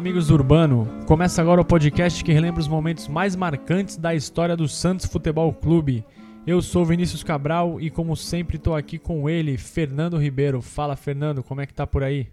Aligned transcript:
Amigos 0.00 0.30
Urbano! 0.30 0.88
Começa 1.06 1.42
agora 1.42 1.60
o 1.60 1.64
podcast 1.64 2.24
que 2.24 2.32
relembra 2.32 2.58
os 2.58 2.66
momentos 2.66 3.06
mais 3.06 3.36
marcantes 3.36 3.98
da 3.98 4.14
história 4.14 4.56
do 4.56 4.66
Santos 4.66 5.04
Futebol 5.04 5.52
Clube. 5.52 6.02
Eu 6.46 6.62
sou 6.62 6.86
Vinícius 6.86 7.22
Cabral 7.22 7.78
e, 7.78 7.90
como 7.90 8.16
sempre, 8.16 8.56
estou 8.56 8.74
aqui 8.74 8.98
com 8.98 9.28
ele, 9.28 9.58
Fernando 9.58 10.16
Ribeiro. 10.16 10.62
Fala, 10.62 10.96
Fernando, 10.96 11.42
como 11.42 11.60
é 11.60 11.66
que 11.66 11.74
tá 11.74 11.86
por 11.86 12.02
aí? 12.02 12.28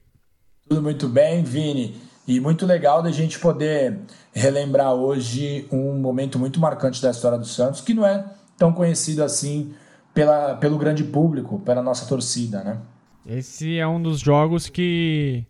Tudo 0.70 0.82
muito 0.82 1.10
bem, 1.10 1.44
Vini. 1.44 1.98
E 2.26 2.40
muito 2.40 2.66
legal 2.66 3.04
da 3.04 3.12
gente 3.12 3.38
poder 3.38 4.00
relembrar 4.34 4.94
hoje 4.94 5.68
um 5.70 5.92
momento 6.00 6.40
muito 6.40 6.62
marcante 6.62 7.02
da 7.02 7.12
história 7.12 7.38
do 7.38 7.46
Santos, 7.46 7.82
que 7.82 7.94
não 7.94 8.08
é 8.08 8.24
tão 8.58 8.72
conhecido 8.72 9.22
assim 9.22 9.74
pela, 10.14 10.56
pelo 10.56 10.78
grande 10.78 11.04
público, 11.04 11.60
pela 11.60 11.82
nossa 11.82 12.06
torcida, 12.06 12.64
né? 12.64 12.78
Esse 13.26 13.78
é 13.78 13.86
um 13.86 14.02
dos 14.02 14.22
jogos 14.22 14.70
que 14.70 15.46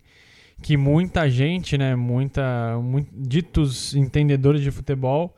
que 0.60 0.76
muita 0.76 1.28
gente, 1.28 1.78
né, 1.78 1.94
muita, 1.94 2.78
muito, 2.82 3.10
ditos 3.14 3.94
entendedores 3.94 4.60
de 4.60 4.70
futebol 4.70 5.34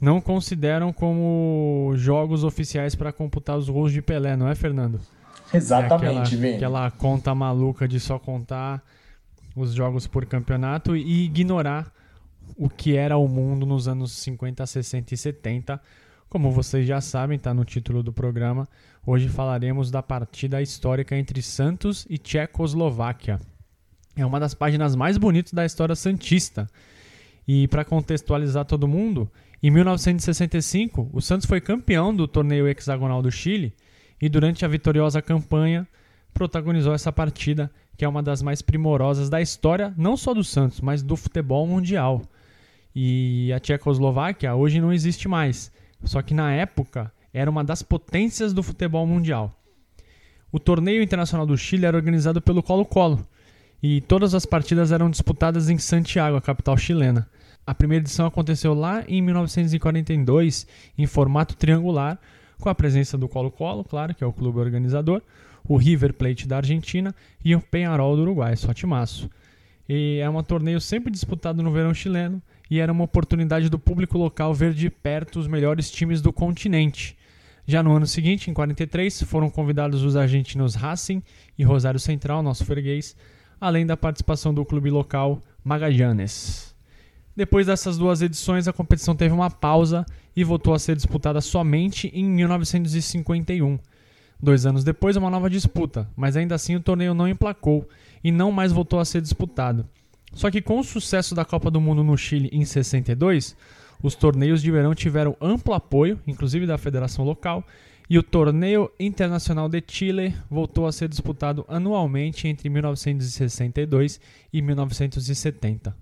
não 0.00 0.20
consideram 0.20 0.92
como 0.92 1.92
jogos 1.94 2.42
oficiais 2.42 2.94
para 2.94 3.12
computar 3.12 3.56
os 3.56 3.68
gols 3.68 3.92
de 3.92 4.02
Pelé, 4.02 4.36
não 4.36 4.48
é, 4.48 4.54
Fernando? 4.54 5.00
Exatamente, 5.54 6.34
é 6.34 6.36
aquela, 6.36 6.56
aquela 6.56 6.90
conta 6.90 7.34
maluca 7.34 7.86
de 7.86 8.00
só 8.00 8.18
contar 8.18 8.82
os 9.54 9.74
jogos 9.74 10.06
por 10.06 10.24
campeonato 10.24 10.96
e 10.96 11.24
ignorar 11.24 11.92
o 12.56 12.68
que 12.68 12.96
era 12.96 13.16
o 13.16 13.28
mundo 13.28 13.66
nos 13.66 13.86
anos 13.86 14.12
50, 14.12 14.66
60 14.66 15.14
e 15.14 15.16
70. 15.16 15.80
Como 16.28 16.50
vocês 16.50 16.86
já 16.86 17.00
sabem, 17.00 17.36
está 17.36 17.52
no 17.52 17.64
título 17.64 18.02
do 18.02 18.12
programa. 18.12 18.66
Hoje 19.06 19.28
falaremos 19.28 19.90
da 19.90 20.02
partida 20.02 20.62
histórica 20.62 21.16
entre 21.16 21.42
Santos 21.42 22.06
e 22.08 22.16
Tchecoslováquia. 22.16 23.38
É 24.14 24.24
uma 24.26 24.38
das 24.38 24.54
páginas 24.54 24.94
mais 24.94 25.16
bonitas 25.16 25.52
da 25.52 25.64
história 25.64 25.94
santista. 25.94 26.68
E 27.46 27.66
para 27.68 27.84
contextualizar 27.84 28.64
todo 28.64 28.86
mundo, 28.86 29.30
em 29.62 29.70
1965, 29.70 31.10
o 31.12 31.20
Santos 31.20 31.46
foi 31.46 31.60
campeão 31.60 32.14
do 32.14 32.28
torneio 32.28 32.68
hexagonal 32.68 33.22
do 33.22 33.30
Chile 33.30 33.72
e 34.20 34.28
durante 34.28 34.64
a 34.64 34.68
vitoriosa 34.68 35.22
campanha 35.22 35.86
protagonizou 36.32 36.94
essa 36.94 37.12
partida, 37.12 37.70
que 37.96 38.04
é 38.04 38.08
uma 38.08 38.22
das 38.22 38.42
mais 38.42 38.62
primorosas 38.62 39.28
da 39.28 39.40
história, 39.40 39.92
não 39.96 40.16
só 40.16 40.34
do 40.34 40.44
Santos, 40.44 40.80
mas 40.80 41.02
do 41.02 41.16
futebol 41.16 41.66
mundial. 41.66 42.22
E 42.94 43.52
a 43.52 43.58
Tchecoslováquia 43.58 44.54
hoje 44.54 44.80
não 44.80 44.92
existe 44.92 45.26
mais, 45.28 45.72
só 46.04 46.20
que 46.22 46.34
na 46.34 46.52
época 46.52 47.12
era 47.32 47.50
uma 47.50 47.64
das 47.64 47.82
potências 47.82 48.52
do 48.52 48.62
futebol 48.62 49.06
mundial. 49.06 49.52
O 50.50 50.58
torneio 50.58 51.02
internacional 51.02 51.46
do 51.46 51.56
Chile 51.56 51.86
era 51.86 51.96
organizado 51.96 52.42
pelo 52.42 52.62
Colo-Colo, 52.62 53.26
e 53.82 54.00
todas 54.00 54.34
as 54.34 54.46
partidas 54.46 54.92
eram 54.92 55.10
disputadas 55.10 55.68
em 55.68 55.76
Santiago, 55.76 56.36
a 56.36 56.40
capital 56.40 56.76
chilena. 56.76 57.28
A 57.66 57.74
primeira 57.74 58.02
edição 58.02 58.26
aconteceu 58.26 58.74
lá 58.74 59.04
em 59.08 59.20
1942, 59.20 60.66
em 60.96 61.06
formato 61.06 61.56
triangular, 61.56 62.18
com 62.60 62.68
a 62.68 62.74
presença 62.74 63.18
do 63.18 63.28
Colo-Colo, 63.28 63.84
claro, 63.84 64.14
que 64.14 64.22
é 64.22 64.26
o 64.26 64.32
clube 64.32 64.58
organizador, 64.58 65.20
o 65.64 65.76
River 65.76 66.14
Plate 66.14 66.46
da 66.46 66.58
Argentina 66.58 67.14
e 67.44 67.54
o 67.54 67.60
Penharol 67.60 68.14
do 68.14 68.22
Uruguai, 68.22 68.54
só 68.56 68.72
timaço. 68.72 69.28
E 69.88 70.18
é 70.22 70.30
um 70.30 70.42
torneio 70.42 70.80
sempre 70.80 71.10
disputado 71.10 71.62
no 71.62 71.72
verão 71.72 71.92
chileno 71.92 72.40
e 72.70 72.78
era 72.78 72.92
uma 72.92 73.04
oportunidade 73.04 73.68
do 73.68 73.78
público 73.78 74.16
local 74.16 74.54
ver 74.54 74.72
de 74.72 74.88
perto 74.88 75.38
os 75.38 75.46
melhores 75.46 75.90
times 75.90 76.20
do 76.20 76.32
continente. 76.32 77.16
Já 77.66 77.82
no 77.82 77.94
ano 77.94 78.06
seguinte, 78.06 78.50
em 78.50 78.54
43, 78.54 79.22
foram 79.22 79.50
convidados 79.50 80.02
os 80.02 80.16
argentinos 80.16 80.74
Racing 80.74 81.22
e 81.58 81.62
Rosário 81.62 82.00
Central, 82.00 82.42
nosso 82.42 82.64
freguês, 82.64 83.16
além 83.62 83.86
da 83.86 83.96
participação 83.96 84.52
do 84.52 84.64
clube 84.64 84.90
local 84.90 85.40
Magallanes. 85.62 86.74
Depois 87.36 87.68
dessas 87.68 87.96
duas 87.96 88.20
edições, 88.20 88.66
a 88.66 88.72
competição 88.72 89.14
teve 89.14 89.32
uma 89.32 89.48
pausa 89.48 90.04
e 90.34 90.42
voltou 90.42 90.74
a 90.74 90.80
ser 90.80 90.96
disputada 90.96 91.40
somente 91.40 92.08
em 92.12 92.24
1951. 92.24 93.78
Dois 94.42 94.66
anos 94.66 94.82
depois, 94.82 95.16
uma 95.16 95.30
nova 95.30 95.48
disputa, 95.48 96.10
mas 96.16 96.36
ainda 96.36 96.56
assim 96.56 96.74
o 96.74 96.80
torneio 96.80 97.14
não 97.14 97.28
emplacou 97.28 97.88
e 98.24 98.32
não 98.32 98.50
mais 98.50 98.72
voltou 98.72 98.98
a 98.98 99.04
ser 99.04 99.22
disputado. 99.22 99.86
Só 100.34 100.50
que 100.50 100.60
com 100.60 100.80
o 100.80 100.84
sucesso 100.84 101.32
da 101.32 101.44
Copa 101.44 101.70
do 101.70 101.80
Mundo 101.80 102.02
no 102.02 102.18
Chile 102.18 102.50
em 102.52 102.64
62, 102.64 103.56
os 104.02 104.16
torneios 104.16 104.60
de 104.60 104.72
verão 104.72 104.92
tiveram 104.92 105.36
amplo 105.40 105.72
apoio, 105.72 106.18
inclusive 106.26 106.66
da 106.66 106.76
federação 106.76 107.24
local, 107.24 107.64
e 108.12 108.18
o 108.18 108.22
Torneio 108.22 108.90
Internacional 109.00 109.70
de 109.70 109.82
Chile 109.86 110.36
voltou 110.50 110.86
a 110.86 110.92
ser 110.92 111.08
disputado 111.08 111.64
anualmente 111.66 112.46
entre 112.46 112.68
1962 112.68 114.20
e 114.52 114.60
1970. 114.60 115.96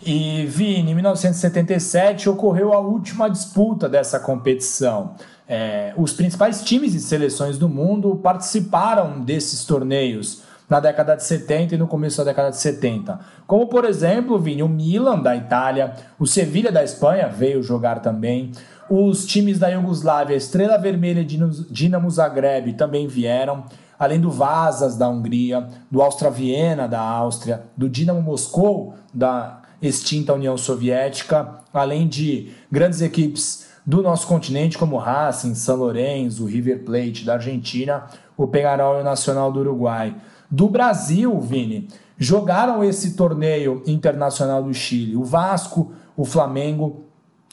E 0.00 0.46
Vini, 0.46 0.92
em 0.92 0.94
1977 0.94 2.28
ocorreu 2.28 2.72
a 2.72 2.78
última 2.78 3.28
disputa 3.28 3.88
dessa 3.88 4.20
competição. 4.20 5.16
É, 5.48 5.92
os 5.96 6.12
principais 6.12 6.62
times 6.62 6.94
e 6.94 7.00
seleções 7.00 7.58
do 7.58 7.68
mundo 7.68 8.14
participaram 8.22 9.20
desses 9.20 9.64
torneios 9.64 10.44
na 10.68 10.78
década 10.78 11.16
de 11.16 11.24
70 11.24 11.74
e 11.74 11.78
no 11.78 11.88
começo 11.88 12.18
da 12.18 12.24
década 12.24 12.50
de 12.50 12.58
70. 12.58 13.18
Como, 13.48 13.66
por 13.66 13.84
exemplo, 13.84 14.38
Vini, 14.38 14.62
o 14.62 14.68
Milan 14.68 15.18
da 15.18 15.34
Itália, 15.34 15.92
o 16.20 16.26
Sevilha 16.26 16.70
da 16.70 16.84
Espanha 16.84 17.28
veio 17.28 17.64
jogar 17.64 18.00
também, 18.00 18.52
os 18.88 19.26
times 19.26 19.58
da 19.58 19.68
Iugoslávia, 19.68 20.36
Estrela 20.36 20.78
Vermelha 20.78 21.20
e 21.20 21.24
Dinamo 21.70 22.10
Zagreb 22.10 22.74
também 22.74 23.06
vieram, 23.06 23.64
além 23.98 24.20
do 24.20 24.30
Vazas 24.30 24.96
da 24.96 25.08
Hungria, 25.08 25.68
do 25.90 26.02
Austria 26.02 26.30
Viena 26.30 26.86
da 26.86 27.00
Áustria, 27.00 27.64
do 27.76 27.88
Dinamo 27.88 28.22
Moscou 28.22 28.94
da 29.12 29.62
extinta 29.80 30.34
União 30.34 30.56
Soviética, 30.56 31.60
além 31.72 32.08
de 32.08 32.52
grandes 32.70 33.00
equipes 33.00 33.66
do 33.84 34.02
nosso 34.02 34.26
continente 34.26 34.76
como 34.76 34.96
Racing, 34.96 35.54
São 35.54 35.76
Lourenço, 35.76 36.42
o 36.42 36.46
River 36.46 36.84
Plate 36.84 37.24
da 37.24 37.34
Argentina, 37.34 38.06
o 38.36 38.46
Peñarol 38.46 39.02
Nacional 39.04 39.52
do 39.52 39.60
Uruguai. 39.60 40.14
Do 40.50 40.68
Brasil, 40.68 41.38
Vini, 41.40 41.88
jogaram 42.18 42.82
esse 42.82 43.14
torneio 43.14 43.82
internacional 43.86 44.62
do 44.62 44.72
Chile, 44.74 45.16
o 45.16 45.24
Vasco, 45.24 45.92
o 46.16 46.24
Flamengo 46.24 47.05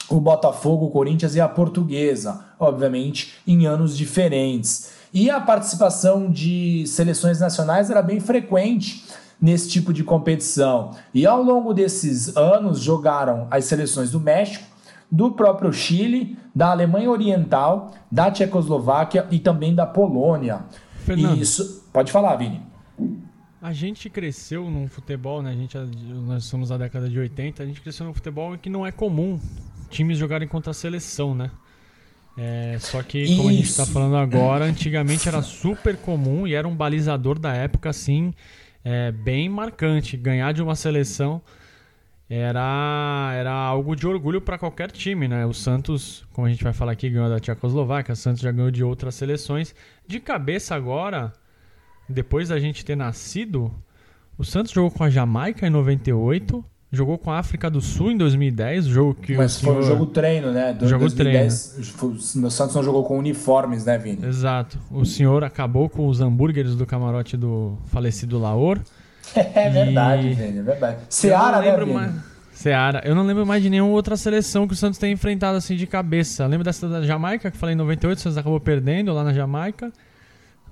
o 0.08 0.20
Botafogo, 0.20 0.86
o 0.86 0.90
Corinthians 0.90 1.34
e 1.34 1.40
a 1.40 1.48
Portuguesa, 1.48 2.44
obviamente 2.58 3.34
em 3.46 3.66
anos 3.66 3.96
diferentes. 3.96 4.92
E 5.12 5.30
a 5.30 5.40
participação 5.40 6.30
de 6.30 6.84
seleções 6.86 7.40
nacionais 7.40 7.90
era 7.90 8.02
bem 8.02 8.20
frequente 8.20 9.04
nesse 9.40 9.68
tipo 9.68 9.92
de 9.92 10.02
competição. 10.02 10.90
E 11.12 11.26
ao 11.26 11.42
longo 11.42 11.72
desses 11.72 12.36
anos 12.36 12.80
jogaram 12.80 13.46
as 13.50 13.64
seleções 13.64 14.10
do 14.10 14.18
México, 14.18 14.64
do 15.10 15.30
próprio 15.30 15.72
Chile, 15.72 16.36
da 16.54 16.70
Alemanha 16.70 17.10
Oriental, 17.10 17.92
da 18.10 18.30
Tchecoslováquia 18.30 19.26
e 19.30 19.38
também 19.38 19.74
da 19.74 19.86
Polônia. 19.86 20.64
Fernando, 21.04 21.40
isso, 21.40 21.86
pode 21.92 22.10
falar, 22.10 22.34
Vini. 22.36 22.62
A 23.62 23.72
gente 23.72 24.10
cresceu 24.10 24.68
num 24.68 24.88
futebol, 24.88 25.40
né? 25.42 25.50
A 25.50 25.54
gente, 25.54 25.78
nós 26.26 26.44
somos 26.44 26.70
da 26.70 26.76
década 26.76 27.08
de 27.08 27.18
80, 27.18 27.62
a 27.62 27.66
gente 27.66 27.80
cresceu 27.80 28.04
num 28.04 28.12
futebol 28.12 28.58
que 28.58 28.68
não 28.68 28.84
é 28.84 28.90
comum 28.90 29.38
times 29.94 30.18
jogarem 30.18 30.48
contra 30.48 30.72
a 30.72 30.74
seleção, 30.74 31.34
né? 31.34 31.50
É, 32.36 32.76
só 32.80 33.02
que, 33.02 33.24
como 33.36 33.42
Isso. 33.42 33.48
a 33.48 33.52
gente 33.52 33.68
está 33.68 33.86
falando 33.86 34.16
agora, 34.16 34.64
antigamente 34.64 35.28
era 35.28 35.40
super 35.40 35.96
comum 35.96 36.46
e 36.46 36.54
era 36.54 36.66
um 36.66 36.74
balizador 36.74 37.38
da 37.38 37.52
época, 37.52 37.90
assim, 37.90 38.34
é, 38.84 39.12
bem 39.12 39.48
marcante. 39.48 40.16
Ganhar 40.16 40.52
de 40.52 40.60
uma 40.60 40.74
seleção 40.74 41.40
era, 42.28 43.30
era 43.34 43.52
algo 43.52 43.94
de 43.94 44.06
orgulho 44.06 44.40
para 44.40 44.58
qualquer 44.58 44.90
time, 44.90 45.28
né? 45.28 45.46
O 45.46 45.54
Santos, 45.54 46.26
como 46.32 46.46
a 46.46 46.50
gente 46.50 46.64
vai 46.64 46.72
falar 46.72 46.92
aqui, 46.92 47.08
ganhou 47.08 47.28
da 47.28 47.38
Tchecoslováquia, 47.38 48.14
o 48.14 48.16
Santos 48.16 48.42
já 48.42 48.50
ganhou 48.50 48.70
de 48.70 48.82
outras 48.82 49.14
seleções. 49.14 49.74
De 50.06 50.18
cabeça 50.18 50.74
agora, 50.74 51.32
depois 52.08 52.48
da 52.48 52.58
gente 52.58 52.84
ter 52.84 52.96
nascido, 52.96 53.72
o 54.36 54.44
Santos 54.44 54.72
jogou 54.72 54.90
com 54.90 55.04
a 55.04 55.10
Jamaica 55.10 55.64
em 55.66 55.70
98, 55.70 56.64
Jogou 56.92 57.18
com 57.18 57.30
a 57.30 57.38
África 57.38 57.68
do 57.68 57.80
Sul 57.80 58.12
em 58.12 58.16
2010, 58.16 58.84
jogo 58.84 59.14
que 59.14 59.36
Mas 59.36 59.60
foi 59.60 59.76
um 59.76 59.82
jogo 59.82 60.06
treino, 60.06 60.52
né? 60.52 60.72
Do, 60.72 60.86
jogo 60.86 61.00
2010, 61.00 61.92
treino. 61.96 62.14
O 62.46 62.50
Santos 62.50 62.76
não 62.76 62.82
jogou 62.84 63.02
com 63.02 63.18
uniformes, 63.18 63.84
né, 63.84 63.98
Vini? 63.98 64.24
Exato. 64.24 64.78
O 64.90 65.04
senhor 65.04 65.42
acabou 65.42 65.88
com 65.88 66.06
os 66.06 66.20
hambúrgueres 66.20 66.76
do 66.76 66.86
camarote 66.86 67.36
do 67.36 67.76
falecido 67.86 68.38
Laor. 68.38 68.78
É 69.34 69.70
verdade, 69.70 70.28
e... 70.28 70.34
Vini, 70.34 70.58
é 70.58 70.62
verdade. 70.62 70.98
Seara, 71.08 71.60
né, 71.60 71.76
Vini? 71.76 71.94
Mais... 71.94 72.14
Seara. 72.52 73.02
Eu 73.04 73.14
não 73.14 73.24
lembro 73.24 73.44
mais 73.44 73.62
de 73.62 73.68
nenhuma 73.68 73.92
outra 73.92 74.16
seleção 74.16 74.66
que 74.66 74.74
o 74.74 74.76
Santos 74.76 74.98
tenha 74.98 75.12
enfrentado 75.12 75.56
assim 75.56 75.74
de 75.74 75.86
cabeça. 75.86 76.46
Lembro 76.46 76.64
dessa 76.64 76.88
da 76.88 77.02
Jamaica, 77.02 77.50
que 77.50 77.56
falei 77.56 77.74
em 77.74 77.78
98, 77.78 78.18
o 78.18 78.20
Santos 78.20 78.38
acabou 78.38 78.60
perdendo 78.60 79.12
lá 79.12 79.24
na 79.24 79.32
Jamaica. 79.32 79.92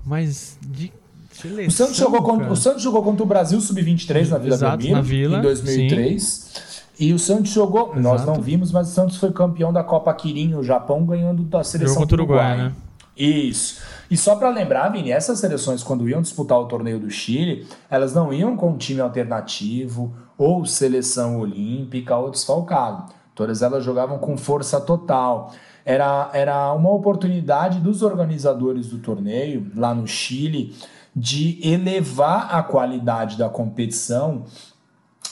Mas 0.05 0.57
de 0.61 0.93
Seleção, 1.33 1.67
o, 1.67 1.71
Santos 1.71 1.95
jogou 1.97 2.21
contra, 2.21 2.51
o 2.51 2.55
Santos 2.55 2.81
jogou 2.81 3.03
contra 3.03 3.23
o 3.23 3.25
Brasil 3.25 3.59
Sub-23 3.59 4.29
na 4.29 4.37
Vila 4.37 4.55
Exato, 4.55 4.77
Belmiro, 4.77 4.95
na 4.95 5.01
Vila, 5.01 5.37
em 5.39 5.41
2003. 5.41 6.23
Sim. 6.23 6.61
E 6.99 7.11
o 7.11 7.19
Santos 7.19 7.51
jogou, 7.51 7.87
Exato. 7.87 8.01
nós 8.01 8.25
não 8.25 8.35
vimos, 8.35 8.71
mas 8.71 8.89
o 8.89 8.91
Santos 8.91 9.17
foi 9.17 9.31
campeão 9.31 9.73
da 9.73 9.83
Copa 9.83 10.13
Kirin 10.13 10.49
no 10.49 10.63
Japão, 10.63 11.03
ganhando 11.05 11.43
da 11.43 11.63
seleção 11.63 11.95
jogou 11.95 12.03
contra 12.03 12.21
o 12.21 12.23
Uruguai. 12.23 12.51
Uruguai. 12.51 12.69
Né? 12.69 12.75
Isso. 13.15 13.81
E 14.09 14.17
só 14.17 14.35
para 14.35 14.49
lembrar, 14.49 14.89
Vini, 14.89 15.11
essas 15.11 15.39
seleções, 15.39 15.83
quando 15.83 16.07
iam 16.07 16.21
disputar 16.21 16.59
o 16.59 16.65
torneio 16.65 16.99
do 16.99 17.09
Chile, 17.09 17.67
elas 17.89 18.13
não 18.13 18.33
iam 18.33 18.55
com 18.55 18.71
um 18.71 18.77
time 18.77 19.01
alternativo 19.01 20.13
ou 20.37 20.65
seleção 20.65 21.39
olímpica 21.39 22.15
ou 22.15 22.29
desfalcado. 22.29 23.11
Todas 23.35 23.61
elas 23.61 23.83
jogavam 23.83 24.17
com 24.17 24.37
força 24.37 24.79
total. 24.79 25.51
Era, 25.85 26.29
era 26.33 26.73
uma 26.73 26.91
oportunidade 26.91 27.79
dos 27.79 28.01
organizadores 28.01 28.87
do 28.87 28.99
torneio, 28.99 29.71
lá 29.75 29.93
no 29.93 30.07
Chile, 30.07 30.73
de 31.15 31.59
elevar 31.61 32.53
a 32.53 32.63
qualidade 32.63 33.37
da 33.37 33.49
competição 33.49 34.45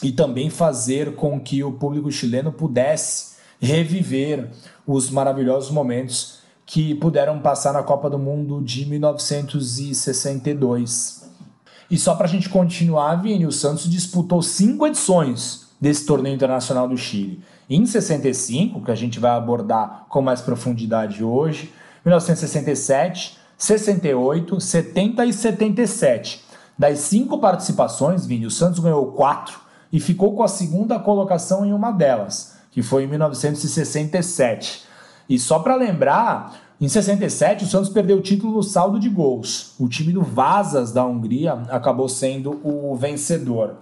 e 0.02 0.12
também 0.12 0.50
fazer 0.50 1.16
com 1.16 1.40
que 1.40 1.64
o 1.64 1.72
público 1.72 2.12
chileno 2.12 2.52
pudesse 2.52 3.38
reviver 3.60 4.50
os 4.86 5.10
maravilhosos 5.10 5.72
momentos 5.72 6.42
que 6.66 6.94
puderam 6.96 7.40
passar 7.40 7.72
na 7.74 7.84
Copa 7.84 8.10
do 8.10 8.18
Mundo 8.18 8.62
de 8.62 8.86
1962. 8.86 11.30
E 11.90 11.98
só 11.98 12.16
para 12.16 12.26
a 12.26 12.30
gente 12.30 12.48
continuar, 12.48 13.16
Vini, 13.16 13.46
o 13.46 13.52
Santos 13.52 13.90
disputou 13.90 14.42
cinco 14.42 14.88
edições 14.88 15.68
desse 15.80 16.06
torneio 16.06 16.36
internacional 16.36 16.88
do 16.88 16.98
Chile. 16.98 17.42
Em 17.70 17.86
65, 17.86 18.82
que 18.82 18.92
a 18.92 18.96
gente 18.96 19.20
vai 19.20 19.32
abordar 19.32 20.06
com 20.08 20.22
mais 20.22 20.40
profundidade 20.42 21.22
hoje, 21.24 21.74
1967, 22.06 23.41
68, 23.62 24.60
70 24.60 25.24
e 25.24 25.32
77. 25.32 26.44
Das 26.76 26.98
cinco 26.98 27.38
participações, 27.38 28.26
Vini, 28.26 28.48
o 28.48 28.50
Santos 28.50 28.80
ganhou 28.80 29.12
quatro 29.12 29.60
e 29.94 30.00
ficou 30.00 30.36
com 30.36 30.42
a 30.42 30.48
segunda 30.48 30.98
colocação 30.98 31.64
em 31.64 31.72
uma 31.72 31.92
delas, 31.92 32.56
que 32.72 32.82
foi 32.82 33.04
em 33.04 33.08
1967. 33.08 34.82
E 35.30 35.38
só 35.38 35.60
para 35.60 35.76
lembrar, 35.76 36.60
em 36.82 36.90
67 36.90 37.66
o 37.66 37.68
Santos 37.68 37.92
perdeu 37.92 38.18
o 38.18 38.22
título 38.22 38.56
no 38.56 38.64
saldo 38.64 39.00
de 39.00 39.10
gols. 39.10 39.76
O 39.80 39.88
time 39.88 40.12
do 40.12 40.24
Vazas 40.24 40.92
da 40.92 41.06
Hungria 41.06 41.62
acabou 41.70 42.10
sendo 42.10 42.60
o 42.64 42.96
vencedor. 42.96 43.76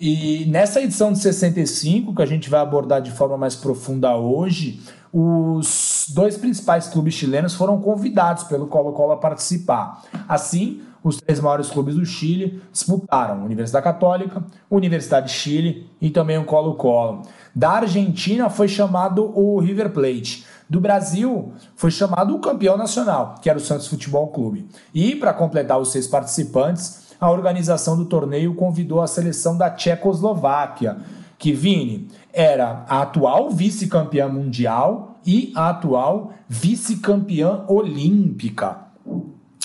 E 0.00 0.44
nessa 0.46 0.80
edição 0.80 1.12
de 1.12 1.18
65, 1.18 2.14
que 2.14 2.22
a 2.22 2.26
gente 2.26 2.48
vai 2.48 2.60
abordar 2.60 3.02
de 3.02 3.10
forma 3.10 3.36
mais 3.36 3.56
profunda 3.56 4.16
hoje, 4.16 4.80
os 5.12 6.06
dois 6.14 6.36
principais 6.36 6.88
clubes 6.88 7.14
chilenos 7.14 7.54
foram 7.54 7.80
convidados 7.80 8.44
pelo 8.44 8.66
Colo-Colo 8.66 9.12
a 9.12 9.16
participar. 9.16 10.02
Assim, 10.28 10.82
os 11.02 11.16
três 11.16 11.40
maiores 11.40 11.70
clubes 11.70 11.94
do 11.94 12.04
Chile 12.04 12.62
disputaram 12.72 13.44
Universidade 13.44 13.84
Católica, 13.84 14.44
Universidade 14.70 15.28
de 15.28 15.32
Chile 15.32 15.90
e 16.00 16.10
também 16.10 16.38
o 16.38 16.44
Colo-Colo. 16.44 17.22
Da 17.54 17.70
Argentina 17.70 18.48
foi 18.50 18.68
chamado 18.68 19.32
o 19.36 19.58
River 19.58 19.90
Plate. 19.90 20.44
Do 20.68 20.78
Brasil 20.78 21.52
foi 21.74 21.90
chamado 21.90 22.36
o 22.36 22.38
campeão 22.38 22.76
nacional, 22.76 23.34
que 23.42 23.50
era 23.50 23.58
o 23.58 23.62
Santos 23.62 23.88
Futebol 23.88 24.28
Clube. 24.28 24.68
E 24.94 25.16
para 25.16 25.32
completar 25.32 25.80
os 25.80 25.90
seis 25.90 26.06
participantes, 26.06 27.10
a 27.20 27.30
organização 27.30 27.96
do 27.96 28.04
torneio 28.04 28.54
convidou 28.54 29.02
a 29.02 29.06
seleção 29.06 29.56
da 29.56 29.68
Tchecoslováquia, 29.68 30.98
que 31.40 31.54
Vini 31.54 32.06
era 32.34 32.84
a 32.86 33.00
atual 33.00 33.50
vice-campeã 33.50 34.28
mundial 34.28 35.18
e 35.26 35.52
a 35.56 35.70
atual 35.70 36.34
vice-campeã 36.46 37.64
olímpica. 37.66 38.82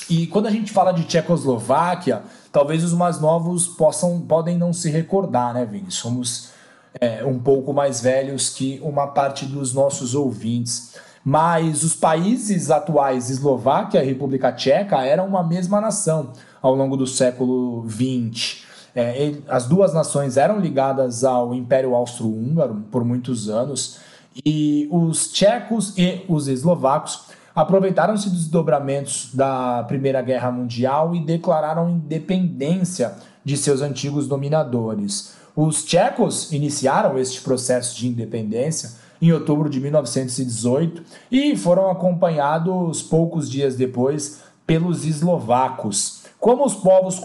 E 0.10 0.26
quando 0.28 0.48
a 0.48 0.52
gente 0.52 0.72
fala 0.72 0.94
de 0.94 1.04
Tchecoslováquia, 1.04 2.24
talvez 2.50 2.82
os 2.82 2.94
mais 2.94 3.20
novos 3.20 3.68
possam 3.68 4.22
podem 4.22 4.58
não 4.58 4.72
se 4.72 4.90
recordar, 4.90 5.54
né, 5.54 5.66
Vini? 5.66 5.92
Somos 5.92 6.52
é, 7.00 7.26
um 7.26 7.40
pouco 7.40 7.74
mais 7.74 8.00
velhos 8.00 8.50
que 8.50 8.80
uma 8.82 9.08
parte 9.08 9.46
dos 9.46 9.74
nossos 9.74 10.16
ouvintes. 10.16 10.96
Mas 11.26 11.84
os 11.84 11.94
países 11.94 12.72
atuais, 12.72 13.30
Eslováquia 13.30 14.02
e 14.02 14.08
República 14.08 14.54
Tcheca, 14.54 15.04
eram 15.04 15.28
uma 15.28 15.44
mesma 15.44 15.82
nação 15.82 16.32
ao 16.62 16.74
longo 16.74 16.96
do 16.96 17.06
século 17.06 17.86
XX. 17.90 18.65
É, 18.96 19.34
as 19.50 19.66
duas 19.66 19.94
nações 19.94 20.38
eram 20.38 20.60
ligadas 20.60 21.26
ao 21.26 21.54
Império 21.54 21.94
Austro-Húngaro 21.94 22.86
por 22.90 23.04
muitos 23.04 23.50
anos 23.50 24.00
e 24.46 24.88
os 24.90 25.32
tchecos 25.32 25.94
e 25.98 26.24
os 26.30 26.48
eslovacos 26.48 27.26
aproveitaram-se 27.54 28.30
dos 28.30 28.44
desdobramentos 28.44 29.30
da 29.34 29.84
Primeira 29.84 30.22
Guerra 30.22 30.52
Mundial 30.52 31.16
e 31.16 31.20
declararam 31.20 31.90
independência 31.90 33.16
de 33.44 33.56
seus 33.56 33.82
antigos 33.82 34.28
dominadores. 34.28 35.34
Os 35.56 35.86
tchecos 35.86 36.52
iniciaram 36.52 37.18
este 37.18 37.42
processo 37.42 37.98
de 37.98 38.08
independência 38.08 38.92
em 39.22 39.32
outubro 39.32 39.70
de 39.70 39.80
1918 39.80 41.04
e 41.32 41.56
foram 41.56 41.90
acompanhados 41.90 43.02
poucos 43.02 43.50
dias 43.50 43.76
depois 43.76 44.42
pelos 44.68 45.06
eslovacos. 45.06 46.15
Como 46.40 46.66
os 46.66 46.76
povos 46.76 47.22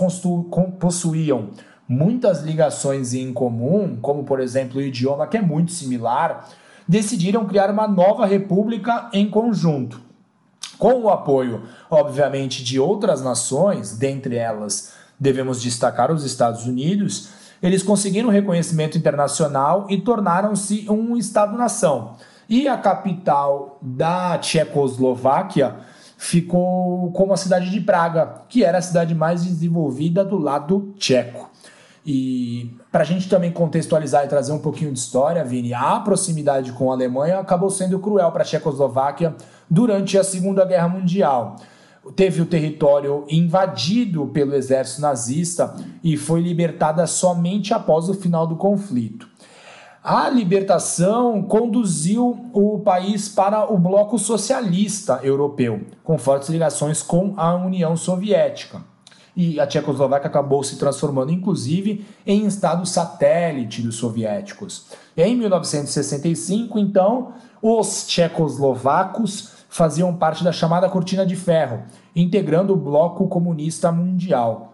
possuíam 0.79 1.51
muitas 1.89 2.41
ligações 2.43 3.15
em 3.15 3.33
comum, 3.33 3.99
como 4.01 4.25
por 4.25 4.41
exemplo 4.41 4.79
o 4.79 4.83
idioma 4.83 5.27
que 5.27 5.37
é 5.37 5.43
muito 5.43 5.73
similar, 5.73 6.49
decidiram 6.87 7.47
criar 7.47 7.71
uma 7.71 7.89
nova 7.89 8.27
república 8.27 9.09
em 9.13 9.29
conjunto. 9.29 10.01
Com 10.79 11.03
o 11.03 11.11
apoio, 11.11 11.65
obviamente, 11.91 12.65
de 12.65 12.81
outras 12.81 13.23
nações, 13.23 13.99
dentre 13.99 14.37
elas 14.37 14.93
devemos 15.19 15.61
destacar 15.61 16.11
os 16.11 16.25
Estados 16.25 16.67
Unidos, 16.67 17.29
eles 17.63 17.83
conseguiram 17.83 18.31
reconhecimento 18.31 18.97
internacional 18.97 19.87
e 19.91 19.99
tornaram-se 19.99 20.87
um 20.89 21.17
Estado-nação. 21.17 22.17
E 22.49 22.67
a 22.67 22.79
capital 22.79 23.79
da 23.83 24.39
Tchecoslováquia 24.39 25.77
ficou 26.21 27.11
como 27.13 27.33
a 27.33 27.37
cidade 27.37 27.71
de 27.71 27.81
Praga, 27.81 28.43
que 28.47 28.63
era 28.63 28.77
a 28.77 28.83
cidade 28.83 29.15
mais 29.15 29.43
desenvolvida 29.43 30.23
do 30.23 30.37
lado 30.37 30.93
tcheco. 30.99 31.49
E 32.05 32.77
para 32.93 33.01
a 33.01 33.07
gente 33.07 33.27
também 33.27 33.51
contextualizar 33.51 34.27
e 34.27 34.29
trazer 34.29 34.53
um 34.53 34.59
pouquinho 34.59 34.93
de 34.93 34.99
história, 34.99 35.43
Vini, 35.43 35.73
a 35.73 35.99
proximidade 36.01 36.73
com 36.73 36.91
a 36.91 36.95
Alemanha 36.95 37.39
acabou 37.39 37.71
sendo 37.71 37.99
cruel 37.99 38.31
para 38.33 38.43
a 38.43 38.45
Tchecoslováquia 38.45 39.35
durante 39.69 40.19
a 40.19 40.23
Segunda 40.23 40.63
Guerra 40.67 40.89
Mundial. 40.89 41.57
Teve 42.15 42.43
o 42.43 42.47
território 42.47 43.25
invadido 43.27 44.27
pelo 44.27 44.55
exército 44.55 45.01
nazista 45.01 45.75
e 46.05 46.19
foi 46.19 46.43
libertada 46.43 47.07
somente 47.07 47.73
após 47.73 48.11
o 48.11 48.15
final 48.15 48.47
do 48.47 48.57
conflito. 48.57 49.27
A 50.03 50.31
libertação 50.31 51.43
conduziu 51.43 52.47
o 52.55 52.79
país 52.79 53.29
para 53.29 53.71
o 53.71 53.77
bloco 53.77 54.19
socialista 54.19 55.21
europeu, 55.23 55.83
com 56.03 56.17
fortes 56.17 56.49
ligações 56.49 57.03
com 57.03 57.35
a 57.37 57.55
União 57.55 57.95
Soviética. 57.95 58.81
E 59.37 59.61
a 59.61 59.67
Tchecoslováquia 59.67 60.29
acabou 60.29 60.65
se 60.65 60.79
transformando, 60.79 61.31
inclusive, 61.31 62.07
em 62.27 62.47
estado 62.47 62.87
satélite 62.87 63.83
dos 63.83 63.97
soviéticos. 63.97 64.87
Em 65.15 65.37
1965, 65.37 66.79
então, 66.79 67.35
os 67.61 68.07
tchecoslovacos 68.07 69.53
faziam 69.69 70.17
parte 70.17 70.43
da 70.43 70.51
chamada 70.51 70.89
Cortina 70.89 71.27
de 71.27 71.37
Ferro, 71.37 71.83
integrando 72.17 72.73
o 72.73 72.77
bloco 72.77 73.29
comunista 73.29 73.93
mundial 73.93 74.70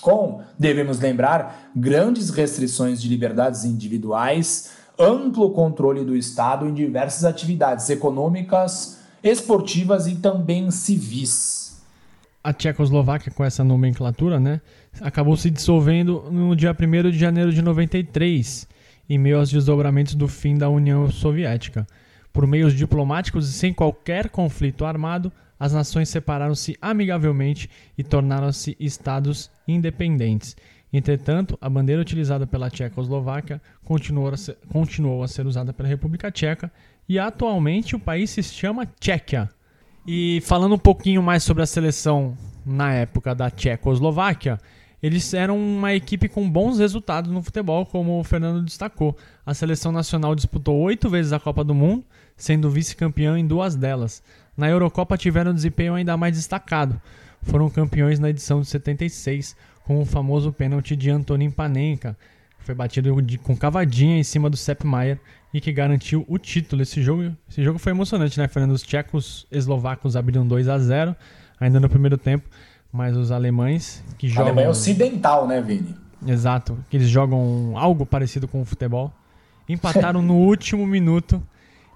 com, 0.00 0.42
devemos 0.58 1.00
lembrar, 1.00 1.70
grandes 1.74 2.30
restrições 2.30 3.00
de 3.00 3.08
liberdades 3.08 3.64
individuais, 3.64 4.70
amplo 4.98 5.50
controle 5.50 6.04
do 6.04 6.16
Estado 6.16 6.66
em 6.66 6.74
diversas 6.74 7.24
atividades 7.24 7.88
econômicas, 7.90 8.98
esportivas 9.22 10.06
e 10.06 10.16
também 10.16 10.70
civis. 10.70 11.82
A 12.42 12.52
Tchecoslováquia, 12.52 13.32
com 13.32 13.44
essa 13.44 13.62
nomenclatura, 13.62 14.40
né, 14.40 14.60
acabou 15.00 15.36
se 15.36 15.50
dissolvendo 15.50 16.24
no 16.30 16.56
dia 16.56 16.74
1 16.74 17.10
de 17.10 17.18
janeiro 17.18 17.52
de 17.52 17.60
93, 17.60 18.66
em 19.08 19.18
meio 19.18 19.38
aos 19.38 19.50
desdobramentos 19.50 20.14
do 20.14 20.28
fim 20.28 20.56
da 20.56 20.68
União 20.68 21.10
Soviética. 21.10 21.86
Por 22.32 22.46
meios 22.46 22.74
diplomáticos 22.74 23.48
e 23.48 23.52
sem 23.52 23.72
qualquer 23.72 24.28
conflito 24.28 24.84
armado, 24.84 25.32
as 25.58 25.72
nações 25.72 26.08
separaram-se 26.08 26.76
amigavelmente 26.80 27.68
e 27.96 28.02
tornaram-se 28.02 28.76
estados 28.78 29.50
independentes. 29.66 30.56
Entretanto, 30.92 31.58
a 31.60 31.68
bandeira 31.68 32.00
utilizada 32.00 32.46
pela 32.46 32.70
Tchecoslováquia 32.70 33.60
continuou 33.84 34.28
a, 34.28 34.36
ser, 34.36 34.56
continuou 34.70 35.22
a 35.22 35.28
ser 35.28 35.46
usada 35.46 35.72
pela 35.72 35.88
República 35.88 36.30
Tcheca 36.30 36.72
e 37.08 37.18
atualmente 37.18 37.94
o 37.94 38.00
país 38.00 38.30
se 38.30 38.42
chama 38.42 38.86
Tchequia. 38.98 39.48
E 40.06 40.40
falando 40.46 40.76
um 40.76 40.78
pouquinho 40.78 41.22
mais 41.22 41.42
sobre 41.42 41.62
a 41.62 41.66
seleção 41.66 42.36
na 42.64 42.94
época 42.94 43.34
da 43.34 43.50
Tchecoslováquia, 43.50 44.58
eles 45.02 45.32
eram 45.32 45.56
uma 45.58 45.94
equipe 45.94 46.28
com 46.28 46.48
bons 46.50 46.78
resultados 46.78 47.30
no 47.30 47.42
futebol, 47.42 47.86
como 47.86 48.18
o 48.18 48.24
Fernando 48.24 48.64
destacou. 48.64 49.16
A 49.46 49.54
seleção 49.54 49.92
nacional 49.92 50.34
disputou 50.34 50.76
oito 50.78 51.08
vezes 51.08 51.32
a 51.32 51.38
Copa 51.38 51.62
do 51.62 51.74
Mundo, 51.74 52.04
sendo 52.36 52.70
vice-campeã 52.70 53.38
em 53.38 53.46
duas 53.46 53.76
delas. 53.76 54.22
Na 54.58 54.68
Eurocopa 54.68 55.16
tiveram 55.16 55.52
um 55.52 55.54
desempenho 55.54 55.94
ainda 55.94 56.16
mais 56.16 56.34
destacado. 56.34 57.00
Foram 57.42 57.70
campeões 57.70 58.18
na 58.18 58.28
edição 58.28 58.60
de 58.60 58.66
76, 58.66 59.56
com 59.84 60.02
o 60.02 60.04
famoso 60.04 60.52
pênalti 60.52 60.96
de 60.96 61.08
Antonin 61.08 61.48
Panenka, 61.48 62.18
que 62.58 62.64
foi 62.64 62.74
batido 62.74 63.22
de, 63.22 63.38
com 63.38 63.56
cavadinha 63.56 64.18
em 64.18 64.24
cima 64.24 64.50
do 64.50 64.56
Sepp 64.56 64.82
Maier 64.82 65.20
e 65.54 65.60
que 65.60 65.72
garantiu 65.72 66.24
o 66.26 66.38
título. 66.38 66.82
Esse 66.82 67.00
jogo, 67.00 67.32
esse 67.48 67.62
jogo 67.62 67.78
foi 67.78 67.92
emocionante, 67.92 68.36
né, 68.36 68.48
Fernando? 68.48 68.72
Os 68.72 68.82
tchecos 68.82 69.46
eslovacos 69.48 70.16
abriram 70.16 70.44
2 70.44 70.68
a 70.68 70.76
0 70.76 71.14
ainda 71.60 71.78
no 71.78 71.88
primeiro 71.88 72.18
tempo, 72.18 72.48
mas 72.92 73.16
os 73.16 73.30
alemães 73.30 74.02
que 74.18 74.26
a 74.26 74.30
jogam. 74.30 74.46
Alemanha 74.46 74.70
ocidental, 74.70 75.46
né, 75.46 75.60
Vini? 75.60 75.94
Exato, 76.26 76.76
que 76.90 76.96
eles 76.96 77.08
jogam 77.08 77.74
algo 77.76 78.04
parecido 78.04 78.48
com 78.48 78.60
o 78.60 78.64
futebol. 78.64 79.12
Empataram 79.68 80.20
no 80.20 80.34
último 80.34 80.84
minuto. 80.84 81.40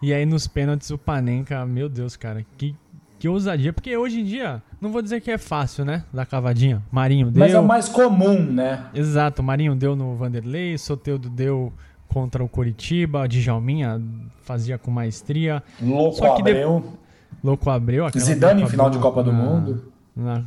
E 0.03 0.13
aí 0.13 0.27
nos 0.27 0.49
pênaltis 0.49 0.91
o 0.91 0.99
Panenka, 0.99 1.65
meu 1.65 1.89
Deus, 1.89 2.17
cara, 2.17 2.45
que, 2.59 2.75
que 3.21 3.29
ousadia. 3.29 3.73
Porque 3.73 3.97
hoje 3.97 4.21
em 4.21 4.25
dia, 4.25 4.61
não 4.81 4.91
vou 4.91 5.01
dizer 5.01 5.21
que 5.21 5.31
é 5.31 5.39
fácil, 5.39 5.85
né? 5.85 6.05
Da 6.13 6.27
cavadinha. 6.27 6.83
Marinho 6.91 7.31
deu. 7.31 7.39
Mas 7.39 7.55
é 7.55 7.61
o 7.61 7.65
mais 7.65 7.89
comum, 7.89 8.43
né? 8.43 8.87
Exato, 8.93 9.45
Marinho 9.45 9.77
deu 9.77 9.95
no 9.95 10.17
Vanderlei, 10.17 10.77
Soteudo 10.77 11.31
deu 11.31 11.73
contra 12.09 12.43
o 12.43 12.49
Coritiba, 12.49 13.29
Djalminha 13.29 14.03
fazia 14.43 14.77
com 14.77 14.91
maestria. 14.91 15.63
Louco 15.81 16.17
Só 16.17 16.35
que 16.35 16.43
Abreu. 16.43 16.81
De... 16.81 17.47
Louco 17.47 17.71
Abreu. 17.71 18.11
Zidane 18.19 18.63
em 18.63 18.67
final 18.67 18.91
de 18.91 18.99
Copa 18.99 19.23
do 19.23 19.33
Mundo. 19.33 19.93
Na... 20.17 20.43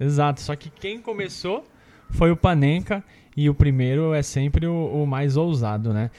Exato, 0.00 0.40
só 0.40 0.56
que 0.56 0.70
quem 0.70 0.98
começou 0.98 1.62
foi 2.10 2.30
o 2.30 2.36
Panenka 2.36 3.04
e 3.36 3.50
o 3.50 3.54
primeiro 3.54 4.14
é 4.14 4.22
sempre 4.22 4.66
o, 4.66 5.02
o 5.02 5.06
mais 5.06 5.36
ousado, 5.36 5.92
né? 5.92 6.10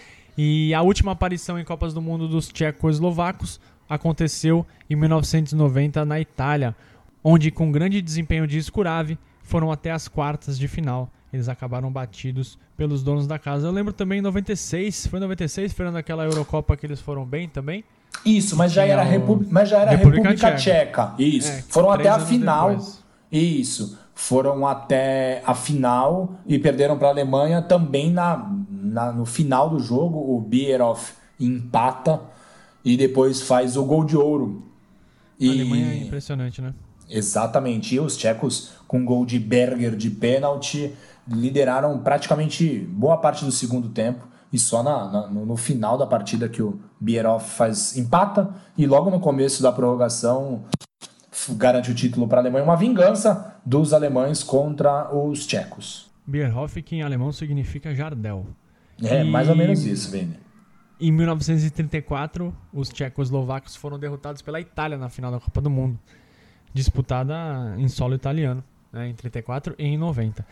E 0.42 0.74
a 0.74 0.82
última 0.82 1.12
aparição 1.12 1.60
em 1.60 1.66
Copas 1.66 1.94
do 1.94 2.02
Mundo 2.02 2.26
dos 2.26 2.48
tchecoslovacos 2.48 3.60
aconteceu 3.90 4.66
em 4.90 4.96
1990 4.96 6.06
na 6.06 6.18
Itália, 6.18 6.74
onde 7.22 7.52
com 7.52 7.70
grande 7.70 8.02
desempenho 8.02 8.48
de 8.48 8.64
Scuravi 8.64 9.20
foram 9.44 9.70
até 9.70 9.92
as 9.92 10.08
quartas 10.08 10.58
de 10.58 10.66
final. 10.66 11.12
Eles 11.34 11.50
acabaram 11.50 11.92
batidos 11.92 12.58
pelos 12.78 13.04
donos 13.04 13.28
da 13.28 13.38
casa. 13.38 13.68
Eu 13.68 13.72
lembro 13.74 13.92
também 13.92 14.20
em 14.20 14.22
96, 14.22 15.08
foi 15.08 15.20
em 15.20 15.24
96, 15.24 15.74
foi 15.74 15.92
naquela 15.92 16.24
Eurocopa 16.24 16.78
que 16.78 16.86
eles 16.86 17.02
foram 17.02 17.26
bem 17.26 17.50
também? 17.50 17.84
Isso, 18.26 18.56
mas 18.56 18.72
já 18.72 18.86
era, 18.86 19.04
o... 19.20 19.46
mas 19.52 19.68
já 19.68 19.80
era 19.80 19.92
República, 19.92 20.30
República 20.30 20.56
Tcheca. 20.56 21.08
Tcheca. 21.08 21.16
Isso. 21.20 21.52
É, 21.52 21.64
foram 21.64 21.92
até 21.92 22.08
a 22.08 22.18
final. 22.18 22.70
Depois. 22.70 23.04
Isso. 23.30 24.00
Foram 24.16 24.66
até 24.66 25.44
a 25.46 25.54
final 25.54 26.40
e 26.48 26.58
perderam 26.58 26.98
para 26.98 27.10
a 27.10 27.12
Alemanha 27.12 27.62
também 27.62 28.10
na 28.10 28.50
na, 28.82 29.12
no 29.12 29.26
final 29.26 29.70
do 29.70 29.80
jogo, 29.80 30.36
o 30.36 30.42
Bierhoff 30.42 31.14
empata 31.40 32.22
e 32.84 32.98
depois 32.98 33.42
faz 33.42 33.78
o 33.78 33.84
gol 33.84 34.04
de 34.04 34.18
ouro. 34.18 34.64
E... 35.40 35.50
A 35.50 35.52
Alemanha 35.52 35.94
é 35.94 35.98
impressionante, 35.98 36.62
né? 36.62 36.74
Exatamente. 37.10 37.96
E 37.96 38.00
os 38.00 38.16
tchecos, 38.16 38.72
com 38.88 39.04
gol 39.04 39.26
de 39.26 39.40
Berger 39.40 39.96
de 39.96 40.10
pênalti, 40.10 40.94
lideraram 41.28 41.98
praticamente 42.00 42.80
boa 42.80 43.18
parte 43.18 43.44
do 43.44 43.52
segundo 43.52 43.90
tempo. 43.90 44.28
E 44.52 44.58
só 44.58 44.82
na, 44.82 45.12
na, 45.12 45.28
no 45.28 45.56
final 45.56 45.98
da 45.98 46.08
partida 46.08 46.50
que 46.50 46.62
o 46.62 46.80
Bierhoff 47.00 47.52
faz 47.52 47.98
empata. 47.98 48.54
E 48.78 48.86
logo 48.86 49.10
no 49.10 49.20
começo 49.20 49.62
da 49.62 49.72
prorrogação 49.72 50.64
garante 51.52 51.92
o 51.92 51.96
título 51.96 52.28
para 52.28 52.40
a 52.40 52.42
Alemanha. 52.42 52.64
Uma 52.64 52.76
vingança 52.76 53.56
dos 53.66 53.94
alemães 53.94 54.44
contra 54.44 55.14
os 55.16 55.46
tchecos. 55.46 56.10
Bierhoff, 56.26 56.82
que 56.82 56.96
em 56.96 57.02
alemão 57.02 57.32
significa 57.32 57.94
Jardel. 57.94 58.46
É, 59.04 59.24
e... 59.24 59.30
mais 59.30 59.50
ou 59.50 59.56
menos 59.56 59.86
isso, 59.86 60.12
Vini. 60.12 60.38
Em 61.00 61.12
1934, 61.12 62.54
os 62.74 62.90
tchecoslovacos 62.90 63.76
foram 63.76 63.98
derrotados 63.98 64.42
pela 64.42 64.60
Itália 64.60 64.98
na 64.98 65.08
final 65.08 65.32
da 65.32 65.40
Copa 65.40 65.62
do 65.62 65.70
Mundo, 65.70 65.98
disputada 66.74 67.74
em 67.78 67.88
solo 67.88 68.16
italiano, 68.16 68.62
né, 68.92 69.08
em 69.08 69.14
34 69.14 69.76
e 69.78 69.86
em 69.86 69.98
90. 69.98 70.46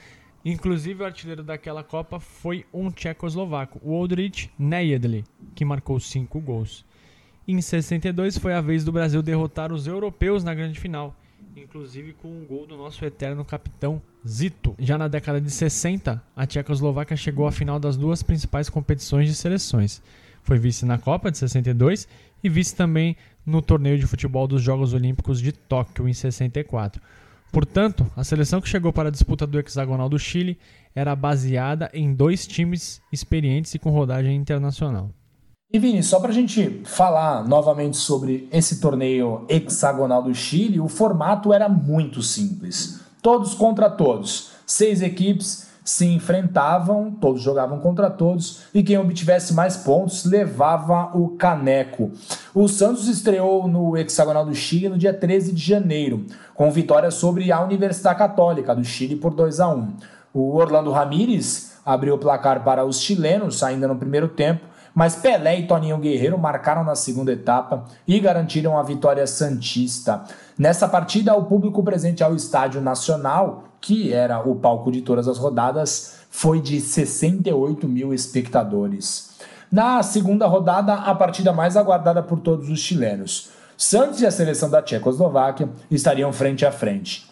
Inclusive, 0.46 1.04
o 1.04 1.06
artilheiro 1.06 1.44
daquela 1.44 1.84
Copa 1.84 2.22
foi 2.22 2.66
um 2.74 2.90
tchecoslovaco, 2.90 3.82
o 3.84 3.92
Oldrich 3.92 4.50
Nejedli, 4.58 5.26
que 5.54 5.66
marcou 5.66 6.00
cinco 6.00 6.40
gols. 6.40 6.86
Em 7.46 7.60
62 7.60 8.38
foi 8.38 8.54
a 8.54 8.62
vez 8.62 8.86
do 8.86 8.92
Brasil 8.92 9.22
derrotar 9.22 9.74
os 9.74 9.88
europeus 9.88 10.46
na 10.46 10.54
grande 10.54 10.80
final, 10.80 11.14
inclusive 11.62 12.14
com 12.14 12.28
um 12.28 12.46
gol 12.46 12.66
do 12.68 12.78
nosso 12.78 13.04
eterno 13.04 13.44
capitão 13.44 14.02
Zito. 14.28 14.76
Já 14.80 14.98
na 14.98 15.08
década 15.08 15.42
de 15.42 15.50
60, 15.50 16.22
a 16.36 16.46
Tchecoslováquia 16.46 17.18
chegou 17.18 17.48
à 17.48 17.52
final 17.52 17.80
das 17.80 17.98
duas 17.98 18.22
principais 18.22 18.70
competições 18.70 19.28
de 19.28 19.36
seleções. 19.36 20.02
Foi 20.44 20.58
vice 20.58 20.86
na 20.86 20.98
Copa 20.98 21.32
de 21.32 21.38
62 21.38 22.08
e 22.44 22.50
vice 22.50 22.76
também 22.76 23.18
no 23.46 23.62
torneio 23.62 23.98
de 23.98 24.06
futebol 24.06 24.48
dos 24.48 24.62
Jogos 24.62 24.94
Olímpicos 24.94 25.42
de 25.42 25.52
Tóquio 25.52 26.08
em 26.08 26.14
64. 26.14 27.02
Portanto, 27.52 28.06
a 28.16 28.24
seleção 28.24 28.62
que 28.62 28.70
chegou 28.70 28.92
para 28.94 29.10
a 29.10 29.12
disputa 29.12 29.48
do 29.48 29.60
hexagonal 29.60 30.10
do 30.10 30.20
Chile 30.20 30.58
era 30.94 31.16
baseada 31.16 31.90
em 31.94 32.14
dois 32.14 32.46
times 32.46 33.02
experientes 33.12 33.74
e 33.74 33.80
com 33.80 33.90
rodagem 33.90 34.36
internacional. 34.36 35.12
E 35.70 35.80
Vini, 35.80 36.02
só 36.02 36.22
para 36.22 36.30
a 36.30 36.34
gente 36.34 36.82
falar 36.86 37.46
novamente 37.46 37.98
sobre 37.98 38.48
esse 38.54 38.80
torneio 38.80 39.46
hexagonal 39.50 40.24
do 40.24 40.34
Chile, 40.34 40.80
o 40.80 40.88
formato 40.88 41.52
era 41.52 41.68
muito 41.68 42.22
simples. 42.22 43.02
Todos 43.22 43.54
contra 43.54 43.90
todos. 43.90 44.52
Seis 44.66 45.02
equipes 45.02 45.68
se 45.84 46.06
enfrentavam, 46.06 47.12
todos 47.12 47.42
jogavam 47.42 47.82
contra 47.82 48.10
todos, 48.10 48.62
e 48.74 48.82
quem 48.82 48.98
obtivesse 48.98 49.54
mais 49.54 49.76
pontos 49.76 50.24
levava 50.24 51.12
o 51.14 51.36
caneco. 51.36 52.14
O 52.56 52.70
Santos 52.70 53.10
estreou 53.10 53.68
no 53.68 53.98
Hexagonal 53.98 54.46
do 54.46 54.56
Chile 54.56 54.88
no 54.88 54.98
dia 54.98 55.14
13 55.14 55.52
de 55.52 55.62
janeiro, 55.62 56.26
com 56.56 56.72
vitória 56.72 57.12
sobre 57.12 57.52
a 57.52 57.62
Universidade 57.62 58.18
Católica 58.18 58.74
do 58.74 58.86
Chile 58.86 59.18
por 59.18 59.34
2 59.34 59.60
a 59.60 59.68
1. 59.68 59.94
O 60.34 60.56
Orlando 60.56 60.92
Ramírez 60.92 61.74
abriu 61.86 62.16
o 62.16 62.20
placar 62.20 62.64
para 62.64 62.86
os 62.86 63.02
chilenos 63.02 63.62
ainda 63.64 63.86
no 63.86 63.98
primeiro 63.98 64.30
tempo, 64.30 64.77
mas 64.98 65.16
Pelé 65.16 65.60
e 65.60 65.68
Toninho 65.68 66.00
Guerreiro 66.00 66.40
marcaram 66.40 66.84
na 66.84 66.96
segunda 66.96 67.32
etapa 67.32 67.86
e 68.08 68.20
garantiram 68.20 68.80
a 68.80 68.82
vitória 68.82 69.28
santista. 69.28 70.24
Nessa 70.58 70.88
partida, 70.88 71.36
o 71.36 71.46
público 71.46 71.84
presente 71.84 72.24
ao 72.24 72.34
Estádio 72.34 72.82
Nacional, 72.82 73.66
que 73.80 74.12
era 74.12 74.40
o 74.40 74.56
palco 74.56 74.92
de 74.92 75.04
todas 75.04 75.28
as 75.28 75.38
rodadas, 75.38 76.22
foi 76.32 76.60
de 76.60 76.82
68 76.82 77.88
mil 77.88 78.12
espectadores. 78.12 79.38
Na 79.72 80.02
segunda 80.02 80.48
rodada, 80.48 80.96
a 80.96 81.14
partida 81.14 81.54
mais 81.54 81.78
aguardada 81.78 82.24
por 82.24 82.40
todos 82.40 82.68
os 82.68 82.80
chilenos. 82.80 83.52
Santos 83.78 84.20
e 84.22 84.26
a 84.26 84.32
seleção 84.32 84.68
da 84.68 84.82
Tchecoslováquia 84.82 85.70
estariam 85.92 86.34
frente 86.34 86.66
a 86.66 86.72
frente. 86.72 87.30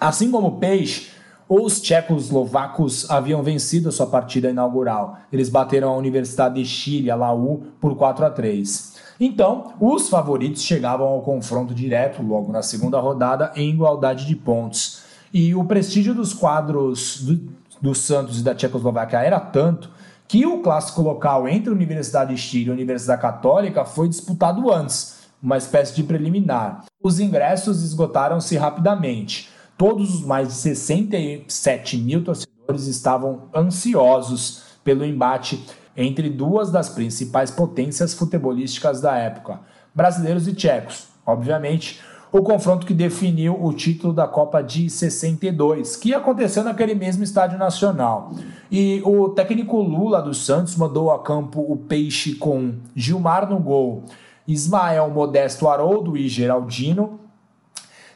Assim 0.00 0.28
como 0.28 0.48
o 0.48 0.58
Peixe, 0.58 1.12
os 1.52 1.80
tchecoslovacos 1.80 3.10
haviam 3.10 3.42
vencido 3.42 3.88
a 3.88 3.92
sua 3.92 4.06
partida 4.06 4.48
inaugural. 4.48 5.18
Eles 5.32 5.48
bateram 5.48 5.92
a 5.92 5.96
Universidade 5.96 6.62
de 6.62 6.64
Chile, 6.64 7.10
a 7.10 7.16
Laú, 7.16 7.64
por 7.80 7.96
4 7.96 8.24
a 8.24 8.30
3. 8.30 8.94
Então, 9.18 9.74
os 9.80 10.08
favoritos 10.08 10.62
chegavam 10.62 11.08
ao 11.08 11.22
confronto 11.22 11.74
direto 11.74 12.22
logo 12.22 12.52
na 12.52 12.62
segunda 12.62 13.00
rodada 13.00 13.50
em 13.56 13.68
igualdade 13.68 14.28
de 14.28 14.36
pontos. 14.36 15.02
E 15.34 15.52
o 15.52 15.64
prestígio 15.64 16.14
dos 16.14 16.32
quadros 16.32 17.20
do, 17.22 17.40
do 17.82 17.94
Santos 17.96 18.38
e 18.38 18.44
da 18.44 18.54
Tchecoslováquia 18.54 19.18
era 19.18 19.40
tanto 19.40 19.90
que 20.28 20.46
o 20.46 20.62
clássico 20.62 21.02
local 21.02 21.48
entre 21.48 21.70
a 21.70 21.74
Universidade 21.74 22.32
de 22.32 22.40
Chile 22.40 22.66
e 22.66 22.70
a 22.70 22.74
Universidade 22.74 23.20
Católica 23.20 23.84
foi 23.84 24.08
disputado 24.08 24.72
antes, 24.72 25.18
uma 25.42 25.56
espécie 25.56 25.96
de 25.96 26.04
preliminar. 26.04 26.84
Os 27.02 27.18
ingressos 27.18 27.82
esgotaram-se 27.82 28.56
rapidamente. 28.56 29.50
Todos 29.80 30.14
os 30.14 30.26
mais 30.26 30.48
de 30.48 30.54
67 30.56 31.96
mil 31.96 32.22
torcedores 32.22 32.86
estavam 32.86 33.44
ansiosos 33.56 34.62
pelo 34.84 35.06
embate 35.06 35.64
entre 35.96 36.28
duas 36.28 36.70
das 36.70 36.90
principais 36.90 37.50
potências 37.50 38.12
futebolísticas 38.12 39.00
da 39.00 39.16
época, 39.16 39.58
brasileiros 39.94 40.46
e 40.46 40.52
tchecos. 40.52 41.08
Obviamente, 41.24 41.98
o 42.30 42.42
confronto 42.42 42.86
que 42.86 42.92
definiu 42.92 43.56
o 43.58 43.72
título 43.72 44.12
da 44.12 44.28
Copa 44.28 44.62
de 44.62 44.90
62, 44.90 45.96
que 45.96 46.12
aconteceu 46.12 46.62
naquele 46.62 46.94
mesmo 46.94 47.24
estádio 47.24 47.58
nacional. 47.58 48.34
E 48.70 49.00
o 49.02 49.30
técnico 49.30 49.80
Lula 49.80 50.20
dos 50.20 50.44
Santos 50.44 50.76
mandou 50.76 51.10
a 51.10 51.22
campo 51.22 51.58
o 51.58 51.74
Peixe 51.74 52.34
com 52.34 52.74
Gilmar 52.94 53.48
no 53.48 53.58
gol, 53.58 54.04
Ismael 54.46 55.08
Modesto 55.08 55.66
Haroldo 55.66 56.18
e 56.18 56.28
Geraldino, 56.28 57.19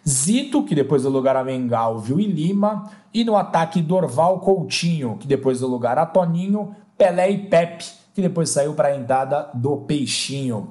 Zito, 0.07 0.63
que 0.65 0.75
depois 0.75 1.03
deu 1.03 1.11
lugar 1.11 1.35
a 1.35 1.43
Mengalvio 1.43 2.21
e 2.21 2.27
Lima, 2.27 2.91
e 3.13 3.25
no 3.25 3.37
ataque 3.37 3.81
Dorval 3.81 4.41
Coutinho, 4.41 5.17
que 5.19 5.27
depois 5.27 5.61
deu 5.61 5.69
lugar 5.69 5.99
a 5.99 6.05
Toninho, 6.05 6.75
Pelé 6.97 7.31
e 7.31 7.39
Pepe, 7.49 7.87
que 8.15 8.21
depois 8.21 8.51
saiu 8.51 8.75
para 8.75 8.89
a 8.89 8.97
entrada 8.97 9.51
do 9.55 9.79
Peixinho. 9.79 10.69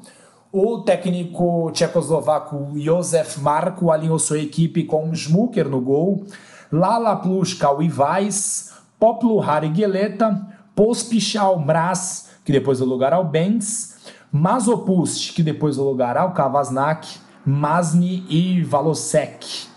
O 0.52 0.82
técnico 0.82 1.72
tchecoslovaco 1.72 2.74
Józef 2.76 3.40
Marko 3.42 3.90
alinhou 3.90 4.20
sua 4.20 4.38
equipe 4.38 4.84
com 4.84 5.12
Smuker 5.12 5.68
no 5.68 5.82
gol, 5.82 6.26
Lala 6.72 7.16
Plushka 7.16 7.68
Ivais, 7.82 8.72
Poplu 9.00 9.42
Harigeleta, 9.42 10.48
Pospichal 10.76 11.60
Mraz, 11.60 12.30
que 12.46 12.52
depois 12.52 12.78
deu 12.78 12.88
lugar 12.88 13.14
ao 13.14 13.26
Benz, 13.26 13.98
Mazopust, 14.32 15.34
que 15.34 15.42
depois 15.42 15.76
deu 15.76 15.86
lugar 15.86 16.18
ao 16.18 16.34
Kavasnak, 16.34 17.23
Masni 17.46 18.26
e 18.30 18.62
Valosek. 18.64 19.68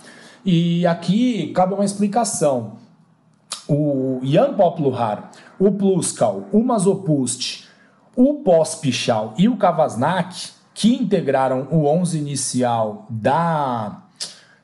E 0.44 0.86
aqui 0.86 1.52
cabe 1.52 1.74
uma 1.74 1.84
explicação. 1.84 2.74
O 3.68 4.20
Jan 4.22 4.54
Popluhar, 4.54 5.30
o 5.58 5.72
Pluskal, 5.72 6.44
o 6.52 6.62
Mazopust, 6.62 7.68
O 8.14 8.34
Pospichal 8.34 9.34
e 9.36 9.48
o 9.48 9.56
Kavasnak, 9.56 10.50
que 10.72 10.94
integraram 10.94 11.66
o 11.70 11.86
11 11.86 12.18
inicial 12.18 13.06
da 13.10 14.04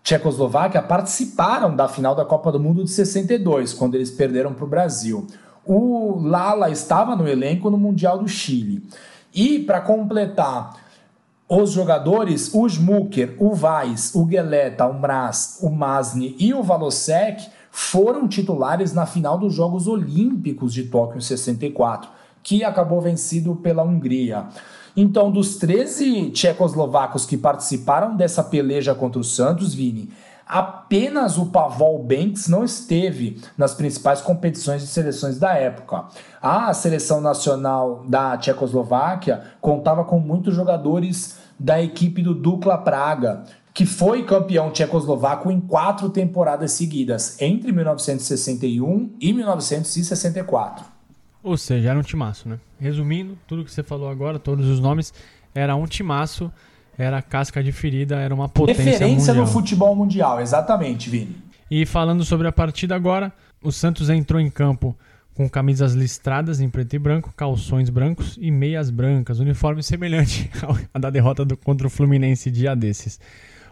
Tchecoslováquia, 0.05 0.81
participaram 0.83 1.75
da 1.75 1.89
final 1.89 2.15
da 2.15 2.25
Copa 2.25 2.53
do 2.53 2.61
Mundo 2.61 2.85
de 2.85 2.91
62, 2.91 3.75
quando 3.75 3.95
eles 3.95 4.11
perderam 4.11 4.55
para 4.55 4.65
o 4.65 4.69
Brasil. 4.69 5.27
O 5.65 6.19
Lala 6.21 6.71
estava 6.71 7.17
no 7.17 7.29
elenco 7.29 7.71
no 7.71 7.77
Mundial 7.79 8.19
do 8.19 8.29
Chile. 8.29 8.87
E 9.35 9.59
para 9.61 9.81
completar 9.81 10.82
os 11.61 11.73
jogadores, 11.73 12.55
o 12.55 12.67
Smucker, 12.67 13.37
o 13.39 13.51
Weiss, 13.51 14.15
o 14.15 14.27
Geleta, 14.27 14.87
o 14.87 14.99
Mraz, 14.99 15.59
o 15.61 15.69
Masni 15.69 16.35
e 16.39 16.55
o 16.55 16.63
Valosek 16.63 17.47
foram 17.71 18.27
titulares 18.27 18.95
na 18.95 19.05
final 19.05 19.37
dos 19.37 19.53
Jogos 19.53 19.87
Olímpicos 19.87 20.73
de 20.73 20.85
Tóquio 20.85 21.19
em 21.19 21.21
64, 21.21 22.09
que 22.43 22.65
acabou 22.65 23.03
vencido 23.03 23.55
pela 23.57 23.83
Hungria. 23.83 24.47
Então, 24.97 25.31
dos 25.31 25.57
13 25.57 26.31
tchecoslovacos 26.31 27.27
que 27.27 27.37
participaram 27.37 28.17
dessa 28.17 28.43
peleja 28.43 28.95
contra 28.95 29.21
o 29.21 29.25
Santos, 29.25 29.75
Vini, 29.75 30.09
apenas 30.47 31.37
o 31.37 31.47
Pavol 31.47 31.99
Banks 32.03 32.49
não 32.49 32.65
esteve 32.65 33.41
nas 33.59 33.75
principais 33.75 34.23
competições 34.23 34.81
de 34.81 34.89
seleções 34.89 35.39
da 35.39 35.53
época. 35.55 36.05
A 36.41 36.73
seleção 36.73 37.21
nacional 37.21 38.05
da 38.09 38.39
Tchecoslováquia 38.39 39.43
contava 39.61 40.03
com 40.05 40.19
muitos 40.19 40.55
jogadores 40.55 41.42
da 41.63 41.81
equipe 41.81 42.23
do 42.23 42.35
Dukla 42.35 42.77
Praga, 42.77 43.45
que 43.73 43.87
foi 43.87 44.25
campeão 44.25 44.73
tchecoslovaco 44.73 45.49
em 45.49 45.61
quatro 45.61 46.11
temporadas 46.11 46.73
seguidas, 46.73 47.41
entre 47.41 47.71
1961 47.71 49.13
e 49.21 49.33
1964. 49.33 50.85
Ou 51.41 51.57
seja, 51.57 51.91
era 51.91 51.99
um 51.99 52.03
timaço, 52.03 52.49
né? 52.49 52.59
Resumindo, 52.81 53.39
tudo 53.47 53.65
que 53.65 53.71
você 53.71 53.83
falou 53.83 54.09
agora, 54.09 54.41
todos 54.41 54.67
os 54.67 54.81
nomes, 54.81 55.15
era 55.55 55.77
um 55.77 55.87
timaço, 55.87 56.53
era 56.99 57.23
casca 57.23 57.63
de 57.63 57.71
ferida, 57.71 58.17
era 58.17 58.35
uma 58.35 58.49
potência 58.49 58.83
Referência 58.83 59.33
mundial. 59.33 59.47
no 59.47 59.53
futebol 59.53 59.95
mundial, 59.95 60.41
exatamente, 60.41 61.09
Vini. 61.09 61.37
E 61.71 61.87
falando 61.87 62.25
sobre 62.25 62.49
a 62.49 62.53
partida 62.53 62.97
agora, 62.97 63.33
o 63.63 63.71
Santos 63.71 64.11
entrou 64.11 64.41
em 64.41 64.51
campo 64.51 64.97
com 65.35 65.49
camisas 65.49 65.95
listradas 65.95 66.61
em 66.61 66.69
preto 66.69 66.95
e 66.95 66.99
branco, 66.99 67.33
calções 67.35 67.89
brancos 67.89 68.37
e 68.41 68.51
meias 68.51 68.91
brancas, 68.91 69.39
uniforme 69.39 69.83
semelhante 69.83 70.51
à 70.93 70.99
da 70.99 71.11
derrota 71.11 71.45
do, 71.45 71.57
contra 71.57 71.87
o 71.87 71.91
Fluminense 71.91 72.51
dia 72.51 72.75
desses. 72.75 73.19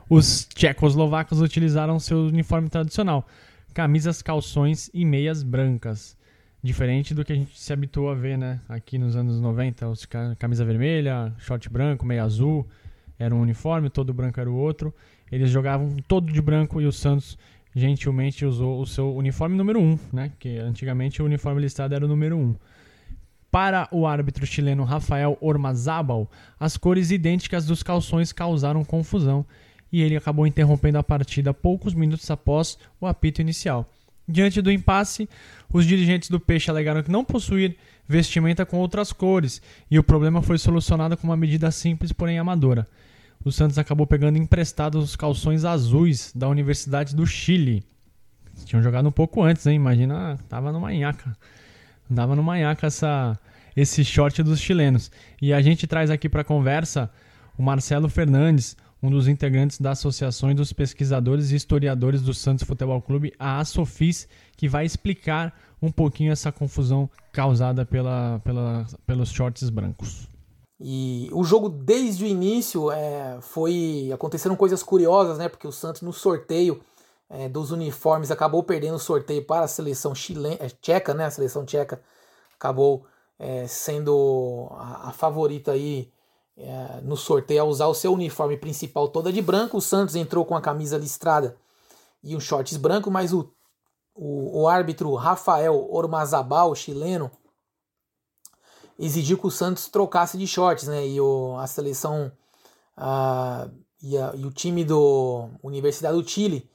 Os 0.08 0.46
tchecoslovacos 0.46 1.40
utilizaram 1.40 2.00
seu 2.00 2.26
uniforme 2.26 2.68
tradicional, 2.68 3.26
camisas, 3.72 4.22
calções 4.22 4.90
e 4.92 5.04
meias 5.04 5.42
brancas. 5.42 6.16
Diferente 6.62 7.14
do 7.14 7.24
que 7.24 7.32
a 7.32 7.36
gente 7.36 7.58
se 7.58 7.72
habituou 7.72 8.10
a 8.10 8.14
ver, 8.14 8.36
né? 8.36 8.60
Aqui 8.68 8.98
nos 8.98 9.16
anos 9.16 9.40
90, 9.40 9.88
os 9.88 10.06
camisa 10.38 10.64
vermelha, 10.64 11.32
short 11.38 11.70
branco, 11.70 12.04
meia 12.04 12.24
azul, 12.24 12.68
era 13.18 13.34
um 13.34 13.40
uniforme, 13.40 13.88
todo 13.88 14.12
branco 14.12 14.40
era 14.40 14.50
o 14.50 14.54
outro. 14.54 14.92
Eles 15.30 15.50
jogavam 15.50 15.94
todo 16.08 16.32
de 16.32 16.42
branco 16.42 16.80
e 16.80 16.86
o 16.86 16.92
Santos 16.92 17.38
gentilmente 17.74 18.44
usou 18.44 18.80
o 18.80 18.86
seu 18.86 19.14
uniforme 19.14 19.56
número 19.56 19.80
1, 19.80 19.98
né? 20.12 20.32
Que 20.38 20.58
antigamente 20.58 21.22
o 21.22 21.24
uniforme 21.24 21.60
listado 21.60 21.94
era 21.94 22.04
o 22.04 22.08
número 22.08 22.36
1. 22.36 22.54
Para 23.50 23.88
o 23.90 24.06
árbitro 24.06 24.46
chileno 24.46 24.84
Rafael 24.84 25.36
Ormazábal, 25.40 26.30
as 26.58 26.76
cores 26.76 27.10
idênticas 27.10 27.66
dos 27.66 27.82
calções 27.82 28.32
causaram 28.32 28.84
confusão 28.84 29.44
e 29.92 30.02
ele 30.02 30.16
acabou 30.16 30.46
interrompendo 30.46 30.98
a 30.98 31.02
partida 31.02 31.52
poucos 31.52 31.92
minutos 31.92 32.30
após 32.30 32.78
o 33.00 33.06
apito 33.06 33.40
inicial. 33.40 33.90
Diante 34.28 34.62
do 34.62 34.70
impasse, 34.70 35.28
os 35.72 35.84
dirigentes 35.84 36.30
do 36.30 36.38
Peixe 36.38 36.70
alegaram 36.70 37.02
que 37.02 37.10
não 37.10 37.24
possuir 37.24 37.76
vestimenta 38.06 38.64
com 38.64 38.78
outras 38.78 39.12
cores 39.12 39.60
e 39.90 39.98
o 39.98 40.04
problema 40.04 40.40
foi 40.40 40.56
solucionado 40.56 41.16
com 41.16 41.26
uma 41.26 41.36
medida 41.36 41.70
simples, 41.72 42.12
porém 42.12 42.38
amadora. 42.38 42.86
O 43.42 43.50
Santos 43.50 43.78
acabou 43.78 44.06
pegando 44.06 44.36
emprestados 44.36 45.02
os 45.02 45.16
calções 45.16 45.64
azuis 45.64 46.30
da 46.34 46.46
Universidade 46.46 47.16
do 47.16 47.26
Chile. 47.26 47.82
Tinham 48.66 48.82
jogado 48.82 49.08
um 49.08 49.12
pouco 49.12 49.42
antes, 49.42 49.66
hein? 49.66 49.76
Imagina, 49.76 50.38
tava 50.46 50.70
no 50.70 50.78
manhaca. 50.78 51.34
Dava 52.08 52.36
no 52.36 52.42
manhaca 52.42 52.86
essa, 52.86 53.38
esse 53.74 54.04
short 54.04 54.42
dos 54.42 54.60
chilenos. 54.60 55.10
E 55.40 55.54
a 55.54 55.62
gente 55.62 55.86
traz 55.86 56.10
aqui 56.10 56.28
para 56.28 56.44
conversa 56.44 57.10
o 57.56 57.62
Marcelo 57.62 58.10
Fernandes, 58.10 58.76
um 59.02 59.10
dos 59.10 59.26
integrantes 59.26 59.80
da 59.80 59.92
Associação 59.92 60.54
dos 60.54 60.72
Pesquisadores 60.72 61.50
e 61.50 61.56
Historiadores 61.56 62.20
do 62.20 62.34
Santos 62.34 62.64
Futebol 62.64 63.00
Clube, 63.00 63.32
a 63.38 63.58
ASOFIS, 63.58 64.28
que 64.54 64.68
vai 64.68 64.84
explicar 64.84 65.58
um 65.80 65.90
pouquinho 65.90 66.30
essa 66.30 66.52
confusão 66.52 67.08
causada 67.32 67.86
pela, 67.86 68.38
pela, 68.44 68.86
pelos 69.06 69.30
shorts 69.30 69.70
brancos. 69.70 70.28
E 70.80 71.28
o 71.32 71.44
jogo 71.44 71.68
desde 71.68 72.24
o 72.24 72.26
início 72.26 72.90
é, 72.90 73.38
foi 73.42 74.10
aconteceram 74.14 74.56
coisas 74.56 74.82
curiosas, 74.82 75.36
né? 75.36 75.48
Porque 75.48 75.68
o 75.68 75.72
Santos 75.72 76.00
no 76.00 76.12
sorteio 76.12 76.80
é, 77.28 77.48
dos 77.48 77.70
uniformes 77.70 78.30
acabou 78.30 78.62
perdendo 78.62 78.94
o 78.94 78.98
sorteio 78.98 79.44
para 79.44 79.64
a 79.64 79.68
seleção 79.68 80.14
chilena, 80.14 80.56
é, 80.58 80.68
tcheca, 80.68 81.12
né? 81.12 81.26
A 81.26 81.30
seleção 81.30 81.66
tcheca 81.66 82.00
acabou 82.58 83.04
é, 83.38 83.66
sendo 83.66 84.68
a, 84.72 85.10
a 85.10 85.12
favorita 85.12 85.72
aí 85.72 86.10
é, 86.56 87.00
no 87.02 87.16
sorteio 87.16 87.62
a 87.62 87.64
usar 87.64 87.86
o 87.86 87.94
seu 87.94 88.14
uniforme 88.14 88.56
principal 88.56 89.08
toda 89.08 89.30
de 89.30 89.42
branco. 89.42 89.76
O 89.76 89.82
Santos 89.82 90.14
entrou 90.14 90.46
com 90.46 90.56
a 90.56 90.62
camisa 90.62 90.96
listrada 90.96 91.56
e 92.22 92.34
um 92.34 92.40
shorts 92.40 92.78
branco, 92.78 93.10
mas 93.10 93.34
o, 93.34 93.50
o, 94.14 94.62
o 94.62 94.68
árbitro 94.68 95.14
Rafael 95.14 95.88
Ormazabal, 95.90 96.74
chileno, 96.74 97.30
exigiu 99.00 99.38
que 99.38 99.46
o 99.46 99.50
Santos 99.50 99.88
trocasse 99.88 100.36
de 100.36 100.46
shorts, 100.46 100.86
né? 100.86 101.06
E 101.06 101.20
o, 101.20 101.56
a 101.58 101.66
seleção 101.66 102.30
a, 102.96 103.68
e, 104.02 104.16
a, 104.16 104.32
e 104.36 104.44
o 104.44 104.50
time 104.50 104.84
do 104.84 105.48
Universidade 105.62 106.16
do 106.16 106.28
Chile 106.28 106.70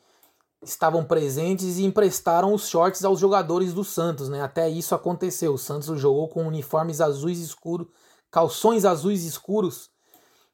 estavam 0.63 1.05
presentes 1.05 1.77
e 1.77 1.85
emprestaram 1.85 2.53
os 2.53 2.67
shorts 2.67 3.05
aos 3.05 3.19
jogadores 3.19 3.73
do 3.73 3.83
Santos, 3.83 4.27
né? 4.27 4.41
Até 4.41 4.67
isso 4.67 4.95
aconteceu. 4.95 5.53
O 5.53 5.57
Santos 5.57 5.99
jogou 5.99 6.27
com 6.27 6.47
uniformes 6.47 6.99
azuis 6.99 7.39
escuros 7.39 7.88
calções 8.31 8.83
azuis 8.83 9.23
escuros 9.23 9.89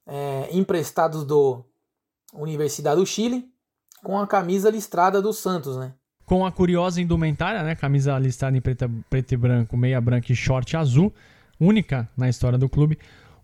é, 0.06 0.50
emprestados 0.52 1.26
do 1.26 1.66
Universidade 2.32 2.98
do 3.00 3.06
Chile 3.08 3.46
com 4.04 4.20
a 4.20 4.28
camisa 4.28 4.70
listrada 4.70 5.20
do 5.20 5.34
Santos, 5.34 5.78
né? 5.78 5.94
Com 6.24 6.46
a 6.46 6.52
curiosa 6.52 7.02
indumentária, 7.02 7.64
né? 7.64 7.76
Camisa 7.76 8.20
listrada 8.20 8.56
em 8.56 8.62
preto, 8.62 8.88
preto 9.10 9.32
e 9.32 9.38
branco, 9.38 9.76
meia 9.76 10.00
branca 10.00 10.32
e 10.32 10.36
short 10.36 10.78
azul, 10.78 11.12
única 11.62 12.10
na 12.18 12.28
história 12.28 12.58
do 12.58 12.68
clube. 12.68 12.98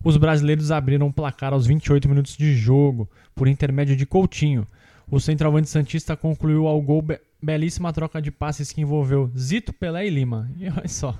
Os 0.04 0.16
brasileiros 0.16 0.70
abriram 0.70 1.06
o 1.06 1.12
placar 1.12 1.52
aos 1.52 1.66
28 1.66 2.08
minutos 2.08 2.36
de 2.36 2.54
jogo, 2.54 3.08
por 3.34 3.48
intermédio 3.48 3.96
de 3.96 4.04
Coutinho. 4.04 4.66
O 5.10 5.18
centroavante 5.18 5.70
Santista 5.70 6.16
concluiu 6.16 6.66
ao 6.66 6.82
gol 6.82 7.00
be 7.00 7.18
belíssima 7.40 7.92
troca 7.92 8.20
de 8.20 8.32
passes 8.32 8.72
que 8.72 8.80
envolveu 8.80 9.30
Zito, 9.38 9.72
Pelé 9.72 10.08
e 10.08 10.10
Lima. 10.10 10.50
E 10.58 10.68
olha 10.68 10.88
só, 10.88 11.16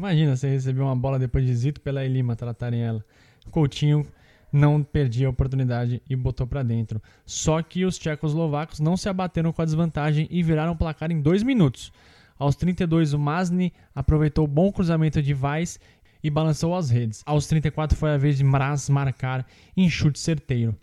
Imagina 0.00 0.34
você 0.34 0.48
receber 0.48 0.80
uma 0.80 0.96
bola 0.96 1.18
depois 1.18 1.44
de 1.44 1.54
Zito 1.54 1.78
pela 1.78 2.02
Lima 2.06 2.34
tratarem 2.34 2.80
ela. 2.80 3.04
Coutinho 3.50 4.06
não 4.50 4.82
perdia 4.82 5.26
a 5.26 5.30
oportunidade 5.30 6.00
e 6.08 6.16
botou 6.16 6.46
para 6.46 6.62
dentro. 6.62 7.02
Só 7.26 7.60
que 7.60 7.84
os 7.84 7.98
tchecoslovacos 7.98 8.80
não 8.80 8.96
se 8.96 9.10
abateram 9.10 9.52
com 9.52 9.60
a 9.60 9.64
desvantagem 9.66 10.26
e 10.30 10.42
viraram 10.42 10.72
o 10.72 10.76
placar 10.76 11.10
em 11.10 11.20
dois 11.20 11.42
minutos. 11.42 11.92
Aos 12.38 12.56
32, 12.56 13.12
o 13.12 13.18
Masny 13.18 13.74
aproveitou 13.94 14.46
o 14.46 14.48
bom 14.48 14.72
cruzamento 14.72 15.20
de 15.20 15.34
Weiss 15.34 15.78
e 16.22 16.30
balançou 16.30 16.74
as 16.74 16.90
redes. 16.90 17.22
Aos 17.26 17.46
34 17.46 17.96
foi 17.96 18.10
a 18.10 18.16
vez 18.16 18.36
de 18.36 18.44
Mraz 18.44 18.88
marcar 18.88 19.46
em 19.76 19.88
chute 19.88 20.18
certeiro. 20.18 20.76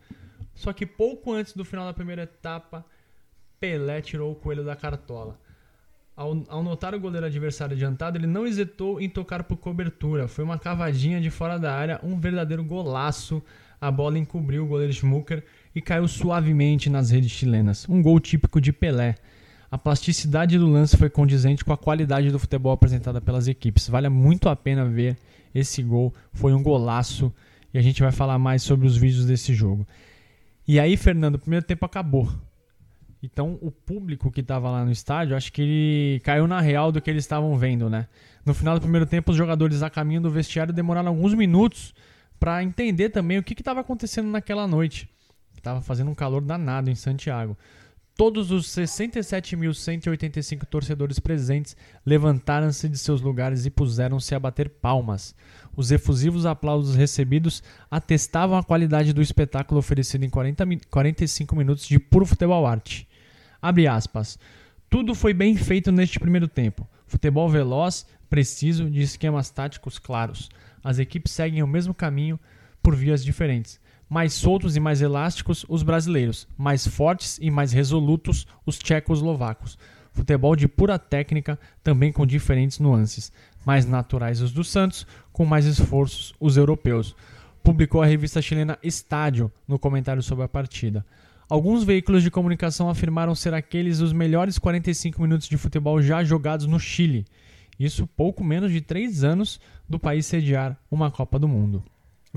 Só 0.54 0.74
que 0.74 0.86
pouco 0.86 1.32
antes 1.34 1.54
do 1.54 1.64
final 1.64 1.86
da 1.86 1.94
primeira 1.94 2.24
etapa, 2.24 2.86
Pelé 3.60 4.02
tirou 4.02 4.32
o 4.32 4.36
coelho 4.36 4.64
da 4.64 4.76
cartola. 4.76 5.40
Ao, 6.16 6.44
ao, 6.50 6.64
notar 6.64 6.96
o 6.96 7.00
goleiro 7.00 7.28
adversário 7.28 7.76
adiantado, 7.76 8.18
ele 8.18 8.26
não 8.26 8.48
hesitou 8.48 9.00
em 9.00 9.08
tocar 9.08 9.44
por 9.44 9.58
cobertura. 9.58 10.28
Foi 10.28 10.44
uma 10.44 10.58
cavadinha 10.58 11.22
de 11.22 11.30
fora 11.30 11.60
da 11.60 11.76
área, 11.76 12.00
um 12.02 12.20
verdadeiro 12.20 12.64
golaço. 12.64 13.44
A 13.80 13.92
bola 13.92 14.18
encobriu 14.18 14.64
o 14.64 14.68
goleiro 14.68 14.92
Schmucker 14.92 15.44
e 15.76 15.82
caiu 15.82 16.08
suavemente 16.08 16.90
nas 16.90 17.12
redes 17.12 17.30
chilenas. 17.30 17.88
Um 17.88 18.02
gol 18.02 18.20
típico 18.20 18.60
de 18.60 18.74
Pelé. 18.74 19.14
A 19.70 19.78
plasticidade 19.78 20.58
do 20.58 20.68
lance 20.68 20.96
foi 20.96 21.10
condizente 21.10 21.66
com 21.66 21.74
a 21.74 21.78
qualidade 21.78 22.32
do 22.32 22.40
futebol 22.40 22.72
apresentada 22.72 23.20
pelas 23.20 23.48
equipes. 23.48 23.90
Vale 23.90 24.08
muito 24.08 24.48
a 24.48 24.56
pena 24.56 24.86
ver 24.86 25.18
esse 25.54 25.84
gol. 25.84 26.14
Foi 26.32 26.54
um 26.54 26.64
golaço 26.64 27.34
e 27.74 27.78
a 27.78 27.82
gente 27.82 28.02
vai 28.02 28.12
falar 28.12 28.40
mais 28.40 28.64
sobre 28.64 28.88
os 28.88 28.96
vídeos 28.96 29.26
desse 29.26 29.54
jogo. 29.54 29.86
E 30.68 30.80
aí, 30.80 30.96
Fernando, 30.96 31.36
o 31.36 31.40
primeiro 31.40 31.66
tempo 31.66 31.86
acabou. 31.86 32.30
Então, 33.22 33.58
o 33.62 33.72
público 33.72 34.32
que 34.32 34.42
estava 34.42 34.70
lá 34.70 34.86
no 34.86 34.92
estádio, 34.92 35.36
acho 35.36 35.52
que 35.52 35.62
ele 35.62 36.20
caiu 36.22 36.48
na 36.48 36.62
real 36.62 36.92
do 36.92 37.02
que 37.02 37.10
eles 37.10 37.24
estavam 37.24 37.58
vendo, 37.58 37.90
né? 37.90 38.08
No 38.46 38.54
final 38.54 38.76
do 38.76 38.82
primeiro 38.82 39.06
tempo, 39.06 39.32
os 39.32 39.38
jogadores 39.38 39.82
a 39.82 39.90
caminho 39.90 40.22
do 40.22 40.30
vestiário 40.30 40.74
demoraram 40.74 41.10
alguns 41.10 41.34
minutos 41.34 41.94
para 42.40 42.64
entender 42.64 43.10
também 43.10 43.38
o 43.38 43.44
que 43.44 43.54
estava 43.54 43.82
acontecendo 43.82 44.30
naquela 44.30 44.68
noite. 44.68 45.10
Estava 45.58 45.82
fazendo 45.82 46.12
um 46.12 46.16
calor 46.16 46.42
danado 46.42 46.90
em 46.90 46.96
Santiago. 46.96 47.58
Todos 48.18 48.50
os 48.50 48.68
67.185 48.70 50.66
torcedores 50.66 51.20
presentes 51.20 51.78
levantaram-se 52.04 52.90
de 52.90 52.98
seus 52.98 53.22
lugares 53.22 53.68
e 53.68 53.70
puseram-se 53.70 54.34
a 54.34 54.40
bater 54.40 54.70
palmas. 54.70 55.36
Os 55.76 55.92
efusivos 55.92 56.44
aplausos 56.44 56.96
recebidos 56.96 57.62
atestavam 57.92 58.58
a 58.58 58.64
qualidade 58.64 59.14
do 59.14 59.22
espetáculo 59.22 59.78
oferecido 59.80 60.26
em 60.26 60.32
40, 60.32 60.66
45 60.90 61.56
minutos 61.56 61.88
de 61.88 62.00
puro 62.00 62.26
futebol 62.26 62.66
arte. 62.66 63.08
Abre 63.62 63.86
aspas. 63.86 64.40
Tudo 64.90 65.14
foi 65.14 65.32
bem 65.32 65.56
feito 65.56 65.92
neste 65.92 66.20
primeiro 66.20 66.48
tempo. 66.48 66.90
Futebol 67.06 67.48
veloz, 67.48 68.08
preciso, 68.28 68.90
de 68.90 69.02
esquemas 69.02 69.52
táticos 69.52 70.00
claros. 70.00 70.50
As 70.84 70.98
equipes 70.98 71.34
seguem 71.34 71.62
o 71.62 71.68
mesmo 71.68 71.94
caminho 71.94 72.40
por 72.82 72.96
vias 72.96 73.24
diferentes 73.24 73.80
mais 74.10 74.34
soltos 74.34 74.76
e 74.76 74.80
mais 74.80 75.02
elásticos 75.02 75.66
os 75.68 75.84
brasileiros, 75.84 76.48
mais 76.58 76.88
fortes 76.88 77.38
e 77.42 77.52
mais 77.52 77.72
resolutos 77.72 78.48
os 78.66 78.78
tchecoslovacos. 78.78 79.78
Futebol 80.14 80.56
de 80.56 80.68
pura 80.68 80.98
técnica, 80.98 81.60
também 81.84 82.12
com 82.12 82.26
diferentes 82.26 82.80
nuances. 82.80 83.32
Mais 83.66 83.86
naturais 83.86 84.42
os 84.42 84.52
dos 84.52 84.70
Santos, 84.70 85.06
com 85.32 85.46
mais 85.46 85.66
esforços 85.66 86.34
os 86.40 86.58
europeus. 86.58 87.16
Publicou 87.64 88.02
a 88.02 88.06
revista 88.06 88.42
chilena 88.42 88.80
Estádio 88.82 89.52
no 89.68 89.78
comentário 89.78 90.24
sobre 90.24 90.46
a 90.46 90.48
partida. 90.48 91.06
Alguns 91.50 91.84
veículos 91.84 92.24
de 92.24 92.32
comunicação 92.32 92.90
afirmaram 92.90 93.36
ser 93.36 93.54
aqueles 93.54 94.00
os 94.00 94.12
melhores 94.12 94.58
45 94.58 95.22
minutos 95.22 95.48
de 95.48 95.58
futebol 95.58 96.02
já 96.02 96.24
jogados 96.24 96.66
no 96.66 96.80
Chile. 96.80 97.26
Isso 97.80 98.08
pouco 98.08 98.44
menos 98.44 98.72
de 98.72 98.82
três 98.82 99.24
anos 99.24 99.60
do 99.88 100.00
país 100.00 100.26
sediar 100.26 100.78
uma 100.90 101.12
Copa 101.12 101.38
do 101.38 101.48
Mundo. 101.48 101.84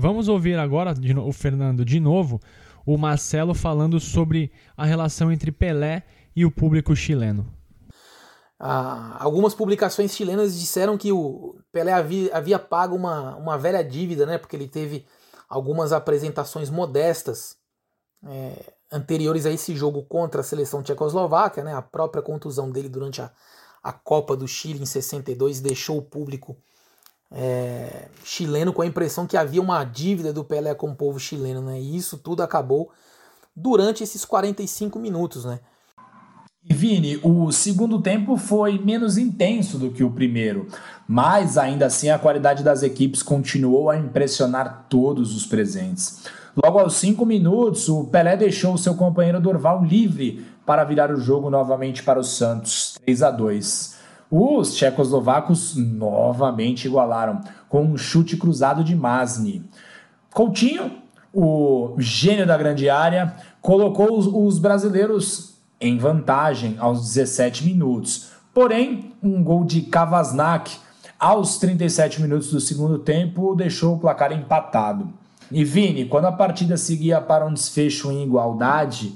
Vamos 0.01 0.27
ouvir 0.27 0.57
agora 0.57 0.95
o 1.23 1.31
Fernando 1.31 1.85
de 1.85 1.99
novo, 1.99 2.41
o 2.83 2.97
Marcelo 2.97 3.53
falando 3.53 3.99
sobre 3.99 4.51
a 4.75 4.83
relação 4.83 5.31
entre 5.31 5.51
Pelé 5.51 6.01
e 6.35 6.43
o 6.43 6.49
público 6.49 6.95
chileno. 6.95 7.45
Ah, 8.59 9.15
algumas 9.19 9.53
publicações 9.53 10.15
chilenas 10.15 10.59
disseram 10.59 10.97
que 10.97 11.11
o 11.11 11.55
Pelé 11.71 11.93
havia, 11.93 12.35
havia 12.35 12.57
pago 12.57 12.95
uma, 12.95 13.35
uma 13.35 13.59
velha 13.59 13.83
dívida, 13.83 14.25
né? 14.25 14.39
Porque 14.39 14.55
ele 14.55 14.67
teve 14.67 15.05
algumas 15.47 15.93
apresentações 15.93 16.71
modestas 16.71 17.57
é, 18.25 18.73
anteriores 18.91 19.45
a 19.45 19.51
esse 19.51 19.75
jogo 19.75 20.01
contra 20.05 20.41
a 20.41 20.43
seleção 20.43 20.81
tchecoslováquia, 20.81 21.63
né? 21.63 21.75
A 21.75 21.81
própria 21.83 22.23
contusão 22.23 22.71
dele 22.71 22.89
durante 22.89 23.21
a, 23.21 23.31
a 23.83 23.93
Copa 23.93 24.35
do 24.35 24.47
Chile 24.47 24.81
em 24.81 24.85
62 24.87 25.61
deixou 25.61 25.99
o 25.99 26.01
público 26.01 26.57
é, 27.31 28.07
chileno 28.23 28.73
com 28.73 28.81
a 28.81 28.85
impressão 28.85 29.25
que 29.25 29.37
havia 29.37 29.61
uma 29.61 29.83
dívida 29.83 30.33
do 30.33 30.43
Pelé 30.43 30.75
com 30.75 30.91
o 30.91 30.95
povo 30.95 31.19
chileno, 31.19 31.61
né? 31.61 31.79
E 31.79 31.95
isso 31.95 32.17
tudo 32.17 32.43
acabou 32.43 32.91
durante 33.55 34.03
esses 34.03 34.25
45 34.25 34.99
minutos, 34.99 35.45
né? 35.45 35.59
E 36.63 36.73
Vini, 36.75 37.19
o 37.23 37.51
segundo 37.51 37.99
tempo 37.99 38.37
foi 38.37 38.77
menos 38.77 39.17
intenso 39.17 39.79
do 39.79 39.89
que 39.89 40.03
o 40.03 40.11
primeiro, 40.11 40.67
mas 41.07 41.57
ainda 41.57 41.87
assim 41.87 42.09
a 42.09 42.19
qualidade 42.19 42.63
das 42.63 42.83
equipes 42.83 43.23
continuou 43.23 43.89
a 43.89 43.97
impressionar 43.97 44.85
todos 44.87 45.35
os 45.35 45.43
presentes. 45.45 46.27
Logo 46.63 46.77
aos 46.77 46.95
cinco 46.95 47.25
minutos, 47.25 47.89
o 47.89 48.03
Pelé 48.03 48.37
deixou 48.37 48.77
seu 48.77 48.93
companheiro 48.93 49.41
Dorval 49.41 49.83
livre 49.83 50.45
para 50.63 50.83
virar 50.83 51.09
o 51.11 51.19
jogo 51.19 51.49
novamente 51.49 52.03
para 52.03 52.19
o 52.19 52.23
Santos, 52.23 52.95
3 53.05 53.23
a 53.23 53.31
2. 53.31 54.00
Os 54.33 54.73
tchecoslovacos 54.73 55.75
novamente 55.75 56.87
igualaram 56.87 57.41
com 57.67 57.83
um 57.83 57.97
chute 57.97 58.37
cruzado 58.37 58.81
de 58.81 58.95
Masni. 58.95 59.69
Coutinho, 60.33 60.99
o 61.33 61.95
gênio 61.97 62.47
da 62.47 62.57
grande 62.57 62.89
área, 62.89 63.35
colocou 63.61 64.17
os, 64.17 64.25
os 64.25 64.57
brasileiros 64.57 65.55
em 65.81 65.97
vantagem 65.97 66.77
aos 66.79 67.01
17 67.01 67.65
minutos. 67.65 68.31
Porém, 68.53 69.11
um 69.21 69.43
gol 69.43 69.65
de 69.65 69.81
Kavasnak 69.81 70.77
aos 71.19 71.57
37 71.57 72.21
minutos 72.21 72.51
do 72.51 72.61
segundo 72.61 72.99
tempo 72.99 73.53
deixou 73.53 73.95
o 73.95 73.99
placar 73.99 74.31
empatado. 74.31 75.09
E 75.51 75.65
Vini, 75.65 76.05
quando 76.05 76.25
a 76.25 76.31
partida 76.31 76.77
seguia 76.77 77.19
para 77.19 77.45
um 77.45 77.53
desfecho 77.53 78.09
em 78.09 78.23
igualdade, 78.23 79.13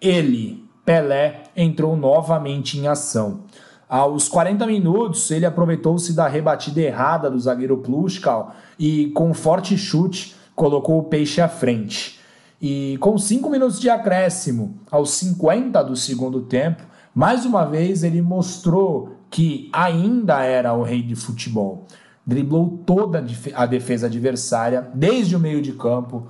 ele, 0.00 0.64
Pelé, 0.84 1.44
entrou 1.56 1.96
novamente 1.96 2.76
em 2.76 2.88
ação. 2.88 3.42
Aos 3.88 4.28
40 4.28 4.66
minutos, 4.66 5.30
ele 5.30 5.46
aproveitou-se 5.46 6.12
da 6.12 6.26
rebatida 6.26 6.80
errada 6.80 7.30
do 7.30 7.38
zagueiro 7.38 7.78
Pluskal 7.78 8.52
e, 8.76 9.08
com 9.14 9.30
um 9.30 9.34
forte 9.34 9.78
chute, 9.78 10.34
colocou 10.56 10.98
o 10.98 11.04
peixe 11.04 11.40
à 11.40 11.48
frente. 11.48 12.18
E 12.60 12.96
com 12.98 13.16
5 13.16 13.48
minutos 13.48 13.78
de 13.78 13.88
acréscimo, 13.88 14.80
aos 14.90 15.10
50 15.10 15.84
do 15.84 15.94
segundo 15.94 16.40
tempo, 16.42 16.82
mais 17.14 17.44
uma 17.44 17.64
vez 17.64 18.02
ele 18.02 18.20
mostrou 18.20 19.16
que 19.30 19.70
ainda 19.72 20.42
era 20.42 20.72
o 20.72 20.82
rei 20.82 21.02
de 21.02 21.14
futebol. 21.14 21.86
Driblou 22.26 22.82
toda 22.84 23.24
a 23.54 23.66
defesa 23.66 24.06
adversária, 24.06 24.90
desde 24.92 25.36
o 25.36 25.40
meio 25.40 25.62
de 25.62 25.72
campo, 25.72 26.26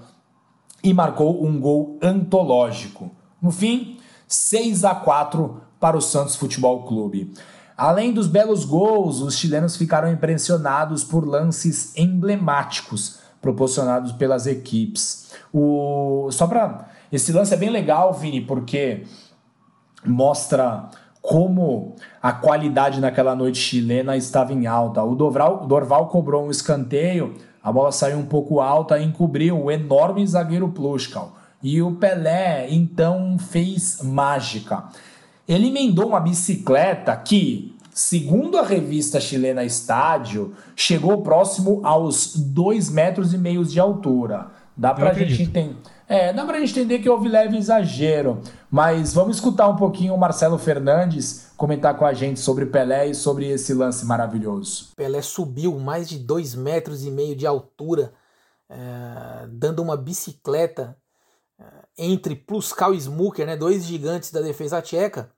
e 0.84 0.92
marcou 0.92 1.42
um 1.42 1.58
gol 1.58 1.98
antológico. 2.02 3.10
No 3.40 3.50
fim, 3.50 3.96
6 4.28 4.84
a 4.84 4.94
4 4.94 5.65
para 5.78 5.96
o 5.96 6.00
Santos 6.00 6.36
Futebol 6.36 6.84
Clube. 6.84 7.32
Além 7.76 8.12
dos 8.12 8.26
belos 8.26 8.64
gols, 8.64 9.20
os 9.20 9.36
chilenos 9.36 9.76
ficaram 9.76 10.10
impressionados 10.10 11.04
por 11.04 11.26
lances 11.26 11.96
emblemáticos 11.96 13.20
proporcionados 13.40 14.12
pelas 14.12 14.46
equipes. 14.46 15.32
O 15.52 16.28
só 16.30 16.46
para 16.46 16.88
esse 17.12 17.32
lance 17.32 17.54
é 17.54 17.56
bem 17.56 17.70
legal, 17.70 18.12
Vini, 18.12 18.40
porque 18.40 19.04
mostra 20.04 20.88
como 21.20 21.96
a 22.22 22.32
qualidade 22.32 23.00
naquela 23.00 23.34
noite 23.34 23.58
chilena 23.58 24.16
estava 24.16 24.52
em 24.52 24.66
alta. 24.66 25.02
O 25.02 25.14
Dorval, 25.14 25.66
Dorval 25.66 26.08
cobrou 26.08 26.46
um 26.46 26.50
escanteio, 26.50 27.34
a 27.62 27.72
bola 27.72 27.92
saiu 27.92 28.18
um 28.18 28.26
pouco 28.26 28.60
alta 28.60 28.98
e 28.98 29.04
encobriu 29.04 29.60
o 29.60 29.70
enorme 29.70 30.26
zagueiro 30.26 30.68
Pluskal. 30.68 31.36
E 31.62 31.82
o 31.82 31.96
Pelé 31.96 32.68
então 32.70 33.36
fez 33.38 34.00
mágica. 34.02 34.84
Ele 35.48 35.68
emendou 35.68 36.08
uma 36.08 36.20
bicicleta 36.20 37.16
que, 37.16 37.76
segundo 37.92 38.58
a 38.58 38.62
revista 38.62 39.20
chilena 39.20 39.64
Estádio, 39.64 40.54
chegou 40.74 41.22
próximo 41.22 41.80
aos 41.84 42.36
2 42.36 42.90
metros 42.90 43.32
e 43.32 43.38
meio 43.38 43.64
de 43.64 43.78
altura. 43.78 44.48
Dá 44.76 44.92
pra, 44.92 45.14
gente 45.14 45.42
entender, 45.42 45.76
é, 46.06 46.32
dá 46.32 46.44
pra 46.44 46.58
gente 46.60 46.72
entender 46.72 46.98
que 46.98 47.08
houve 47.08 47.28
leve 47.28 47.56
exagero. 47.56 48.42
Mas 48.70 49.14
vamos 49.14 49.36
escutar 49.36 49.68
um 49.68 49.76
pouquinho 49.76 50.14
o 50.14 50.18
Marcelo 50.18 50.58
Fernandes 50.58 51.52
comentar 51.56 51.96
com 51.96 52.04
a 52.04 52.12
gente 52.12 52.40
sobre 52.40 52.66
Pelé 52.66 53.06
e 53.06 53.14
sobre 53.14 53.48
esse 53.48 53.72
lance 53.72 54.04
maravilhoso. 54.04 54.88
Pelé 54.96 55.22
subiu 55.22 55.78
mais 55.78 56.08
de 56.08 56.18
2 56.18 56.56
metros 56.56 57.04
e 57.04 57.10
meio 57.10 57.34
de 57.34 57.46
altura, 57.46 58.12
é, 58.68 59.46
dando 59.48 59.80
uma 59.80 59.96
bicicleta 59.96 60.96
entre 61.98 62.34
Pluskal 62.34 62.94
e 62.94 62.98
Smuker, 62.98 63.46
né, 63.46 63.56
dois 63.56 63.84
gigantes 63.84 64.30
da 64.30 64.40
defesa 64.40 64.82
tcheca, 64.82 65.32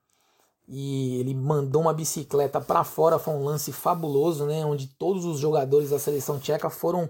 e 0.67 1.19
ele 1.21 1.35
mandou 1.35 1.83
uma 1.83 1.95
bicicleta 1.95 2.61
para 2.61 2.85
fora, 2.85 3.19
foi 3.19 3.35
um 3.35 3.45
lance 3.45 3.73
fabuloso, 3.73 4.45
né, 4.45 4.65
onde 4.65 4.87
todos 4.87 5.25
os 5.25 5.39
jogadores 5.39 5.91
da 5.91 5.99
seleção 5.99 6.39
tcheca 6.39 6.69
foram 6.69 7.09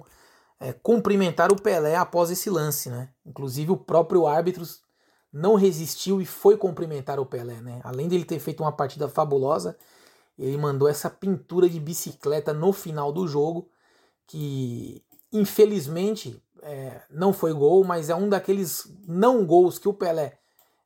é, 0.61 0.72
cumprimentar 0.72 1.52
o 1.52 1.61
Pelé 1.61 1.96
após 1.96 2.30
esse 2.30 2.50
lance, 2.50 2.90
né? 2.90 3.11
Inclusive 3.24 3.70
o 3.70 3.76
próprio 3.76 4.26
árbitro 4.26 4.64
não 5.32 5.54
resistiu 5.54 6.20
e 6.20 6.26
foi 6.26 6.56
cumprimentar 6.56 7.20
o 7.20 7.26
Pelé, 7.26 7.61
né? 7.61 7.80
Além 7.84 8.08
dele 8.08 8.24
ter 8.24 8.38
feito 8.38 8.62
uma 8.62 8.72
partida 8.72 9.08
fabulosa, 9.08 9.76
ele 10.38 10.56
mandou 10.56 10.88
essa 10.88 11.11
pintura 11.11 11.68
de 11.68 11.78
bicicleta 11.78 12.52
no 12.52 12.72
final 12.72 13.12
do 13.12 13.26
jogo, 13.26 13.68
que 14.26 15.02
infelizmente 15.32 16.42
é, 16.62 17.01
não 17.11 17.33
foi 17.33 17.53
gol, 17.53 17.85
mas 17.85 18.11
é 18.11 18.14
um 18.14 18.29
daqueles 18.29 18.85
não 19.07 19.44
gols 19.44 19.79
que 19.79 19.88
o 19.88 19.94
Pelé 19.94 20.35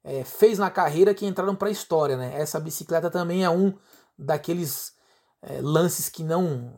é, 0.04 0.24
fez 0.24 0.58
na 0.58 0.70
carreira 0.70 1.14
que 1.14 1.26
entraram 1.26 1.54
para 1.54 1.68
a 1.68 1.72
história. 1.72 2.16
Né? 2.16 2.32
Essa 2.34 2.60
bicicleta 2.60 3.10
também 3.10 3.44
é 3.44 3.50
um 3.50 3.72
daqueles 4.18 4.92
é, 5.42 5.60
lances 5.60 6.08
que 6.08 6.22
não 6.22 6.72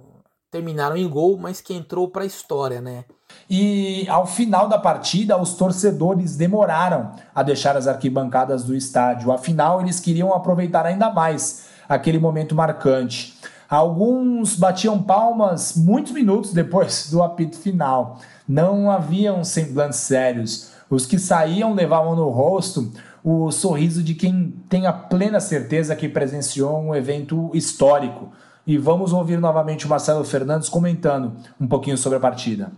terminaram 0.50 0.96
em 0.96 1.08
gol, 1.08 1.36
mas 1.36 1.60
que 1.60 1.74
entrou 1.74 2.08
para 2.08 2.22
a 2.22 2.26
história. 2.26 2.80
Né? 2.80 3.04
E 3.50 4.06
ao 4.08 4.26
final 4.26 4.68
da 4.68 4.78
partida, 4.78 5.36
os 5.36 5.54
torcedores 5.54 6.36
demoraram 6.36 7.12
a 7.34 7.42
deixar 7.42 7.76
as 7.76 7.88
arquibancadas 7.88 8.62
do 8.62 8.74
estádio. 8.74 9.32
Afinal, 9.32 9.80
eles 9.80 9.98
queriam 9.98 10.32
aproveitar 10.32 10.86
ainda 10.86 11.10
mais 11.10 11.66
aquele 11.88 12.18
momento 12.18 12.54
marcante. 12.54 13.33
Alguns 13.68 14.56
batiam 14.56 15.02
palmas 15.02 15.74
muitos 15.76 16.12
minutos 16.12 16.52
depois 16.52 17.10
do 17.10 17.22
apito 17.22 17.56
final. 17.56 18.18
Não 18.46 18.90
haviam 18.90 19.42
semblantes 19.42 20.00
sérios. 20.00 20.70
Os 20.90 21.06
que 21.06 21.18
saíam 21.18 21.74
levavam 21.74 22.14
no 22.14 22.28
rosto 22.28 22.92
o 23.24 23.50
sorriso 23.50 24.02
de 24.02 24.14
quem 24.14 24.50
tem 24.68 24.86
a 24.86 24.92
plena 24.92 25.40
certeza 25.40 25.96
que 25.96 26.10
presenciou 26.10 26.78
um 26.78 26.94
evento 26.94 27.50
histórico. 27.54 28.30
E 28.66 28.76
vamos 28.76 29.14
ouvir 29.14 29.40
novamente 29.40 29.86
o 29.86 29.88
Marcelo 29.88 30.24
Fernandes 30.24 30.68
comentando 30.68 31.34
um 31.58 31.66
pouquinho 31.66 31.96
sobre 31.96 32.18
a 32.18 32.20
partida. 32.20 32.70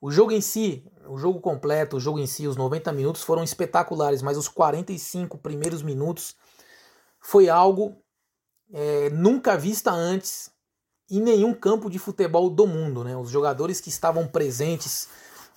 O 0.00 0.10
jogo 0.10 0.32
em 0.32 0.40
si, 0.40 0.84
o 1.06 1.16
jogo 1.16 1.40
completo, 1.40 1.96
o 1.96 2.00
jogo 2.00 2.18
em 2.18 2.26
si, 2.26 2.48
os 2.48 2.56
90 2.56 2.92
minutos 2.92 3.22
foram 3.22 3.44
espetaculares, 3.44 4.22
mas 4.22 4.36
os 4.36 4.48
45 4.48 5.38
primeiros 5.38 5.82
minutos 5.82 6.34
foi 7.20 7.48
algo 7.48 7.96
é, 8.72 9.10
nunca 9.10 9.56
vista 9.56 9.90
antes 9.90 10.50
em 11.10 11.20
nenhum 11.20 11.52
campo 11.52 11.90
de 11.90 11.98
futebol 11.98 12.48
do 12.48 12.66
mundo. 12.66 13.02
Né? 13.02 13.16
Os 13.16 13.30
jogadores 13.30 13.80
que 13.80 13.88
estavam 13.88 14.26
presentes 14.26 15.08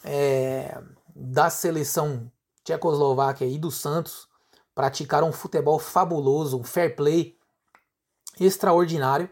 é, 0.03 0.81
da 1.15 1.49
seleção 1.49 2.31
tchecoslováquia 2.63 3.45
e 3.45 3.57
do 3.57 3.69
Santos 3.69 4.27
praticaram 4.73 5.29
um 5.29 5.33
futebol 5.33 5.77
fabuloso, 5.77 6.59
um 6.59 6.63
fair 6.63 6.95
play 6.95 7.37
extraordinário. 8.39 9.29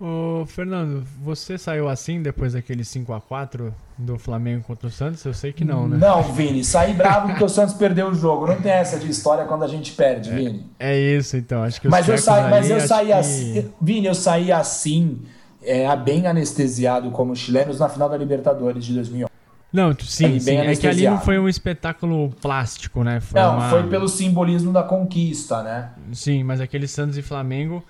Ô, 0.00 0.44
Fernando, 0.46 1.04
você 1.22 1.56
saiu 1.56 1.88
assim 1.88 2.20
depois 2.20 2.54
daquele 2.54 2.84
5 2.84 3.12
a 3.12 3.20
4 3.20 3.72
do 3.96 4.18
Flamengo 4.18 4.64
contra 4.64 4.88
o 4.88 4.90
Santos? 4.90 5.24
Eu 5.24 5.32
sei 5.32 5.52
que 5.52 5.64
não, 5.64 5.86
né? 5.86 5.96
Não, 5.96 6.22
Vini, 6.32 6.64
saí 6.64 6.94
bravo 6.94 7.28
porque 7.28 7.44
o 7.44 7.48
Santos 7.48 7.74
perdeu 7.74 8.08
o 8.08 8.14
jogo. 8.14 8.46
Não 8.46 8.60
tem 8.60 8.72
essa 8.72 8.98
de 8.98 9.08
história 9.08 9.44
quando 9.44 9.62
a 9.62 9.68
gente 9.68 9.92
perde, 9.92 10.30
é, 10.30 10.34
Vini. 10.34 10.66
É 10.78 10.98
isso, 10.98 11.36
então. 11.36 11.62
Acho 11.62 11.80
que 11.80 11.88
mas 11.88 12.08
eu 12.08 12.18
saí, 12.18 12.50
mas 12.50 12.68
eu 12.68 12.80
saí 12.80 13.06
que... 13.06 13.12
assim, 13.12 13.72
Vini, 13.80 14.06
eu 14.06 14.14
saí 14.14 14.50
assim, 14.50 15.22
é, 15.62 15.94
bem 15.96 16.26
anestesiado 16.26 17.10
como 17.12 17.34
chilenos 17.36 17.78
na 17.78 17.88
final 17.88 18.08
da 18.08 18.16
Libertadores 18.16 18.84
de 18.84 18.94
2011. 18.94 19.32
Não, 19.72 19.92
sim, 20.00 20.38
sim. 20.38 20.56
é 20.56 20.76
que 20.76 20.86
ali 20.86 21.04
não 21.04 21.20
foi 21.20 21.36
um 21.36 21.48
espetáculo 21.48 22.30
plástico, 22.40 23.02
né? 23.02 23.20
Foi 23.20 23.40
não, 23.40 23.56
uma... 23.56 23.70
foi 23.70 23.82
pelo 23.88 24.08
simbolismo 24.08 24.72
da 24.72 24.84
conquista, 24.84 25.64
né? 25.64 25.90
Sim, 26.12 26.44
mas 26.44 26.60
aquele 26.60 26.86
Santos 26.86 27.18
e 27.18 27.22
Flamengo, 27.22 27.82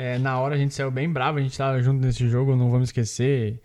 é, 0.00 0.18
na 0.18 0.40
hora 0.40 0.54
a 0.54 0.58
gente 0.58 0.74
saiu 0.74 0.90
bem 0.90 1.10
bravo, 1.10 1.38
a 1.38 1.42
gente 1.42 1.56
tava 1.58 1.82
junto 1.82 2.02
nesse 2.02 2.26
jogo, 2.26 2.56
não 2.56 2.70
vamos 2.70 2.88
esquecer. 2.88 3.60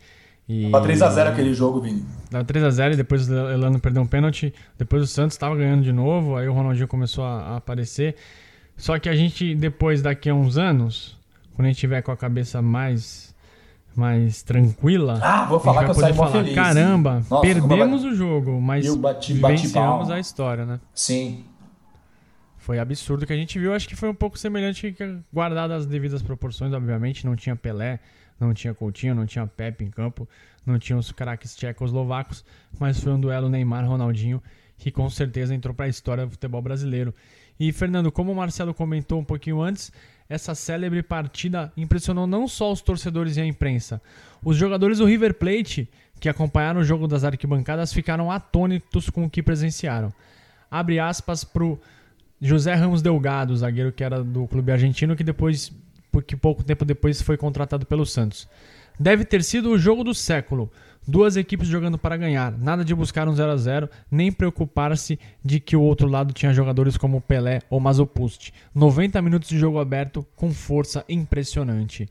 E... 0.46 0.70
Tava 0.70 0.86
3x0 0.86 1.28
aquele 1.28 1.54
jogo, 1.54 1.80
Vini. 1.80 2.04
Tava 2.30 2.44
3x0 2.44 2.92
e 2.92 2.96
depois 2.96 3.26
o 3.26 3.34
Elano 3.34 3.80
perdeu 3.80 4.02
um 4.02 4.06
pênalti. 4.06 4.52
Depois 4.76 5.02
o 5.02 5.06
Santos 5.06 5.38
tava 5.38 5.56
ganhando 5.56 5.82
de 5.82 5.92
novo, 5.92 6.36
aí 6.36 6.46
o 6.46 6.52
Ronaldinho 6.52 6.86
começou 6.86 7.24
a, 7.24 7.40
a 7.40 7.56
aparecer. 7.56 8.16
Só 8.76 8.98
que 8.98 9.08
a 9.08 9.16
gente, 9.16 9.54
depois, 9.54 10.02
daqui 10.02 10.28
a 10.28 10.34
uns 10.34 10.58
anos, 10.58 11.18
quando 11.54 11.66
a 11.66 11.68
gente 11.68 11.78
tiver 11.78 12.02
com 12.02 12.12
a 12.12 12.16
cabeça 12.16 12.60
mais 12.60 13.34
mais 13.96 14.42
tranquila. 14.42 15.18
Ah, 15.22 15.46
vou 15.46 15.58
falar 15.58 15.84
que 15.84 15.90
eu 15.92 15.94
saí 15.94 16.12
falar, 16.12 16.32
feliz. 16.32 16.54
Caramba, 16.54 17.22
Nossa, 17.30 17.40
perdemos 17.40 18.02
vai... 18.02 18.12
o 18.12 18.14
jogo, 18.14 18.60
mas 18.60 18.94
bati, 18.94 19.32
vencemos 19.32 20.10
a 20.10 20.20
história, 20.20 20.66
né? 20.66 20.78
Sim. 20.92 21.46
Foi 22.66 22.80
absurdo 22.80 23.24
que 23.24 23.32
a 23.32 23.36
gente 23.36 23.60
viu, 23.60 23.72
acho 23.72 23.88
que 23.88 23.94
foi 23.94 24.08
um 24.08 24.14
pouco 24.14 24.36
semelhante, 24.36 24.92
guardado 25.32 25.70
as 25.70 25.86
devidas 25.86 26.20
proporções, 26.20 26.72
obviamente, 26.72 27.24
não 27.24 27.36
tinha 27.36 27.54
Pelé, 27.54 28.00
não 28.40 28.52
tinha 28.52 28.74
Coutinho, 28.74 29.14
não 29.14 29.24
tinha 29.24 29.46
Pepe 29.46 29.84
em 29.84 29.88
campo, 29.88 30.28
não 30.66 30.76
tinha 30.76 30.98
os 30.98 31.12
craques 31.12 31.54
tchecoslovacos, 31.54 32.44
mas 32.76 32.98
foi 32.98 33.12
um 33.12 33.20
duelo 33.20 33.48
Neymar-Ronaldinho 33.48 34.42
que 34.76 34.90
com 34.90 35.08
certeza 35.08 35.54
entrou 35.54 35.72
para 35.72 35.86
a 35.86 35.88
história 35.88 36.26
do 36.26 36.32
futebol 36.32 36.60
brasileiro. 36.60 37.14
E 37.56 37.70
Fernando, 37.70 38.10
como 38.10 38.32
o 38.32 38.34
Marcelo 38.34 38.74
comentou 38.74 39.20
um 39.20 39.24
pouquinho 39.24 39.60
antes, 39.60 39.92
essa 40.28 40.52
célebre 40.52 41.04
partida 41.04 41.72
impressionou 41.76 42.26
não 42.26 42.48
só 42.48 42.72
os 42.72 42.80
torcedores 42.80 43.36
e 43.36 43.40
a 43.42 43.46
imprensa. 43.46 44.02
Os 44.44 44.56
jogadores 44.56 44.98
do 44.98 45.04
River 45.04 45.34
Plate, 45.34 45.88
que 46.18 46.28
acompanharam 46.28 46.80
o 46.80 46.84
jogo 46.84 47.06
das 47.06 47.22
arquibancadas, 47.22 47.92
ficaram 47.92 48.28
atônitos 48.28 49.08
com 49.08 49.24
o 49.24 49.30
que 49.30 49.40
presenciaram. 49.40 50.12
Abre 50.68 50.98
aspas 50.98 51.44
pro 51.44 51.80
José 52.40 52.74
Ramos 52.74 53.02
Delgado, 53.02 53.56
zagueiro 53.56 53.92
que 53.92 54.04
era 54.04 54.22
do 54.22 54.46
clube 54.46 54.72
argentino, 54.72 55.16
que 55.16 55.24
depois, 55.24 55.72
que 56.26 56.36
pouco 56.36 56.62
tempo 56.62 56.84
depois 56.84 57.22
foi 57.22 57.36
contratado 57.36 57.86
pelo 57.86 58.04
Santos. 58.04 58.48
Deve 58.98 59.24
ter 59.24 59.42
sido 59.42 59.70
o 59.70 59.78
jogo 59.78 60.02
do 60.02 60.14
século. 60.14 60.70
Duas 61.08 61.36
equipes 61.36 61.68
jogando 61.68 61.96
para 61.96 62.16
ganhar, 62.16 62.50
nada 62.58 62.84
de 62.84 62.92
buscar 62.92 63.28
um 63.28 63.34
0 63.34 63.52
a 63.52 63.56
0 63.56 63.88
nem 64.10 64.32
preocupar-se 64.32 65.20
de 65.44 65.60
que 65.60 65.76
o 65.76 65.80
outro 65.80 66.08
lado 66.08 66.32
tinha 66.32 66.52
jogadores 66.52 66.96
como 66.96 67.20
Pelé 67.20 67.60
ou 67.70 67.78
Mazopust. 67.78 68.52
90 68.74 69.22
minutos 69.22 69.48
de 69.48 69.58
jogo 69.58 69.78
aberto 69.78 70.26
com 70.34 70.52
força 70.52 71.04
impressionante. 71.08 72.08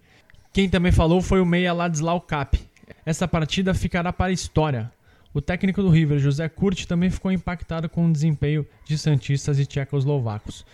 Quem 0.53 0.69
também 0.69 0.93
falou 0.93 1.21
foi 1.21 1.41
o 1.41 1.45
meia 1.45 1.73
Ladislau 1.73 2.21
Cap. 2.21 2.57
Essa 3.05 3.27
partida 3.27 3.73
ficará 3.73 4.13
para 4.13 4.27
a 4.27 4.31
história. 4.31 4.89
O 5.35 5.41
técnico 5.41 5.81
do 5.81 5.89
River, 5.89 6.17
José 6.17 6.47
Curti, 6.47 6.87
também 6.87 7.09
ficou 7.09 7.29
impactado 7.29 7.89
com 7.89 8.07
o 8.07 8.13
desempenho 8.13 8.65
de 8.85 8.97
santistas 8.97 9.59
e 9.59 9.65
tchecoslovacos. 9.65 10.65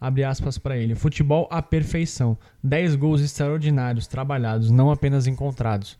Abre 0.00 0.24
aspas 0.24 0.56
para 0.56 0.74
ele. 0.74 0.94
Futebol 0.94 1.46
à 1.50 1.60
perfeição. 1.60 2.34
10 2.64 2.96
gols 2.96 3.20
extraordinários, 3.20 4.06
trabalhados, 4.06 4.70
não 4.70 4.90
apenas 4.90 5.26
encontrados. 5.26 5.98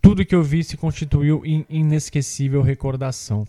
Tudo 0.00 0.24
que 0.24 0.36
eu 0.36 0.42
vi 0.44 0.62
se 0.62 0.76
constituiu 0.76 1.42
em 1.44 1.66
inesquecível 1.68 2.62
recordação. 2.62 3.44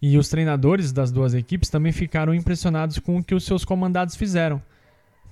E 0.00 0.16
os 0.16 0.28
treinadores 0.28 0.92
das 0.92 1.10
duas 1.10 1.34
equipes 1.34 1.68
também 1.68 1.90
ficaram 1.90 2.32
impressionados 2.32 3.00
com 3.00 3.16
o 3.16 3.24
que 3.24 3.34
os 3.34 3.42
seus 3.42 3.64
comandados 3.64 4.14
fizeram. 4.14 4.62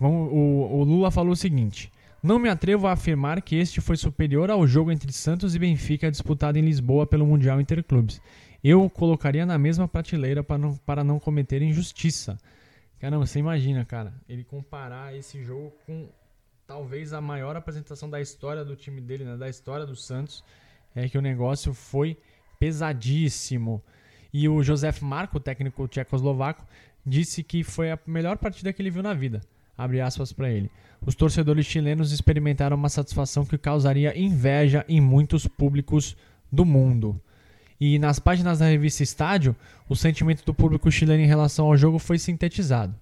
O, 0.00 0.83
Lula 0.83 1.12
falou 1.12 1.35
o 1.35 1.37
seguinte: 1.37 1.88
Não 2.22 2.38
me 2.38 2.50
atrevo 2.50 2.87
a 2.87 2.92
afirmar 2.92 3.40
que 3.40 3.56
este 3.56 3.80
foi 3.80 3.96
superior 3.96 4.50
ao 4.50 4.66
jogo 4.66 4.92
entre 4.92 5.11
Santos 5.11 5.54
e 5.54 5.59
Benfica 5.59 6.11
disputado 6.11 6.59
em 6.59 6.62
Lisboa 6.62 7.06
pelo 7.06 7.26
Mundial 7.26 7.59
Interclubes. 7.59 8.20
Eu 8.62 8.85
o 8.85 8.90
colocaria 8.90 9.46
na 9.46 9.56
mesma 9.56 9.88
prateleira 9.88 10.44
para 10.44 10.59
não, 10.59 10.76
para 10.76 11.02
não 11.02 11.18
cometer 11.18 11.62
injustiça. 11.62 12.37
Caramba, 12.98 13.24
você 13.24 13.38
imagina, 13.38 13.87
cara, 13.87 14.12
ele 14.28 14.44
comparar 14.44 15.16
esse 15.16 15.42
jogo 15.42 15.72
com 15.87 16.11
talvez 16.66 17.14
a 17.14 17.22
maior 17.22 17.56
apresentação 17.56 18.11
da 18.11 18.20
história 18.20 18.66
do 18.66 18.76
time 18.76 19.00
dele, 19.00 19.24
né, 19.24 19.38
da 19.38 19.48
história 19.48 19.87
do 19.87 19.96
Santos, 19.96 20.44
é 20.94 21.09
que 21.09 21.16
o 21.16 21.22
negócio 21.22 21.72
foi 21.72 22.18
pesadíssimo. 22.59 23.83
E 24.30 24.46
o 24.46 24.62
Josef 24.62 25.02
Marko, 25.02 25.40
técnico 25.40 25.88
tchecoslovaco, 25.88 26.66
disse 27.04 27.42
que 27.42 27.64
foi 27.64 27.90
a 27.90 27.98
melhor 28.06 28.37
partida 28.37 28.74
que 28.74 28.83
ele 28.83 28.90
viu 28.90 29.02
na 29.02 29.14
vida. 29.14 29.40
Abre 29.83 30.01
aspas 30.01 30.33
para 30.33 30.51
ele. 30.51 30.71
Os 31.05 31.14
torcedores 31.14 31.64
chilenos 31.64 32.12
experimentaram 32.12 32.77
uma 32.77 32.88
satisfação 32.88 33.45
que 33.45 33.57
causaria 33.57 34.19
inveja 34.19 34.85
em 34.88 35.01
muitos 35.01 35.47
públicos 35.47 36.16
do 36.53 36.64
mundo. 36.64 37.21
E 37.81 37.99
nas 37.99 38.19
páginas 38.19 38.59
da 38.59 38.66
revista 38.66 39.03
Estádio, 39.03 39.57
o 39.88 39.97
sentimento 39.97 40.45
do 40.45 40.53
público 40.53 40.90
chileno 40.90 41.23
em 41.23 41.27
relação 41.27 41.66
ao 41.66 41.77
jogo 41.77 41.99
foi 41.99 42.19
sintetizado. 42.19 42.95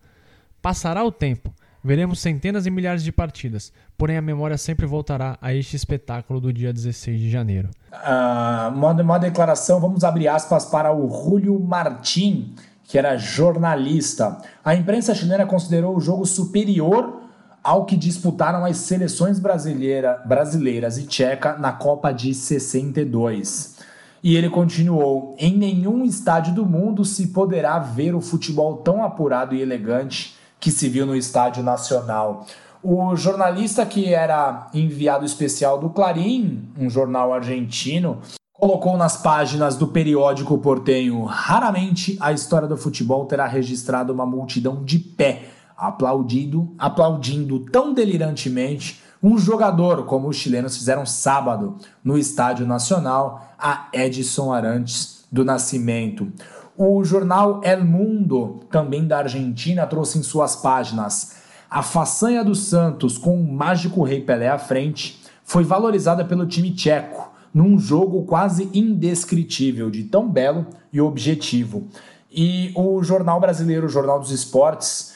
Passará 0.62 1.04
o 1.04 1.10
tempo, 1.10 1.52
Veremos 1.82 2.20
centenas 2.20 2.66
e 2.66 2.70
milhares 2.70 3.04
de 3.04 3.12
partidas, 3.12 3.72
porém 3.96 4.16
a 4.16 4.22
memória 4.22 4.58
sempre 4.58 4.84
voltará 4.84 5.38
a 5.40 5.54
este 5.54 5.76
espetáculo 5.76 6.40
do 6.40 6.52
dia 6.52 6.72
16 6.72 7.20
de 7.20 7.30
janeiro. 7.30 7.70
Uh, 7.92 8.74
uma, 8.74 8.92
uma 8.92 9.18
declaração, 9.18 9.80
vamos 9.80 10.02
abrir 10.02 10.26
aspas 10.26 10.64
para 10.64 10.92
o 10.92 11.08
Julio 11.08 11.58
Martín, 11.60 12.54
que 12.88 12.96
era 12.96 13.18
jornalista. 13.18 14.38
A 14.64 14.74
imprensa 14.74 15.14
chilena 15.14 15.46
considerou 15.46 15.94
o 15.94 16.00
jogo 16.00 16.24
superior 16.24 17.20
ao 17.62 17.84
que 17.84 17.96
disputaram 17.96 18.64
as 18.64 18.78
seleções 18.78 19.38
brasileira, 19.38 20.22
brasileiras 20.24 20.96
e 20.96 21.06
tcheca 21.06 21.58
na 21.58 21.70
Copa 21.70 22.10
de 22.10 22.32
62. 22.32 23.76
E 24.24 24.34
ele 24.34 24.48
continuou: 24.48 25.36
em 25.38 25.54
nenhum 25.54 26.02
estádio 26.02 26.54
do 26.54 26.64
mundo 26.64 27.04
se 27.04 27.28
poderá 27.28 27.78
ver 27.78 28.14
o 28.14 28.22
futebol 28.22 28.78
tão 28.78 29.04
apurado 29.04 29.54
e 29.54 29.60
elegante 29.60 30.34
que 30.58 30.70
se 30.70 30.88
viu 30.88 31.04
no 31.04 31.14
Estádio 31.14 31.62
Nacional. 31.62 32.46
O 32.82 33.14
jornalista 33.14 33.84
que 33.84 34.14
era 34.14 34.68
enviado 34.72 35.26
especial 35.26 35.78
do 35.78 35.90
Clarim, 35.90 36.68
um 36.78 36.88
jornal 36.88 37.34
argentino, 37.34 38.18
colocou 38.58 38.96
nas 38.96 39.16
páginas 39.16 39.76
do 39.76 39.86
periódico 39.86 40.58
portenho: 40.58 41.24
raramente 41.24 42.18
a 42.20 42.32
história 42.32 42.66
do 42.66 42.76
futebol 42.76 43.24
terá 43.24 43.46
registrado 43.46 44.12
uma 44.12 44.26
multidão 44.26 44.82
de 44.84 44.98
pé, 44.98 45.44
aplaudido, 45.76 46.74
aplaudindo 46.76 47.60
tão 47.70 47.94
delirantemente 47.94 49.00
um 49.22 49.38
jogador 49.38 50.04
como 50.04 50.28
os 50.28 50.36
chilenos 50.36 50.76
fizeram 50.76 51.06
sábado 51.06 51.76
no 52.04 52.18
Estádio 52.18 52.66
Nacional, 52.66 53.54
a 53.58 53.88
Edson 53.92 54.52
Arantes 54.52 55.24
do 55.30 55.44
Nascimento. 55.44 56.30
O 56.76 57.02
jornal 57.02 57.60
El 57.64 57.84
Mundo, 57.84 58.60
também 58.70 59.06
da 59.06 59.18
Argentina, 59.18 59.86
trouxe 59.86 60.18
em 60.18 60.22
suas 60.22 60.54
páginas 60.54 61.36
a 61.70 61.82
façanha 61.82 62.44
do 62.44 62.54
Santos 62.54 63.18
com 63.18 63.38
o 63.38 63.52
mágico 63.52 64.02
Rei 64.02 64.20
Pelé 64.20 64.48
à 64.48 64.58
frente 64.58 65.20
foi 65.44 65.64
valorizada 65.64 66.24
pelo 66.24 66.46
time 66.46 66.70
tcheco 66.70 67.27
num 67.58 67.76
jogo 67.76 68.22
quase 68.22 68.70
indescritível, 68.72 69.90
de 69.90 70.04
tão 70.04 70.30
belo 70.30 70.64
e 70.92 71.00
objetivo. 71.00 71.88
E 72.30 72.70
o 72.76 73.02
jornal 73.02 73.40
brasileiro, 73.40 73.86
o 73.86 73.88
Jornal 73.88 74.20
dos 74.20 74.30
Esportes, 74.30 75.14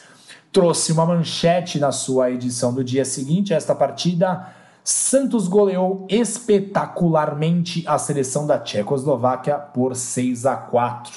trouxe 0.51 0.91
uma 0.91 1.07
manchete 1.07 1.79
na 1.79 1.93
sua 1.93 2.33
edição 2.33 2.75
do 2.75 2.83
dia 2.83 3.05
seguinte 3.05 3.55
a 3.55 3.57
esta 3.57 3.77
partida. 3.77 4.49
Santos 4.83 5.47
goleou 5.47 6.05
espetacularmente 6.11 7.85
a 7.87 7.97
seleção 7.97 8.45
da 8.45 8.59
Tchecoslováquia 8.59 9.57
por 9.57 9.95
6 9.95 10.45
a 10.45 10.57
4 10.57 11.13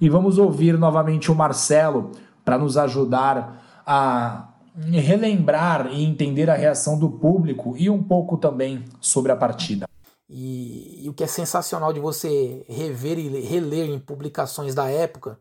e 0.00 0.08
vamos 0.08 0.38
ouvir 0.38 0.76
novamente 0.76 1.30
o 1.30 1.36
Marcelo 1.36 2.10
para 2.44 2.58
nos 2.58 2.76
ajudar 2.76 3.62
a 3.86 4.48
relembrar 4.90 5.90
e 5.92 6.04
entender 6.04 6.50
a 6.50 6.54
reação 6.54 6.98
do 6.98 7.08
público 7.08 7.76
e 7.78 7.88
um 7.88 8.02
pouco 8.02 8.36
também 8.36 8.84
sobre 9.00 9.30
a 9.30 9.36
partida. 9.36 9.86
E, 10.28 11.04
e, 11.04 11.08
o 11.08 11.14
que 11.14 11.22
é 11.22 11.26
sensacional 11.26 11.92
de 11.92 12.00
você 12.00 12.64
rever 12.68 13.18
e 13.18 13.28
reler 13.40 13.90
em 13.90 13.98
publicações 13.98 14.74
da 14.74 14.88
época 14.88 15.38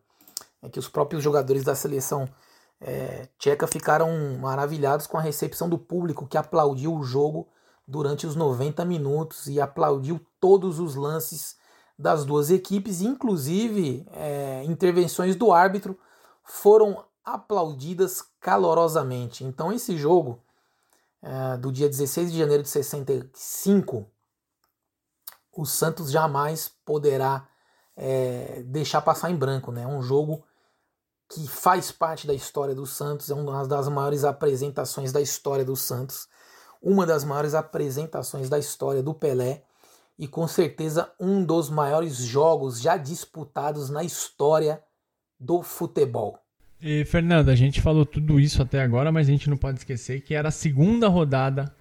é 0.62 0.70
que 0.70 0.80
os 0.80 0.90
próprios 0.90 1.24
jogadores 1.24 1.64
da 1.64 1.74
seleção 1.74 2.28
é, 2.82 3.28
tcheca 3.38 3.66
ficaram 3.66 4.10
maravilhados 4.40 5.08
com 5.08 5.18
a 5.18 5.22
recepção 5.22 5.70
do 5.70 5.78
público 5.78 6.28
que 6.28 6.38
aplaudiu 6.38 6.94
o 6.94 7.04
jogo 7.04 7.48
durante 7.88 8.28
os 8.28 8.36
90 8.36 8.84
minutos 8.84 9.48
e 9.48 9.60
aplaudiu 9.60 10.20
todos 10.40 10.80
os 10.80 10.96
lances 10.96 11.58
das 11.98 12.26
duas 12.26 12.50
equipes, 12.50 13.02
inclusive 13.02 14.06
é, 14.12 14.64
intervenções 14.66 15.36
do 15.36 15.52
árbitro 15.52 15.98
foram 16.44 17.06
aplaudidas 17.24 18.22
calorosamente. 18.40 19.46
Então, 19.46 19.72
esse 19.72 19.98
jogo 19.98 20.42
é, 21.22 21.58
do 21.58 21.72
dia 21.72 21.88
16 21.88 22.32
de 22.32 22.38
janeiro 22.38 22.64
de 22.64 22.70
65, 22.70 24.06
o 25.56 25.66
Santos 25.66 26.12
jamais 26.12 26.72
poderá 26.86 27.48
é, 27.96 28.64
deixar 28.66 29.02
passar 29.02 29.30
em 29.30 29.36
branco. 29.36 29.72
Né? 29.72 29.84
É 29.84 29.88
um 29.88 30.02
jogo 30.02 30.44
que 31.30 31.48
faz 31.48 31.92
parte 31.92 32.28
da 32.28 32.34
história 32.34 32.76
do 32.76 32.86
Santos, 32.86 33.30
é 33.30 33.34
uma 33.34 33.66
das 33.68 33.88
maiores 33.88 34.24
apresentações 34.24 35.12
da 35.12 35.22
história 35.22 35.66
do 35.66 35.76
Santos, 35.76 36.28
uma 36.82 37.06
das 37.06 37.24
maiores 37.24 37.54
apresentações 37.54 38.50
da 38.50 38.60
história 38.60 39.02
do 39.02 39.14
Pelé 39.14 39.64
e 40.18 40.28
com 40.28 40.48
certeza 40.48 41.12
um 41.20 41.44
dos 41.44 41.70
maiores 41.70 42.18
jogos 42.18 42.80
já 42.80 42.98
disputados 42.98 43.90
na 43.90 44.04
história 44.04 44.82
do 45.40 45.64
futebol. 45.64 46.38
E 46.80 47.06
Fernando, 47.06 47.50
a 47.50 47.56
gente 47.56 47.82
falou 47.82 48.06
tudo 48.06 48.40
isso 48.40 48.62
até 48.62 48.82
agora, 48.82 49.12
mas 49.12 49.28
a 49.28 49.32
gente 49.32 49.50
não 49.50 49.58
pode 49.58 49.80
esquecer 49.80 50.22
que 50.22 50.36
era 50.36 50.50
a 50.50 50.52
segunda 50.52 51.08
rodada 51.08 51.74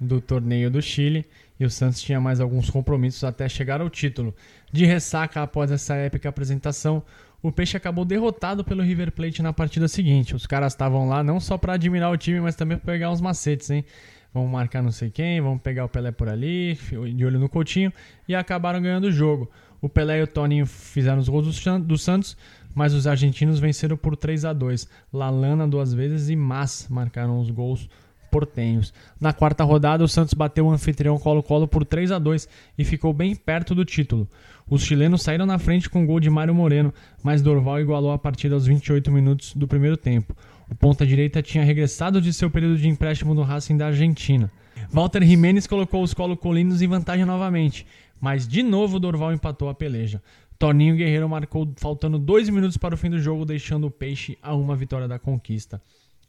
do 0.00 0.20
torneio 0.20 0.70
do 0.70 0.80
Chile 0.80 1.28
e 1.58 1.64
o 1.64 1.70
Santos 1.70 2.00
tinha 2.00 2.20
mais 2.20 2.40
alguns 2.40 2.70
compromissos 2.70 3.24
até 3.24 3.48
chegar 3.48 3.80
ao 3.80 3.90
título. 3.90 4.34
De 4.72 4.84
ressaca 4.84 5.42
após 5.42 5.70
essa 5.70 5.94
épica 5.94 6.28
apresentação, 6.28 7.02
o 7.42 7.52
Peixe 7.52 7.76
acabou 7.76 8.04
derrotado 8.04 8.64
pelo 8.64 8.82
River 8.82 9.12
Plate 9.12 9.42
na 9.42 9.52
partida 9.52 9.88
seguinte. 9.88 10.34
Os 10.34 10.46
caras 10.46 10.72
estavam 10.72 11.08
lá 11.08 11.22
não 11.22 11.38
só 11.38 11.56
para 11.56 11.74
admirar 11.74 12.10
o 12.10 12.16
time, 12.16 12.40
mas 12.40 12.56
também 12.56 12.78
para 12.78 12.92
pegar 12.92 13.10
uns 13.10 13.20
macetes, 13.20 13.70
hein? 13.70 13.84
Vamos 14.32 14.50
marcar 14.50 14.82
não 14.82 14.90
sei 14.90 15.10
quem, 15.10 15.40
vamos 15.40 15.62
pegar 15.62 15.84
o 15.84 15.88
Pelé 15.88 16.12
por 16.12 16.28
ali, 16.28 16.78
de 17.14 17.24
olho 17.24 17.38
no 17.38 17.48
Coutinho, 17.48 17.92
e 18.28 18.34
acabaram 18.34 18.80
ganhando 18.80 19.04
o 19.04 19.12
jogo. 19.12 19.50
O 19.80 19.88
Pelé 19.88 20.18
e 20.18 20.22
o 20.22 20.26
Toninho 20.26 20.66
fizeram 20.66 21.18
os 21.18 21.28
gols 21.28 21.62
do 21.80 21.98
Santos, 21.98 22.36
mas 22.74 22.92
os 22.92 23.06
argentinos 23.06 23.58
venceram 23.58 23.96
por 23.96 24.16
3 24.16 24.44
a 24.44 24.52
2 24.52 24.88
Lalana 25.12 25.66
duas 25.66 25.94
vezes 25.94 26.28
e 26.28 26.36
Mas 26.36 26.86
marcaram 26.90 27.40
os 27.40 27.50
gols 27.50 27.88
portenhos. 28.30 28.92
Na 29.20 29.32
quarta 29.32 29.64
rodada, 29.64 30.04
o 30.04 30.08
Santos 30.08 30.34
bateu 30.34 30.66
o 30.66 30.70
anfitrião 30.70 31.18
Colo-Colo 31.18 31.66
por 31.66 31.84
3 31.84 32.12
a 32.12 32.18
2 32.18 32.48
e 32.78 32.84
ficou 32.84 33.12
bem 33.12 33.34
perto 33.34 33.74
do 33.74 33.84
título. 33.84 34.28
Os 34.70 34.82
chilenos 34.82 35.22
saíram 35.22 35.46
na 35.46 35.58
frente 35.58 35.88
com 35.88 36.04
o 36.04 36.06
gol 36.06 36.20
de 36.20 36.28
Mário 36.28 36.54
Moreno, 36.54 36.92
mas 37.22 37.40
Dorval 37.40 37.80
igualou 37.80 38.12
a 38.12 38.18
partida 38.18 38.54
aos 38.54 38.66
28 38.66 39.10
minutos 39.10 39.54
do 39.54 39.66
primeiro 39.66 39.96
tempo. 39.96 40.36
O 40.70 40.74
ponta-direita 40.74 41.42
tinha 41.42 41.64
regressado 41.64 42.20
de 42.20 42.32
seu 42.32 42.50
período 42.50 42.76
de 42.76 42.88
empréstimo 42.88 43.34
no 43.34 43.42
Racing 43.42 43.78
da 43.78 43.86
Argentina. 43.86 44.50
Walter 44.90 45.24
Jimenez 45.24 45.66
colocou 45.66 46.02
os 46.02 46.12
colo-colinos 46.14 46.82
em 46.82 46.86
vantagem 46.86 47.24
novamente, 47.24 47.86
mas 48.20 48.46
de 48.46 48.62
novo 48.62 49.00
Dorval 49.00 49.32
empatou 49.32 49.68
a 49.68 49.74
peleja. 49.74 50.22
Toninho 50.58 50.96
Guerreiro 50.96 51.28
marcou 51.28 51.72
faltando 51.76 52.18
dois 52.18 52.48
minutos 52.48 52.76
para 52.76 52.94
o 52.94 52.98
fim 52.98 53.08
do 53.08 53.20
jogo, 53.20 53.44
deixando 53.44 53.86
o 53.86 53.90
Peixe 53.90 54.36
a 54.42 54.54
uma 54.54 54.74
vitória 54.74 55.06
da 55.06 55.18
conquista. 55.18 55.80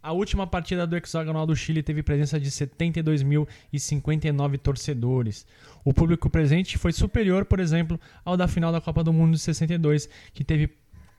A 0.02 0.14
última 0.14 0.48
partida 0.48 0.88
do 0.88 0.96
hexagonal 0.96 1.46
do 1.46 1.54
Chile 1.54 1.84
teve 1.84 2.02
presença 2.02 2.40
de 2.40 2.50
72.059 2.50 4.58
torcedores. 4.58 5.46
O 5.84 5.94
público 5.94 6.30
presente 6.30 6.78
foi 6.78 6.94
superior, 6.94 7.44
por 7.44 7.60
exemplo, 7.60 8.00
ao 8.24 8.38
da 8.38 8.48
final 8.48 8.72
da 8.72 8.80
Copa 8.80 9.04
do 9.04 9.12
Mundo 9.12 9.34
de 9.34 9.40
62, 9.40 10.08
que 10.34 10.46
teve 10.46 10.70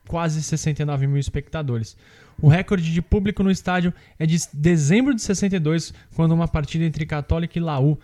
quase 0.09 0.43
69 0.43 1.07
mil 1.07 1.19
espectadores. 1.19 1.95
O 2.41 2.49
recorde 2.49 2.91
de 2.91 3.03
público 3.03 3.43
no 3.43 3.51
estádio 3.51 3.93
é 4.19 4.25
de 4.25 4.39
dezembro 4.53 5.15
de 5.15 5.21
62, 5.21 5.93
quando 6.15 6.33
uma 6.33 6.49
partida 6.49 6.85
entre 6.85 7.05
Católica 7.05 7.59
e 7.59 7.63
Laú 7.63 7.99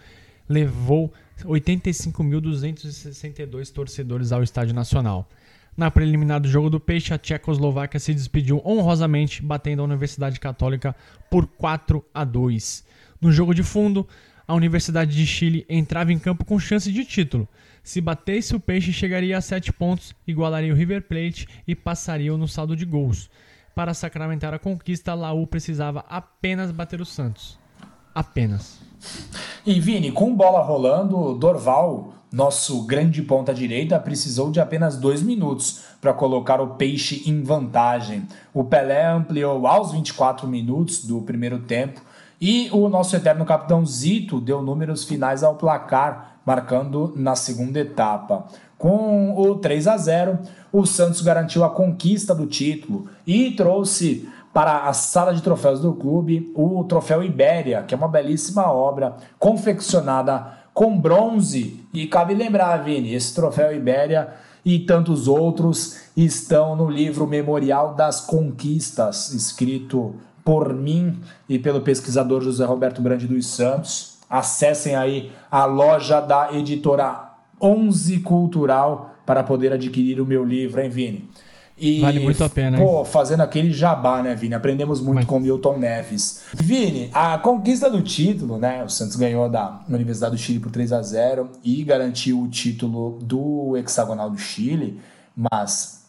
levou 0.46 1.10
85.262 1.42 3.72
torcedores 3.72 4.30
ao 4.30 4.42
Estádio 4.42 4.74
Nacional. 4.74 5.26
Na 5.76 5.90
preliminar 5.90 6.40
do 6.40 6.48
jogo 6.48 6.70
do 6.70 6.80
Peixe, 6.80 7.12
a 7.12 7.18
Tchecoslováquia 7.18 8.00
se 8.00 8.14
despediu 8.14 8.62
honrosamente, 8.64 9.42
batendo 9.42 9.82
a 9.82 9.84
Universidade 9.84 10.40
Católica 10.40 10.96
por 11.30 11.46
4 11.46 12.02
a 12.14 12.24
2. 12.24 12.82
No 13.20 13.30
jogo 13.30 13.54
de 13.54 13.62
fundo, 13.62 14.08
a 14.48 14.54
Universidade 14.54 15.14
de 15.14 15.26
Chile 15.26 15.66
entrava 15.68 16.12
em 16.12 16.18
campo 16.18 16.46
com 16.46 16.58
chance 16.58 16.90
de 16.90 17.04
título. 17.04 17.46
Se 17.82 18.00
batesse 18.00 18.56
o 18.56 18.60
Peixe, 18.60 18.90
chegaria 18.90 19.36
a 19.36 19.40
7 19.42 19.70
pontos, 19.72 20.14
igualaria 20.26 20.72
o 20.72 20.76
River 20.76 21.02
Plate 21.02 21.46
e 21.68 21.74
passaria 21.74 22.34
no 22.36 22.48
saldo 22.48 22.74
de 22.74 22.86
gols. 22.86 23.28
Para 23.74 23.92
sacramentar 23.92 24.54
a 24.54 24.58
conquista, 24.58 25.12
Laú 25.12 25.46
precisava 25.46 26.04
apenas 26.08 26.70
bater 26.70 27.02
o 27.02 27.04
Santos. 27.04 27.58
Apenas. 28.14 28.80
E 29.66 29.78
Vini, 29.78 30.10
com 30.10 30.34
bola 30.34 30.62
rolando, 30.62 31.34
Dorval 31.34 32.14
nosso 32.36 32.82
grande 32.82 33.22
ponta 33.22 33.54
direita 33.54 33.98
precisou 33.98 34.50
de 34.50 34.60
apenas 34.60 34.98
dois 34.98 35.22
minutos 35.22 35.84
para 36.02 36.12
colocar 36.12 36.60
o 36.60 36.74
Peixe 36.74 37.22
em 37.24 37.42
vantagem. 37.42 38.28
O 38.52 38.62
Pelé 38.62 39.06
ampliou 39.06 39.66
aos 39.66 39.92
24 39.92 40.46
minutos 40.46 41.02
do 41.02 41.22
primeiro 41.22 41.60
tempo 41.60 42.02
e 42.38 42.68
o 42.72 42.90
nosso 42.90 43.16
eterno 43.16 43.46
capitão 43.46 43.86
Zito 43.86 44.38
deu 44.38 44.60
números 44.60 45.02
finais 45.04 45.42
ao 45.42 45.54
placar, 45.54 46.36
marcando 46.44 47.10
na 47.16 47.34
segunda 47.34 47.80
etapa. 47.80 48.46
Com 48.76 49.34
o 49.34 49.54
3 49.54 49.88
a 49.88 49.96
0, 49.96 50.38
o 50.70 50.84
Santos 50.84 51.22
garantiu 51.22 51.64
a 51.64 51.70
conquista 51.70 52.34
do 52.34 52.46
título 52.46 53.08
e 53.26 53.52
trouxe 53.52 54.28
para 54.52 54.88
a 54.88 54.92
sala 54.92 55.34
de 55.34 55.42
troféus 55.42 55.80
do 55.80 55.94
clube 55.94 56.52
o 56.54 56.84
troféu 56.84 57.22
Ibéria, 57.22 57.82
que 57.82 57.94
é 57.94 57.96
uma 57.96 58.08
belíssima 58.08 58.70
obra 58.70 59.16
confeccionada 59.38 60.55
com 60.76 61.00
bronze. 61.00 61.80
E 61.90 62.06
cabe 62.06 62.34
lembrar, 62.34 62.76
Vini, 62.84 63.14
esse 63.14 63.34
troféu 63.34 63.74
Ibéria 63.74 64.34
e 64.62 64.80
tantos 64.80 65.26
outros 65.26 66.02
estão 66.14 66.76
no 66.76 66.90
livro 66.90 67.26
Memorial 67.26 67.94
das 67.94 68.20
Conquistas, 68.20 69.32
escrito 69.32 70.14
por 70.44 70.74
mim 70.74 71.18
e 71.48 71.58
pelo 71.58 71.80
pesquisador 71.80 72.42
José 72.42 72.62
Roberto 72.66 73.00
Grande 73.00 73.26
dos 73.26 73.46
Santos. 73.46 74.18
Acessem 74.28 74.94
aí 74.94 75.32
a 75.50 75.64
loja 75.64 76.20
da 76.20 76.52
editora 76.52 77.32
11 77.58 78.20
Cultural 78.20 79.14
para 79.24 79.42
poder 79.42 79.72
adquirir 79.72 80.20
o 80.20 80.26
meu 80.26 80.44
livro, 80.44 80.82
hein, 80.82 80.90
Vini? 80.90 81.30
E, 81.78 82.00
vale 82.00 82.20
muito 82.20 82.42
a 82.42 82.48
pena. 82.48 82.78
Pô, 82.78 83.04
fazendo 83.04 83.42
aquele 83.42 83.70
jabá, 83.70 84.22
né, 84.22 84.34
Vini? 84.34 84.54
Aprendemos 84.54 85.00
muito 85.00 85.16
Mas... 85.16 85.24
com 85.26 85.38
Milton 85.38 85.78
Neves. 85.78 86.44
Vini, 86.54 87.10
a 87.12 87.36
conquista 87.36 87.90
do 87.90 88.00
título, 88.00 88.56
né? 88.58 88.82
O 88.82 88.88
Santos 88.88 89.16
ganhou 89.16 89.48
da 89.48 89.80
Universidade 89.88 90.34
do 90.34 90.38
Chile 90.38 90.58
por 90.58 90.70
3 90.72 90.92
a 90.92 91.02
0 91.02 91.50
e 91.62 91.84
garantiu 91.84 92.40
o 92.40 92.48
título 92.48 93.18
do 93.20 93.76
hexagonal 93.76 94.30
do 94.30 94.38
Chile, 94.38 94.98
mas 95.36 96.06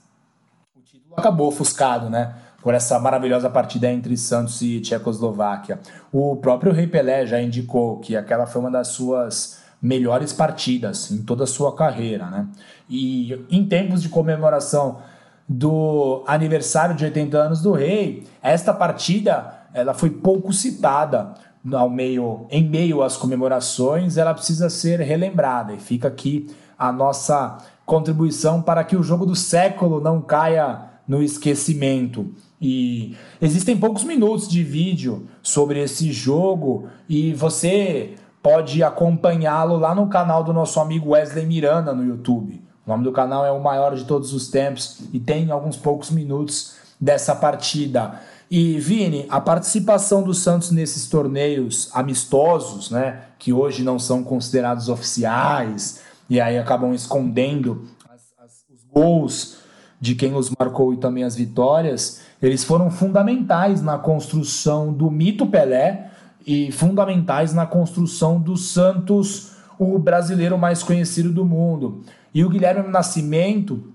o 0.73 0.79
título 0.79 1.15
acabou 1.17 1.49
ofuscado, 1.49 2.09
né? 2.09 2.33
Por 2.61 2.73
essa 2.73 2.97
maravilhosa 2.97 3.49
partida 3.49 3.91
entre 3.91 4.15
Santos 4.15 4.61
e 4.61 4.79
Tchecoslováquia. 4.79 5.79
O 6.13 6.37
próprio 6.37 6.71
Rei 6.71 6.87
Pelé 6.87 7.25
já 7.25 7.41
indicou 7.41 7.99
que 7.99 8.15
aquela 8.15 8.45
foi 8.45 8.61
uma 8.61 8.71
das 8.71 8.87
suas 8.89 9.59
melhores 9.81 10.33
partidas 10.33 11.11
em 11.11 11.21
toda 11.21 11.43
a 11.43 11.47
sua 11.47 11.75
carreira, 11.75 12.25
né? 12.27 12.47
E 12.89 13.45
em 13.49 13.65
tempos 13.65 14.01
de 14.01 14.09
comemoração 14.09 14.99
do 15.47 16.23
aniversário 16.27 16.95
de 16.95 17.05
80 17.05 17.37
anos 17.37 17.61
do 17.61 17.71
rei, 17.71 18.25
esta 18.41 18.73
partida 18.73 19.67
ela 19.73 19.93
foi 19.93 20.09
pouco 20.09 20.51
citada 20.51 21.33
ao 21.71 21.89
meio, 21.89 22.45
em 22.49 22.67
meio 22.67 23.01
às 23.01 23.17
comemorações, 23.17 24.17
ela 24.17 24.33
precisa 24.33 24.69
ser 24.69 24.99
relembrada 24.99 25.73
e 25.73 25.79
fica 25.79 26.07
aqui 26.07 26.47
a 26.77 26.91
nossa 26.91 27.57
contribuição 27.85 28.61
para 28.61 28.83
que 28.83 28.95
o 28.95 29.03
jogo 29.03 29.25
do 29.25 29.35
século 29.35 30.01
não 30.01 30.21
caia 30.21 30.81
no 31.07 31.23
esquecimento. 31.23 32.33
E 32.61 33.15
existem 33.41 33.77
poucos 33.77 34.03
minutos 34.03 34.47
de 34.47 34.63
vídeo 34.63 35.27
sobre 35.41 35.81
esse 35.81 36.11
jogo 36.11 36.87
e 37.07 37.33
você 37.33 38.15
pode 38.41 38.83
acompanhá-lo 38.83 39.77
lá 39.77 39.93
no 39.93 40.07
canal 40.07 40.43
do 40.43 40.53
nosso 40.53 40.79
amigo 40.79 41.11
Wesley 41.11 41.45
Miranda 41.45 41.93
no 41.93 42.03
YouTube. 42.03 42.66
O 42.87 42.89
nome 42.89 43.03
do 43.03 43.11
canal 43.11 43.45
é 43.45 43.51
o 43.51 43.61
maior 43.61 43.93
de 43.93 44.05
todos 44.05 44.33
os 44.33 44.47
tempos 44.47 44.99
e 45.11 45.19
tem 45.19 45.51
alguns 45.51 45.75
poucos 45.75 46.09
minutos 46.09 46.75
dessa 46.97 47.35
partida. 47.35 48.21
E 48.49 48.79
Vini, 48.79 49.25
a 49.29 49.41
participação 49.41 50.23
do 50.23 50.33
Santos 50.33 50.71
nesses 50.71 51.09
torneios 51.09 51.89
amistosos, 51.93 52.89
né, 52.89 53.23
que 53.37 53.51
hoje 53.51 53.83
não 53.83 53.99
são 53.99 54.23
considerados 54.23 54.87
oficiais 54.87 56.01
e 56.29 56.39
aí 56.39 56.57
acabam 56.57 56.93
escondendo 56.93 57.85
as, 58.09 58.21
as, 58.41 58.65
os 58.73 58.85
gols 58.89 59.57
de 59.99 60.15
quem 60.15 60.33
os 60.33 60.49
marcou 60.57 60.93
e 60.93 60.97
também 60.97 61.25
as 61.25 61.35
vitórias, 61.35 62.21
eles 62.41 62.63
foram 62.63 62.89
fundamentais 62.89 63.81
na 63.81 63.97
construção 63.97 64.93
do 64.93 65.11
mito 65.11 65.45
Pelé 65.45 66.09
e 66.45 66.71
fundamentais 66.71 67.53
na 67.53 67.65
construção 67.65 68.39
do 68.39 68.55
Santos 68.55 69.57
o 69.77 69.99
brasileiro 69.99 70.57
mais 70.57 70.81
conhecido 70.81 71.33
do 71.33 71.43
mundo. 71.43 72.01
E 72.37 72.45
o 72.45 72.49
Guilherme 72.49 72.87
Nascimento 72.87 73.91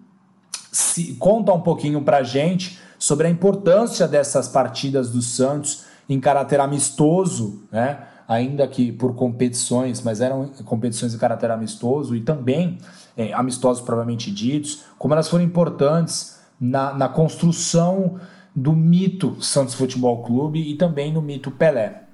se, 0.72 1.14
conta 1.14 1.53
um 1.53 1.61
pouquinho 1.61 2.03
para 2.03 2.24
gente 2.24 2.76
sobre 2.99 3.28
a 3.28 3.30
importância 3.30 4.09
dessas 4.09 4.49
partidas 4.49 5.12
do 5.12 5.22
Santos 5.22 5.84
em 6.09 6.18
caráter 6.18 6.59
amistoso, 6.59 7.62
né? 7.70 8.05
ainda 8.26 8.66
que 8.66 8.90
por 8.90 9.14
competições, 9.14 10.03
mas 10.03 10.20
eram 10.20 10.49
competições 10.64 11.12
de 11.12 11.18
caráter 11.18 11.53
amistoso 11.53 12.16
e 12.16 12.20
também 12.20 12.78
é, 13.16 13.32
amistosos 13.32 13.80
provavelmente 13.80 14.28
ditos, 14.28 14.86
como 14.99 15.14
elas 15.14 15.28
foram 15.28 15.45
importantes 15.45 16.40
na, 16.61 16.93
na 16.95 17.09
construção 17.09 18.18
do 18.57 18.72
mito 18.72 19.40
Santos 19.40 19.74
Futebol 19.74 20.20
Clube 20.24 20.61
e 20.68 20.76
também 20.76 21.12
no 21.12 21.22
mito 21.22 21.53
Pelé. 21.53 22.09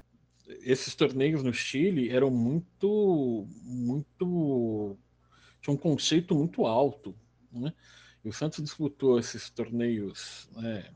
Esses 0.63 0.95
torneios 0.95 1.43
no 1.43 1.55
Chile 1.55 2.11
eram 2.11 2.31
muito, 2.31 3.47
muito, 3.65 4.95
tinha 5.69 5.75
um 5.75 5.77
conceito 5.77 6.35
muito 6.35 6.67
alto, 6.67 7.15
né? 7.53 7.73
E 8.25 8.29
o 8.29 8.33
Santos 8.33 8.63
disputou 8.63 9.19
esses 9.19 9.51
torneios 9.51 10.49
né, 10.57 10.91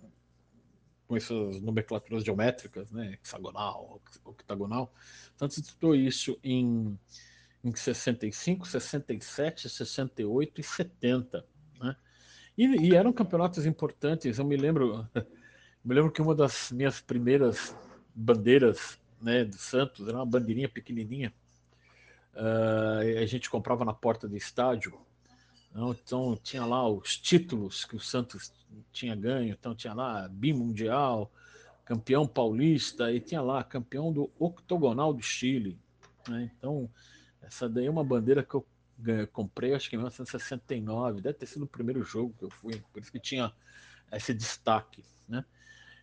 com 1.06 1.16
essas 1.16 1.60
nomenclaturas 1.60 2.24
geométricas, 2.24 2.90
né, 2.90 3.12
hexagonal, 3.12 4.00
octagonal. 4.24 4.92
O 5.36 5.38
Santos 5.38 5.58
disputou 5.60 5.94
isso 5.94 6.38
em, 6.42 6.98
em 7.62 7.74
65, 7.74 8.66
67, 8.66 9.68
68 9.68 10.60
e 10.60 10.64
70. 10.64 11.46
Né? 11.78 11.96
E, 12.58 12.88
e 12.88 12.94
eram 12.94 13.12
campeonatos 13.12 13.66
importantes. 13.66 14.38
Eu 14.38 14.44
me 14.44 14.56
lembro, 14.56 15.08
me 15.84 15.94
lembro 15.94 16.10
que 16.10 16.20
uma 16.20 16.34
das 16.34 16.72
minhas 16.72 17.00
primeiras 17.00 17.76
bandeiras 18.14 18.98
né, 19.20 19.44
do 19.44 19.56
Santos 19.56 20.08
era 20.08 20.16
uma 20.16 20.26
bandeirinha 20.26 20.68
pequenininha. 20.68 21.32
Uh, 22.34 23.20
a 23.22 23.26
gente 23.26 23.50
comprava 23.50 23.84
na 23.84 23.92
porta 23.92 24.26
do 24.26 24.36
estádio 24.36 24.98
então 25.74 26.36
tinha 26.42 26.64
lá 26.66 26.88
os 26.88 27.16
títulos 27.16 27.84
que 27.84 27.96
o 27.96 28.00
Santos 28.00 28.52
tinha 28.92 29.14
ganho, 29.16 29.52
então 29.52 29.74
tinha 29.74 29.94
lá 29.94 30.28
bimundial, 30.28 31.32
campeão 31.84 32.26
paulista 32.26 33.10
e 33.10 33.20
tinha 33.20 33.40
lá 33.40 33.64
campeão 33.64 34.12
do 34.12 34.30
octogonal 34.38 35.14
do 35.14 35.22
Chile. 35.22 35.78
Né? 36.28 36.50
Então 36.58 36.90
essa 37.40 37.68
daí 37.68 37.86
é 37.86 37.90
uma 37.90 38.04
bandeira 38.04 38.42
que 38.42 38.54
eu 38.54 38.66
comprei 39.32 39.74
acho 39.74 39.88
que 39.88 39.96
em 39.96 39.98
1969, 39.98 41.22
deve 41.22 41.38
ter 41.38 41.46
sido 41.46 41.64
o 41.64 41.68
primeiro 41.68 42.04
jogo 42.04 42.34
que 42.38 42.44
eu 42.44 42.50
fui, 42.50 42.82
por 42.92 43.02
isso 43.02 43.10
que 43.10 43.18
tinha 43.18 43.52
esse 44.12 44.34
destaque, 44.34 45.02
né? 45.26 45.44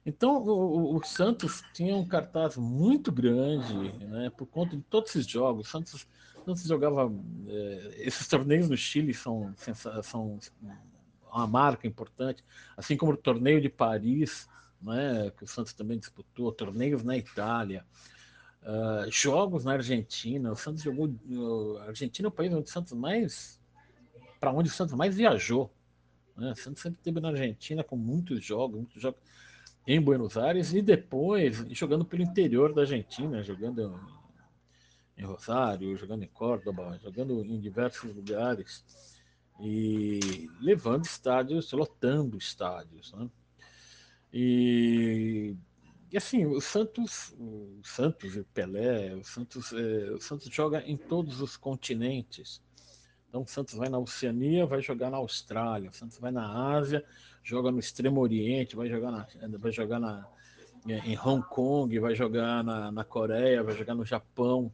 Então 0.09 0.43
o, 0.43 0.95
o 0.97 1.03
Santos 1.03 1.63
tinha 1.73 1.95
um 1.95 2.05
cartaz 2.05 2.57
muito 2.57 3.11
grande, 3.11 3.93
né? 4.05 4.31
Por 4.35 4.47
conta 4.47 4.75
de 4.75 4.83
todos 4.83 5.11
esses 5.11 5.27
jogos, 5.27 5.67
o 5.67 5.69
Santos 5.69 6.07
Santos 6.45 6.63
jogava. 6.63 7.11
É, 7.47 7.95
esses 7.99 8.27
torneios 8.27 8.69
no 8.69 8.77
Chile 8.77 9.13
são, 9.13 9.53
são 10.03 10.39
uma 11.31 11.47
marca 11.47 11.87
importante, 11.87 12.43
assim 12.75 12.97
como 12.97 13.13
o 13.13 13.17
torneio 13.17 13.61
de 13.61 13.69
Paris, 13.69 14.49
né, 14.81 15.31
que 15.37 15.43
o 15.43 15.47
Santos 15.47 15.73
também 15.73 15.99
disputou, 15.99 16.51
torneios 16.51 17.03
na 17.03 17.17
Itália, 17.17 17.85
uh, 18.63 19.11
jogos 19.11 19.65
na 19.65 19.73
Argentina. 19.73 20.51
O 20.51 20.55
Santos 20.55 20.81
jogou. 20.81 21.13
A 21.81 21.85
Argentina 21.85 22.27
é 22.27 22.29
o 22.29 22.31
país 22.31 22.53
onde 22.53 22.69
o 22.69 22.71
Santos 22.71 22.93
mais. 22.93 23.59
para 24.39 24.51
onde 24.51 24.69
o 24.69 24.73
Santos 24.73 24.95
mais 24.95 25.15
viajou. 25.15 25.71
Né? 26.35 26.51
O 26.51 26.55
Santos 26.55 26.81
sempre 26.81 26.99
esteve 26.99 27.19
na 27.19 27.29
Argentina 27.29 27.83
com 27.83 27.95
muitos 27.95 28.43
jogos, 28.43 28.77
muitos 28.77 29.01
jogos 29.01 29.19
em 29.91 29.99
Buenos 29.99 30.37
Aires 30.37 30.71
e 30.71 30.83
depois 30.83 31.65
jogando 31.71 32.05
pelo 32.05 32.21
interior 32.21 32.71
da 32.71 32.81
Argentina, 32.81 33.41
jogando 33.41 33.99
em 35.17 35.25
Rosário, 35.25 35.97
jogando 35.97 36.21
em 36.21 36.27
Córdoba, 36.27 36.99
jogando 37.01 37.43
em 37.43 37.59
diversos 37.59 38.15
lugares 38.15 38.85
e 39.59 40.47
levando 40.61 41.05
estádios, 41.05 41.71
lotando 41.71 42.37
estádios, 42.37 43.11
né? 43.13 43.27
E, 44.31 45.55
e 46.11 46.17
assim, 46.17 46.45
o 46.45 46.61
Santos, 46.61 47.33
o 47.39 47.81
Santos 47.83 48.35
e 48.35 48.41
o 48.41 48.45
Pelé, 48.45 49.15
o 49.15 49.23
Santos, 49.23 49.73
é, 49.73 50.11
o 50.11 50.21
Santos 50.21 50.53
joga 50.53 50.83
em 50.85 50.97
todos 50.97 51.41
os 51.41 51.57
continentes. 51.57 52.61
Então, 53.29 53.43
o 53.43 53.47
Santos 53.47 53.75
vai 53.75 53.89
na 53.89 53.99
Oceania, 53.99 54.65
vai 54.65 54.81
jogar 54.81 55.11
na 55.11 55.17
Austrália. 55.17 55.91
O 55.91 55.93
Santos 55.93 56.17
vai 56.17 56.31
na 56.31 56.75
Ásia, 56.75 57.05
joga 57.43 57.71
no 57.71 57.79
Extremo 57.79 58.19
Oriente, 58.19 58.75
vai 58.75 58.89
jogar 58.89 59.11
na, 59.11 59.27
vai 59.59 59.71
jogar 59.71 59.99
na, 59.99 60.25
em 60.87 61.17
Hong 61.17 61.43
Kong, 61.47 61.99
vai 61.99 62.15
jogar 62.15 62.63
na, 62.63 62.91
na 62.91 63.03
Coreia, 63.03 63.63
vai 63.63 63.75
jogar 63.75 63.93
no 63.93 64.03
Japão. 64.03 64.71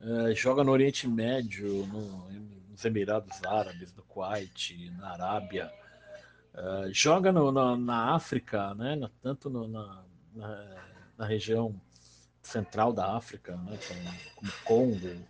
É, 0.00 0.34
joga 0.34 0.64
no 0.64 0.72
Oriente 0.72 1.06
Médio, 1.08 1.86
no, 1.86 2.28
nos 2.68 2.84
Emirados 2.84 3.42
Árabes, 3.44 3.94
no 3.94 4.02
Kuwait, 4.02 4.90
na 4.98 5.12
Arábia. 5.12 5.72
Uh, 6.52 6.92
joga 6.92 7.32
no, 7.32 7.50
na, 7.50 7.76
na, 7.76 8.14
África, 8.14 8.74
né? 8.74 9.08
Tanto 9.22 9.48
no, 9.50 9.66
na, 9.66 10.04
na, 10.34 10.84
na, 11.18 11.26
região 11.26 11.74
central 12.42 12.92
da 12.92 13.16
África, 13.16 13.56
né? 13.56 13.76
como, 13.88 14.12
como 14.36 14.52
Congo, 14.64 15.26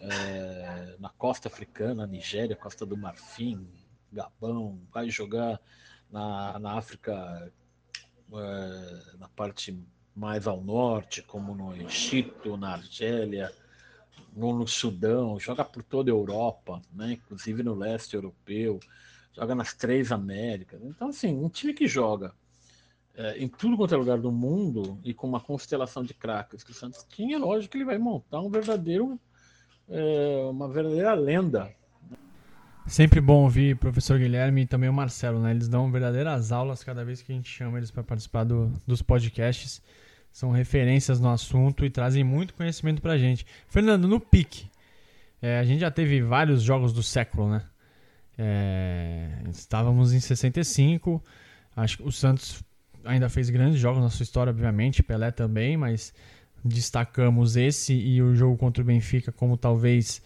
é, 0.00 0.96
na 0.98 1.08
costa 1.10 1.48
africana, 1.48 2.06
Nigéria, 2.06 2.56
Costa 2.56 2.84
do 2.84 2.96
Marfim, 2.96 3.66
Gabão, 4.12 4.80
vai 4.92 5.10
jogar 5.10 5.60
na, 6.10 6.58
na 6.58 6.78
África, 6.78 7.52
é, 8.32 9.16
na 9.18 9.28
parte 9.28 9.76
mais 10.14 10.46
ao 10.46 10.60
norte, 10.60 11.22
como 11.22 11.54
no 11.54 11.74
Egito, 11.74 12.56
na 12.56 12.74
Argélia, 12.74 13.52
no 14.34 14.66
Sudão, 14.66 15.38
joga 15.38 15.64
por 15.64 15.82
toda 15.82 16.10
a 16.10 16.14
Europa, 16.14 16.80
né? 16.92 17.12
inclusive 17.12 17.62
no 17.62 17.74
leste 17.74 18.14
europeu, 18.14 18.78
joga 19.32 19.54
nas 19.54 19.74
três 19.74 20.12
Américas. 20.12 20.80
Então, 20.84 21.08
assim, 21.08 21.36
um 21.36 21.48
time 21.48 21.72
que 21.72 21.86
joga 21.88 22.32
é, 23.16 23.38
em 23.38 23.48
tudo 23.48 23.76
quanto 23.76 23.94
é 23.94 23.96
lugar 23.96 24.18
do 24.18 24.32
mundo 24.32 24.98
e 25.04 25.14
com 25.14 25.26
uma 25.26 25.40
constelação 25.40 26.02
de 26.02 26.14
craques 26.14 26.64
que 26.64 26.70
o 26.70 26.74
Santos 26.74 27.04
tinha, 27.08 27.38
lógico 27.38 27.72
que 27.72 27.78
ele 27.78 27.84
vai 27.84 27.98
montar 27.98 28.40
um 28.40 28.50
verdadeiro, 28.50 29.18
é, 29.88 30.46
uma 30.50 30.68
verdadeira 30.68 31.14
lenda. 31.14 31.70
Sempre 32.86 33.20
bom 33.20 33.44
ouvir 33.44 33.74
o 33.74 33.78
professor 33.78 34.18
Guilherme 34.18 34.62
e 34.62 34.66
também 34.66 34.90
o 34.90 34.92
Marcelo, 34.92 35.40
né? 35.40 35.52
Eles 35.52 35.68
dão 35.68 35.90
verdadeiras 35.90 36.52
aulas 36.52 36.84
cada 36.84 37.04
vez 37.04 37.22
que 37.22 37.32
a 37.32 37.34
gente 37.34 37.48
chama 37.48 37.78
eles 37.78 37.90
para 37.90 38.02
participar 38.02 38.44
do, 38.44 38.70
dos 38.86 39.00
podcasts 39.00 39.80
são 40.34 40.50
referências 40.50 41.20
no 41.20 41.30
assunto 41.30 41.86
e 41.86 41.90
trazem 41.90 42.24
muito 42.24 42.54
conhecimento 42.54 43.00
pra 43.00 43.16
gente. 43.16 43.46
Fernando, 43.68 44.08
no 44.08 44.18
pique, 44.18 44.68
é, 45.40 45.60
a 45.60 45.64
gente 45.64 45.78
já 45.78 45.92
teve 45.92 46.20
vários 46.20 46.60
jogos 46.60 46.92
do 46.92 47.04
século, 47.04 47.48
né? 47.48 47.62
É, 48.36 49.28
estávamos 49.52 50.12
em 50.12 50.18
65, 50.18 51.22
acho 51.76 51.98
que 51.98 52.02
o 52.02 52.10
Santos 52.10 52.64
ainda 53.04 53.28
fez 53.28 53.48
grandes 53.48 53.78
jogos 53.78 54.02
na 54.02 54.10
sua 54.10 54.24
história, 54.24 54.50
obviamente, 54.50 55.04
Pelé 55.04 55.30
também, 55.30 55.76
mas 55.76 56.12
destacamos 56.64 57.56
esse 57.56 57.94
e 57.94 58.22
o 58.22 58.34
jogo 58.34 58.56
contra 58.56 58.82
o 58.82 58.86
Benfica 58.86 59.30
como 59.30 59.56
talvez 59.56 60.22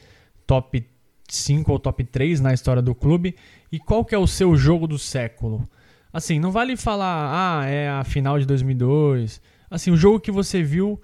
top 0.47 0.86
5 1.28 1.70
ou 1.70 1.78
top 1.78 2.05
3 2.05 2.41
na 2.41 2.55
história 2.55 2.80
do 2.80 2.95
clube. 2.95 3.34
E 3.70 3.78
qual 3.78 4.05
que 4.05 4.14
é 4.14 4.18
o 4.18 4.26
seu 4.26 4.57
jogo 4.57 4.86
do 4.86 4.99
século? 4.99 5.68
Assim, 6.12 6.39
não 6.39 6.51
vale 6.51 6.76
falar, 6.76 7.61
ah, 7.61 7.66
é 7.66 7.89
a 7.89 8.05
final 8.05 8.39
de 8.39 8.47
2002, 8.47 9.41
Assim, 9.70 9.91
o 9.91 9.97
jogo 9.97 10.18
que 10.18 10.30
você 10.30 10.62
viu, 10.62 11.01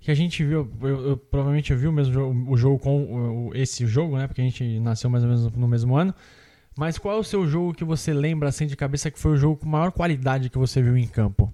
que 0.00 0.10
a 0.10 0.14
gente 0.14 0.44
viu, 0.44 0.70
eu, 0.82 1.08
eu 1.10 1.16
provavelmente 1.16 1.72
eu 1.72 1.78
vi 1.78 1.86
o 1.86 1.92
mesmo 1.92 2.12
jogo, 2.12 2.52
o 2.52 2.56
jogo 2.56 2.78
com 2.78 3.48
o, 3.48 3.54
esse 3.54 3.86
jogo, 3.86 4.16
né? 4.16 4.26
Porque 4.26 4.40
a 4.40 4.44
gente 4.44 4.80
nasceu 4.80 5.08
mais 5.08 5.22
ou 5.22 5.30
menos 5.30 5.52
no 5.52 5.68
mesmo 5.68 5.96
ano. 5.96 6.14
Mas 6.76 6.98
qual 6.98 7.16
é 7.16 7.20
o 7.20 7.24
seu 7.24 7.46
jogo 7.46 7.74
que 7.74 7.84
você 7.84 8.12
lembra 8.12 8.48
assim 8.48 8.66
de 8.66 8.76
cabeça 8.76 9.10
que 9.10 9.18
foi 9.18 9.32
o 9.32 9.36
jogo 9.36 9.56
com 9.56 9.68
maior 9.68 9.92
qualidade 9.92 10.50
que 10.50 10.58
você 10.58 10.82
viu 10.82 10.96
em 10.96 11.06
campo? 11.06 11.52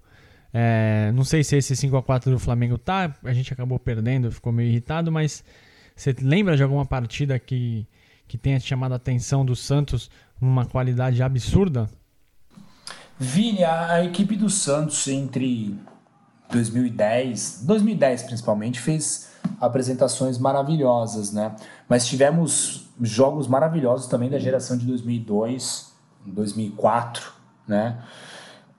É, 0.56 1.10
não 1.12 1.24
sei 1.24 1.42
se 1.42 1.56
esse 1.56 1.74
5 1.74 1.96
a 1.96 2.02
4 2.02 2.30
do 2.30 2.38
Flamengo 2.38 2.78
tá, 2.78 3.12
a 3.24 3.32
gente 3.32 3.52
acabou 3.52 3.76
perdendo, 3.76 4.30
ficou 4.30 4.52
meio 4.52 4.68
irritado, 4.68 5.10
mas 5.10 5.42
você 5.96 6.14
lembra 6.22 6.56
de 6.56 6.62
alguma 6.62 6.86
partida 6.86 7.36
que, 7.40 7.84
que 8.28 8.38
tenha 8.38 8.60
chamado 8.60 8.92
a 8.92 8.96
atenção 8.96 9.44
do 9.44 9.56
Santos 9.56 10.08
numa 10.40 10.64
qualidade 10.64 11.20
absurda? 11.24 11.90
Vini, 13.18 13.64
a, 13.64 13.94
a 13.94 14.04
equipe 14.04 14.36
do 14.36 14.48
Santos 14.48 15.08
entre 15.08 15.76
2010, 16.52 17.64
2010 17.64 18.22
principalmente, 18.22 18.78
fez 18.78 19.32
apresentações 19.60 20.38
maravilhosas, 20.38 21.32
né? 21.32 21.56
Mas 21.88 22.06
tivemos 22.06 22.88
jogos 23.00 23.48
maravilhosos 23.48 24.06
também 24.06 24.30
da 24.30 24.38
geração 24.38 24.76
de 24.76 24.86
2002, 24.86 25.92
2004, 26.26 27.32
né? 27.66 28.00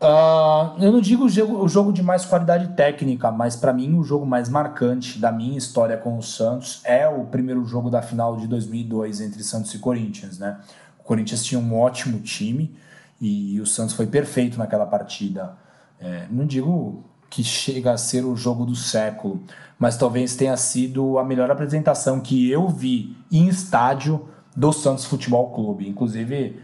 Uh, 0.02 0.78
eu 0.84 0.92
não 0.92 1.00
digo 1.00 1.26
o 1.26 1.30
jogo, 1.30 1.64
o 1.64 1.70
jogo 1.70 1.94
de 1.94 2.04
mais 2.04 2.26
qualidade 2.26 2.68
técnica, 2.76 3.32
mas 3.32 3.56
para 3.56 3.72
mim 3.72 3.98
o 3.98 4.04
jogo 4.04 4.26
mais 4.26 4.50
marcante 4.50 5.18
da 5.18 5.32
minha 5.32 5.58
história 5.58 5.96
com 5.96 6.18
o 6.18 6.22
Santos 6.22 6.82
é 6.84 7.08
o 7.08 7.24
primeiro 7.26 7.64
jogo 7.66 7.90
da 7.90 8.02
final 8.02 8.36
de 8.36 8.46
2002 8.46 9.22
entre 9.22 9.42
Santos 9.42 9.74
e 9.74 9.80
Corinthians, 9.80 10.38
né? 10.38 10.60
O 11.00 11.04
Corinthians 11.04 11.44
tinha 11.46 11.60
um 11.60 11.80
ótimo 11.80 12.20
time 12.20 12.76
e, 13.22 13.60
o 13.62 13.66
Santos 13.66 13.96
foi 13.96 14.06
perfeito 14.06 14.58
naquela 14.58 14.86
partida. 14.86 15.56
É, 16.00 16.26
não 16.30 16.46
digo 16.46 17.04
que 17.30 17.44
chega 17.44 17.92
a 17.92 17.98
ser 17.98 18.26
o 18.26 18.36
jogo 18.36 18.66
do 18.66 18.76
século, 18.76 19.44
mas 19.80 19.98
talvez 19.98 20.36
tenha 20.36 20.58
sido 20.58 21.18
a 21.18 21.24
melhor 21.24 21.50
apresentação 21.50 22.20
que 22.20 22.50
eu 22.50 22.68
vi 22.68 23.16
em 23.32 23.48
estádio 23.48 24.28
do 24.56 24.74
Santos 24.74 25.06
Futebol 25.06 25.52
Clube. 25.52 25.88
Inclusive, 25.88 26.60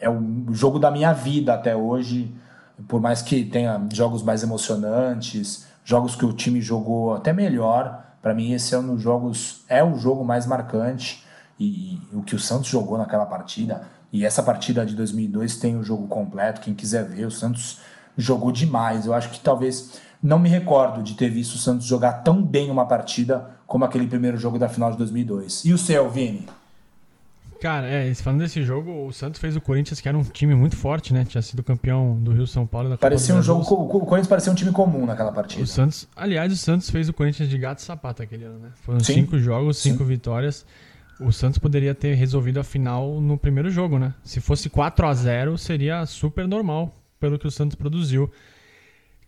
é, 0.00 0.08
o 0.08 0.52
jogo 0.52 0.78
da 0.78 0.90
minha 0.90 1.12
vida 1.12 1.54
até 1.54 1.74
hoje, 1.74 2.34
por 2.86 3.00
mais 3.00 3.22
que 3.22 3.44
tenha 3.44 3.80
jogos 3.92 4.22
mais 4.22 4.42
emocionantes, 4.42 5.66
jogos 5.84 6.14
que 6.14 6.24
o 6.24 6.32
time 6.32 6.60
jogou 6.60 7.14
até 7.14 7.32
melhor. 7.32 8.04
Para 8.22 8.34
mim, 8.34 8.52
esse 8.52 8.74
é 8.74 8.78
um 8.78 8.94
dos 8.94 9.02
jogos, 9.02 9.64
é 9.68 9.82
o 9.82 9.96
jogo 9.96 10.24
mais 10.24 10.46
marcante. 10.46 11.24
E, 11.58 11.94
e, 12.12 12.16
o 12.16 12.22
que 12.22 12.36
o 12.36 12.38
Santos 12.38 12.68
jogou 12.68 12.96
naquela 12.96 13.26
partida, 13.26 13.82
e 14.12 14.24
essa 14.24 14.42
partida 14.42 14.86
de 14.86 14.94
2002 14.94 15.56
tem 15.56 15.76
o 15.76 15.82
jogo 15.82 16.06
completo. 16.06 16.60
Quem 16.60 16.72
quiser 16.72 17.04
ver, 17.04 17.26
o 17.26 17.30
Santos 17.30 17.80
jogou 18.16 18.52
demais. 18.52 19.06
Eu 19.06 19.12
acho 19.12 19.30
que 19.30 19.40
talvez 19.40 20.00
não 20.22 20.38
me 20.38 20.48
recordo 20.48 21.02
de 21.02 21.14
ter 21.14 21.28
visto 21.28 21.54
o 21.54 21.58
Santos 21.58 21.86
jogar 21.86 22.22
tão 22.22 22.42
bem 22.42 22.70
uma 22.70 22.86
partida 22.86 23.50
como 23.66 23.84
aquele 23.84 24.06
primeiro 24.06 24.36
jogo 24.36 24.58
da 24.58 24.68
final 24.68 24.90
de 24.90 24.98
2002. 24.98 25.64
E 25.64 25.72
o 25.72 25.78
seu, 25.78 26.08
Vini? 26.10 26.46
Cara, 27.60 27.88
é, 27.88 28.14
falando 28.14 28.40
desse 28.40 28.62
jogo, 28.62 29.06
o 29.06 29.12
Santos 29.12 29.40
fez 29.40 29.56
o 29.56 29.60
Corinthians, 29.60 30.00
que 30.00 30.08
era 30.08 30.16
um 30.16 30.22
time 30.22 30.54
muito 30.54 30.76
forte, 30.76 31.12
né? 31.12 31.24
Tinha 31.24 31.42
sido 31.42 31.62
campeão 31.62 32.16
do 32.20 32.32
Rio 32.32 32.46
São 32.46 32.64
Paulo 32.64 32.88
da 32.88 32.94
Copa 32.94 33.08
Parecia 33.08 33.34
um 33.34 33.42
jogo. 33.42 33.62
O 33.62 33.88
Corinthians 34.06 34.28
parecia 34.28 34.52
um 34.52 34.54
time 34.54 34.70
comum 34.70 35.04
naquela 35.04 35.32
partida. 35.32 35.62
O 35.62 35.66
Santos, 35.66 36.06
aliás, 36.14 36.52
o 36.52 36.56
Santos 36.56 36.88
fez 36.88 37.08
o 37.08 37.12
Corinthians 37.12 37.48
de 37.48 37.58
gato 37.58 37.78
e 37.78 37.82
sapato 37.82 38.22
aquele 38.22 38.44
ano, 38.44 38.60
né? 38.60 38.70
Foram 38.82 39.00
Sim. 39.00 39.14
cinco 39.14 39.38
jogos, 39.38 39.78
cinco 39.78 39.98
Sim. 39.98 40.04
vitórias. 40.04 40.64
O 41.20 41.32
Santos 41.32 41.58
poderia 41.58 41.96
ter 41.96 42.14
resolvido 42.14 42.60
a 42.60 42.64
final 42.64 43.20
no 43.20 43.36
primeiro 43.36 43.70
jogo, 43.70 43.98
né? 43.98 44.14
Se 44.22 44.40
fosse 44.40 44.70
4 44.70 45.04
a 45.04 45.14
0 45.14 45.58
seria 45.58 46.06
super 46.06 46.46
normal, 46.46 46.94
pelo 47.18 47.40
que 47.40 47.46
o 47.46 47.50
Santos 47.50 47.74
produziu. 47.74 48.30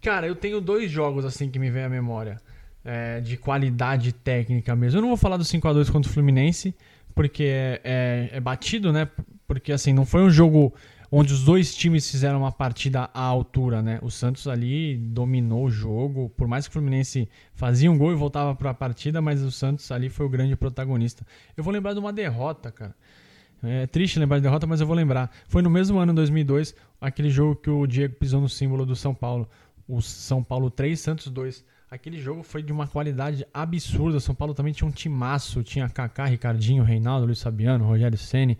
Cara, 0.01 0.29
eu 0.29 0.37
tenho 0.37 0.61
dois 0.61 0.89
jogos 0.89 1.25
assim 1.25 1.51
que 1.51 1.59
me 1.59 1.69
vem 1.69 1.83
à 1.83 1.89
memória. 1.89 2.41
É, 2.83 3.21
de 3.21 3.37
qualidade 3.37 4.11
técnica 4.11 4.75
mesmo. 4.75 4.99
Eu 4.99 5.03
não 5.03 5.09
vou 5.09 5.17
falar 5.17 5.37
do 5.37 5.45
5 5.45 5.69
a 5.69 5.73
2 5.75 5.91
contra 5.91 6.11
o 6.11 6.15
Fluminense, 6.15 6.75
porque 7.15 7.45
é, 7.45 7.81
é, 7.85 8.31
é, 8.33 8.41
batido, 8.41 8.93
né? 8.93 9.09
Porque 9.47 9.73
assim, 9.73 9.93
não 9.93 10.05
foi 10.05 10.23
um 10.23 10.31
jogo 10.31 10.75
onde 11.11 11.33
os 11.33 11.45
dois 11.45 11.75
times 11.75 12.09
fizeram 12.09 12.41
uma 12.41 12.53
partida 12.53 13.11
à 13.13 13.23
altura, 13.23 13.83
né? 13.83 13.99
O 14.03 14.11
Santos 14.11 14.47
ali 14.47 14.97
dominou 14.97 15.65
o 15.65 15.71
jogo, 15.71 16.31
por 16.31 16.47
mais 16.47 16.67
que 16.67 16.71
o 16.71 16.73
Fluminense 16.75 17.29
fazia 17.53 17.91
um 17.91 17.99
gol 17.99 18.13
e 18.13 18.15
voltava 18.15 18.55
para 18.55 18.71
a 18.71 18.75
partida, 18.75 19.21
mas 19.21 19.43
o 19.43 19.51
Santos 19.51 19.91
ali 19.91 20.09
foi 20.09 20.27
o 20.27 20.29
grande 20.29 20.55
protagonista. 20.55 21.27
Eu 21.57 21.65
vou 21.65 21.73
lembrar 21.73 21.95
de 21.95 21.99
uma 21.99 22.13
derrota, 22.13 22.71
cara. 22.71 22.95
É 23.63 23.87
triste 23.87 24.19
lembrar 24.19 24.39
de 24.39 24.45
derrota, 24.45 24.67
mas 24.67 24.81
eu 24.81 24.87
vou 24.87 24.97
lembrar. 24.97 25.31
Foi 25.49 25.61
no 25.61 25.69
mesmo 25.69 25.99
ano, 25.99 26.15
2002, 26.15 26.75
aquele 27.01 27.29
jogo 27.29 27.57
que 27.57 27.69
o 27.69 27.87
Diego 27.87 28.15
pisou 28.15 28.41
no 28.41 28.49
símbolo 28.49 28.87
do 28.87 28.97
São 28.97 29.15
Paulo. 29.15 29.49
O 29.87 30.01
São 30.01 30.43
Paulo 30.43 30.71
3, 30.71 30.99
Santos 30.99 31.29
2. 31.29 31.65
Aquele 31.91 32.21
jogo 32.21 32.45
foi 32.45 32.63
de 32.63 32.73
uma 32.73 32.87
qualidade 32.87 33.45
absurda. 33.53 34.21
São 34.21 34.33
Paulo 34.33 34.55
também 34.55 34.73
tinha 34.73 34.87
um 34.87 34.93
timaço. 34.93 35.61
Tinha 35.65 35.89
Kaká, 35.89 36.25
Ricardinho, 36.25 36.85
Reinaldo, 36.85 37.27
Luiz 37.27 37.43
Fabiano, 37.43 37.85
Rogério 37.85 38.17
Ceni 38.17 38.57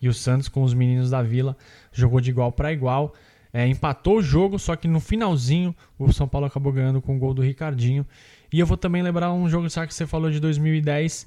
E 0.00 0.08
o 0.08 0.14
Santos, 0.14 0.48
com 0.48 0.62
os 0.62 0.72
meninos 0.72 1.10
da 1.10 1.22
Vila, 1.22 1.54
jogou 1.92 2.18
de 2.18 2.30
igual 2.30 2.50
para 2.50 2.72
igual. 2.72 3.12
É, 3.52 3.68
empatou 3.68 4.16
o 4.16 4.22
jogo, 4.22 4.58
só 4.58 4.74
que 4.74 4.88
no 4.88 5.00
finalzinho 5.00 5.76
o 5.98 6.10
São 6.14 6.26
Paulo 6.26 6.46
acabou 6.46 6.72
ganhando 6.72 7.02
com 7.02 7.14
o 7.14 7.18
gol 7.18 7.34
do 7.34 7.42
Ricardinho. 7.42 8.06
E 8.50 8.58
eu 8.58 8.64
vou 8.64 8.78
também 8.78 9.02
lembrar 9.02 9.30
um 9.34 9.46
jogo 9.50 9.68
sabe, 9.68 9.88
que 9.88 9.94
você 9.94 10.06
falou 10.06 10.30
de 10.30 10.40
2010, 10.40 11.26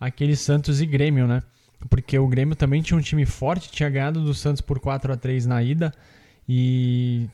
aquele 0.00 0.34
Santos 0.34 0.80
e 0.80 0.86
Grêmio, 0.86 1.26
né? 1.26 1.42
Porque 1.90 2.18
o 2.18 2.26
Grêmio 2.26 2.56
também 2.56 2.80
tinha 2.80 2.96
um 2.96 3.02
time 3.02 3.26
forte, 3.26 3.70
tinha 3.70 3.90
ganhado 3.90 4.24
do 4.24 4.32
Santos 4.32 4.62
por 4.62 4.80
4 4.80 5.12
a 5.12 5.16
3 5.18 5.44
na 5.44 5.62
ida. 5.62 5.92
E 6.48 7.28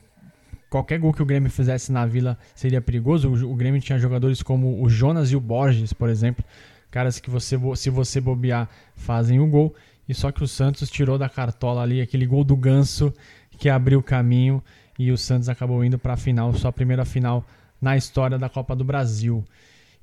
qualquer 0.73 0.97
gol 0.97 1.13
que 1.13 1.21
o 1.21 1.25
Grêmio 1.25 1.51
fizesse 1.51 1.91
na 1.91 2.03
Vila 2.03 2.35
seria 2.55 2.81
perigoso. 2.81 3.31
O, 3.31 3.55
Grêmio 3.55 3.79
tinha 3.79 3.99
jogadores 3.99 4.41
como 4.41 4.81
o 4.81 4.89
Jonas 4.89 5.31
e 5.31 5.35
o 5.35 5.39
Borges, 5.39 5.93
por 5.93 6.09
exemplo, 6.09 6.43
caras 6.89 7.19
que 7.19 7.29
você 7.29 7.59
se 7.75 7.91
você 7.91 8.19
bobear 8.19 8.67
fazem 8.95 9.39
o 9.39 9.45
gol. 9.45 9.75
E 10.09 10.15
só 10.15 10.31
que 10.31 10.43
o 10.43 10.47
Santos 10.47 10.89
tirou 10.89 11.15
da 11.15 11.29
cartola 11.29 11.83
ali 11.83 12.01
aquele 12.01 12.25
gol 12.25 12.43
do 12.43 12.55
Ganso 12.55 13.13
que 13.59 13.69
abriu 13.69 13.99
o 13.99 14.03
caminho 14.03 14.63
e 14.97 15.11
o 15.11 15.17
Santos 15.17 15.47
acabou 15.47 15.85
indo 15.85 15.99
para 15.99 16.13
a 16.13 16.17
final, 16.17 16.51
sua 16.55 16.71
primeira 16.71 17.05
final 17.05 17.45
na 17.79 17.95
história 17.95 18.39
da 18.39 18.49
Copa 18.49 18.75
do 18.75 18.83
Brasil. 18.83 19.45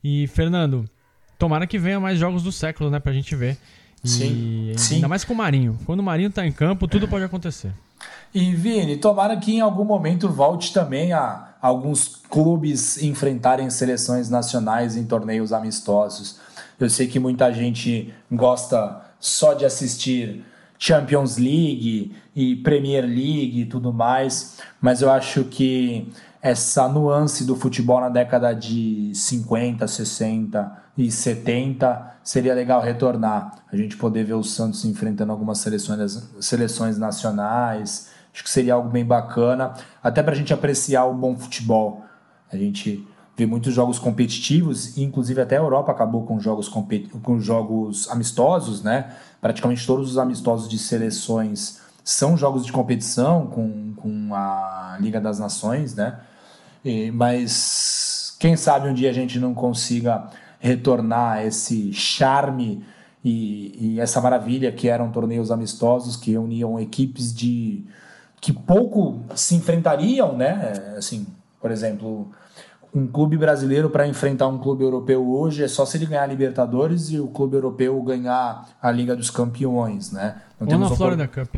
E 0.04 0.28
Fernando, 0.28 0.88
tomara 1.36 1.66
que 1.66 1.80
venha 1.80 1.98
mais 1.98 2.16
jogos 2.16 2.44
do 2.44 2.52
século, 2.52 2.90
né, 2.90 3.00
pra 3.00 3.12
gente 3.12 3.34
ver. 3.34 3.58
Sim, 4.04 4.70
e 4.70 4.78
sim. 4.78 4.94
ainda 4.94 5.08
mais 5.08 5.24
com 5.24 5.34
o 5.34 5.36
Marinho. 5.36 5.76
Quando 5.84 5.98
o 5.98 6.02
Marinho 6.02 6.30
tá 6.30 6.46
em 6.46 6.52
campo, 6.52 6.86
tudo 6.86 7.08
pode 7.08 7.24
acontecer. 7.24 7.72
E 8.34 8.55
Vini, 8.55 8.96
tomara 8.96 9.36
que 9.36 9.57
em 9.57 9.61
algum 9.61 9.84
momento 9.84 10.28
volte 10.28 10.72
também 10.72 11.12
a 11.12 11.55
alguns 11.61 12.20
clubes 12.28 13.03
enfrentarem 13.03 13.68
seleções 13.70 14.30
nacionais 14.30 14.96
em 14.96 15.05
torneios 15.05 15.53
amistosos. 15.53 16.38
Eu 16.78 16.88
sei 16.88 17.07
que 17.07 17.18
muita 17.18 17.53
gente 17.53 18.14
gosta 18.30 19.03
só 19.18 19.53
de 19.53 19.64
assistir 19.66 20.44
Champions 20.78 21.36
League 21.36 22.16
e 22.34 22.57
Premier 22.57 23.05
League 23.05 23.61
e 23.61 23.66
tudo 23.66 23.92
mais, 23.92 24.59
mas 24.80 25.03
eu 25.03 25.11
acho 25.11 25.44
que 25.44 26.11
essa 26.43 26.88
nuance 26.88 27.45
do 27.45 27.55
futebol 27.55 28.01
na 28.01 28.09
década 28.09 28.53
de 28.55 29.12
50, 29.14 29.86
60 29.86 30.82
e 30.97 31.11
70 31.11 32.18
seria 32.22 32.55
legal 32.55 32.80
retornar. 32.80 33.57
A 33.70 33.76
gente 33.76 33.97
poder 33.97 34.24
ver 34.24 34.34
o 34.34 34.43
Santos 34.43 34.84
enfrentando 34.84 35.32
algumas 35.32 35.59
seleções, 35.59 36.28
seleções 36.41 36.99
nacionais, 36.99 38.11
Acho 38.32 38.45
que 38.45 38.51
seria 38.51 38.74
algo 38.74 38.88
bem 38.88 39.05
bacana, 39.05 39.74
até 40.03 40.22
para 40.22 40.32
a 40.32 40.36
gente 40.36 40.55
apreciar 40.55 41.05
o 41.07 41.14
bom 41.14 41.36
futebol. 41.36 42.05
A 42.53 42.57
gente 42.57 43.07
vê 43.36 43.45
muitos 43.45 43.74
jogos 43.74 43.99
competitivos, 43.99 44.97
inclusive 44.97 45.41
até 45.41 45.57
a 45.57 45.61
Europa 45.61 45.91
acabou 45.91 46.24
com 46.24 46.38
jogos, 46.38 46.68
com 46.68 47.41
jogos 47.41 48.09
amistosos, 48.09 48.82
né? 48.82 49.16
Praticamente 49.41 49.86
todos 49.86 50.12
os 50.12 50.18
amistosos 50.18 50.68
de 50.68 50.78
seleções 50.78 51.80
são 52.11 52.36
jogos 52.36 52.66
de 52.66 52.72
competição 52.72 53.46
com, 53.46 53.94
com 53.94 54.34
a 54.34 54.96
Liga 55.00 55.20
das 55.20 55.38
Nações, 55.38 55.94
né? 55.94 56.18
E, 56.84 57.11
mas 57.12 58.36
quem 58.38 58.56
sabe 58.56 58.88
um 58.88 58.94
dia 58.94 59.11
a 59.11 59.12
gente 59.12 59.38
não 59.38 59.54
consiga 59.54 60.28
retornar 60.58 61.44
esse 61.44 61.92
charme 61.92 62.84
e, 63.24 63.94
e 63.94 64.00
essa 64.00 64.20
maravilha 64.20 64.72
que 64.72 64.88
eram 64.88 65.11
torneios 65.11 65.50
amistosos 65.50 66.16
que 66.16 66.36
uniam 66.36 66.80
equipes 66.80 67.32
de 67.32 67.84
que 68.40 68.52
pouco 68.52 69.20
se 69.36 69.54
enfrentariam, 69.54 70.36
né? 70.36 70.72
Assim, 70.96 71.26
por 71.61 71.70
exemplo, 71.70 72.30
um 72.92 73.06
clube 73.06 73.36
brasileiro 73.36 73.88
para 73.88 74.08
enfrentar 74.08 74.48
um 74.48 74.58
clube 74.58 74.82
europeu 74.82 75.30
hoje 75.30 75.62
é 75.62 75.68
só 75.68 75.86
se 75.86 75.96
ele 75.96 76.06
ganhar 76.06 76.24
a 76.24 76.26
Libertadores 76.26 77.11
e 77.11 77.20
o 77.20 77.28
clube 77.28 77.54
europeu 77.56 78.02
ganhar 78.02 78.68
a 78.82 78.90
Liga 78.90 79.14
dos 79.14 79.30
Campeões, 79.30 80.11
né? 80.11 80.40
Não 80.58 80.72
Ou 80.72 80.78
na 80.78 80.96
Florida 80.96 81.28
Cup. 81.28 81.54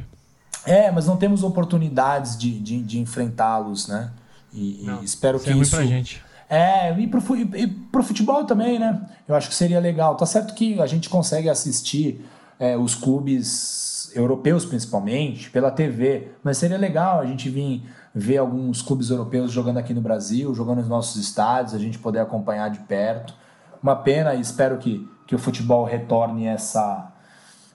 É, 0.65 0.91
mas 0.91 1.07
não 1.07 1.17
temos 1.17 1.43
oportunidades 1.43 2.37
de, 2.37 2.59
de, 2.59 2.83
de 2.83 2.99
enfrentá-los, 3.01 3.89
né? 3.89 4.11
E, 4.53 4.83
não, 4.85 5.03
e 5.03 5.05
espero 5.05 5.41
que 5.41 5.51
é 5.51 5.57
isso. 5.57 5.75
Pra 5.75 5.85
gente. 5.85 6.23
É, 6.49 6.93
e 6.99 7.07
pro, 7.07 7.37
e 7.37 7.67
pro 7.67 8.03
futebol 8.03 8.45
também, 8.45 8.79
né? 8.79 9.01
Eu 9.27 9.35
acho 9.35 9.49
que 9.49 9.55
seria 9.55 9.81
legal. 9.81 10.17
Tá 10.17 10.27
certo 10.27 10.55
que 10.55 10.81
a 10.81 10.87
gente 10.87 11.09
consegue 11.09 11.49
assistir 11.49 12.25
é, 12.59 12.77
os 12.77 12.95
clubes 12.95 14.13
europeus 14.15 14.65
principalmente, 14.65 15.51
pela 15.51 15.71
TV. 15.71 16.33
Mas 16.45 16.59
seria 16.59 16.77
legal 16.77 17.21
a 17.21 17.27
gente 17.27 17.49
vir 17.49 17.83
ver 18.15 18.39
alguns 18.39 18.83
clubes 18.83 19.11
europeus 19.11 19.51
jogando 19.51 19.79
aqui 19.79 19.95
no 19.95 20.01
Brasil, 20.01 20.55
jogando 20.55 20.79
nos 20.79 20.89
nossos 20.89 21.17
estádios, 21.17 21.75
a 21.75 21.79
gente 21.79 21.99
poder 21.99 22.21
acompanhar 22.21 22.69
de 22.69 22.81
perto. 22.81 23.35
Uma 23.83 23.97
pena 23.97 24.35
e 24.35 24.41
espero 24.41 24.79
que, 24.79 25.09
que 25.27 25.35
o 25.35 25.39
futebol 25.39 25.85
retorne 25.85 26.47
essa, 26.47 27.12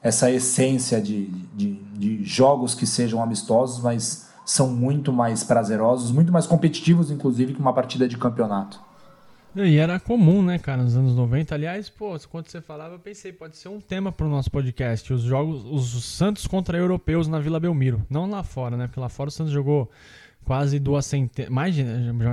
essa 0.01 0.31
essência 0.31 1.01
de, 1.01 1.25
de, 1.55 1.73
de 1.73 2.23
jogos 2.23 2.73
que 2.75 2.85
sejam 2.85 3.21
amistosos, 3.21 3.81
mas 3.83 4.27
são 4.45 4.69
muito 4.69 5.11
mais 5.11 5.43
prazerosos, 5.43 6.11
muito 6.11 6.31
mais 6.31 6.47
competitivos, 6.47 7.11
inclusive, 7.11 7.53
que 7.53 7.59
uma 7.59 7.73
partida 7.73 8.07
de 8.07 8.17
campeonato. 8.17 8.79
E 9.55 9.77
era 9.77 9.99
comum, 9.99 10.43
né, 10.43 10.59
cara, 10.59 10.83
nos 10.83 10.95
anos 10.95 11.15
90. 11.15 11.55
Aliás, 11.55 11.89
pô, 11.89 12.15
quando 12.29 12.47
você 12.47 12.61
falava, 12.61 12.93
eu 12.95 12.99
pensei, 12.99 13.33
pode 13.33 13.57
ser 13.57 13.69
um 13.69 13.81
tema 13.81 14.11
para 14.11 14.25
o 14.25 14.29
nosso 14.29 14.51
podcast. 14.51 15.11
Os 15.11 15.23
jogos, 15.23 15.65
os 15.65 16.03
Santos 16.05 16.45
contra 16.45 16.77
europeus 16.77 17.27
na 17.27 17.39
Vila 17.39 17.59
Belmiro. 17.59 18.05
Não 18.09 18.29
lá 18.29 18.43
fora, 18.43 18.77
né? 18.77 18.85
Porque 18.85 18.99
lá 18.99 19.09
fora 19.09 19.29
o 19.29 19.31
Santos 19.31 19.51
jogou 19.51 19.89
quase 20.45 20.79
duas 20.79 21.05
centenas, 21.05 21.51
mais 21.51 21.73
de, 21.73 21.83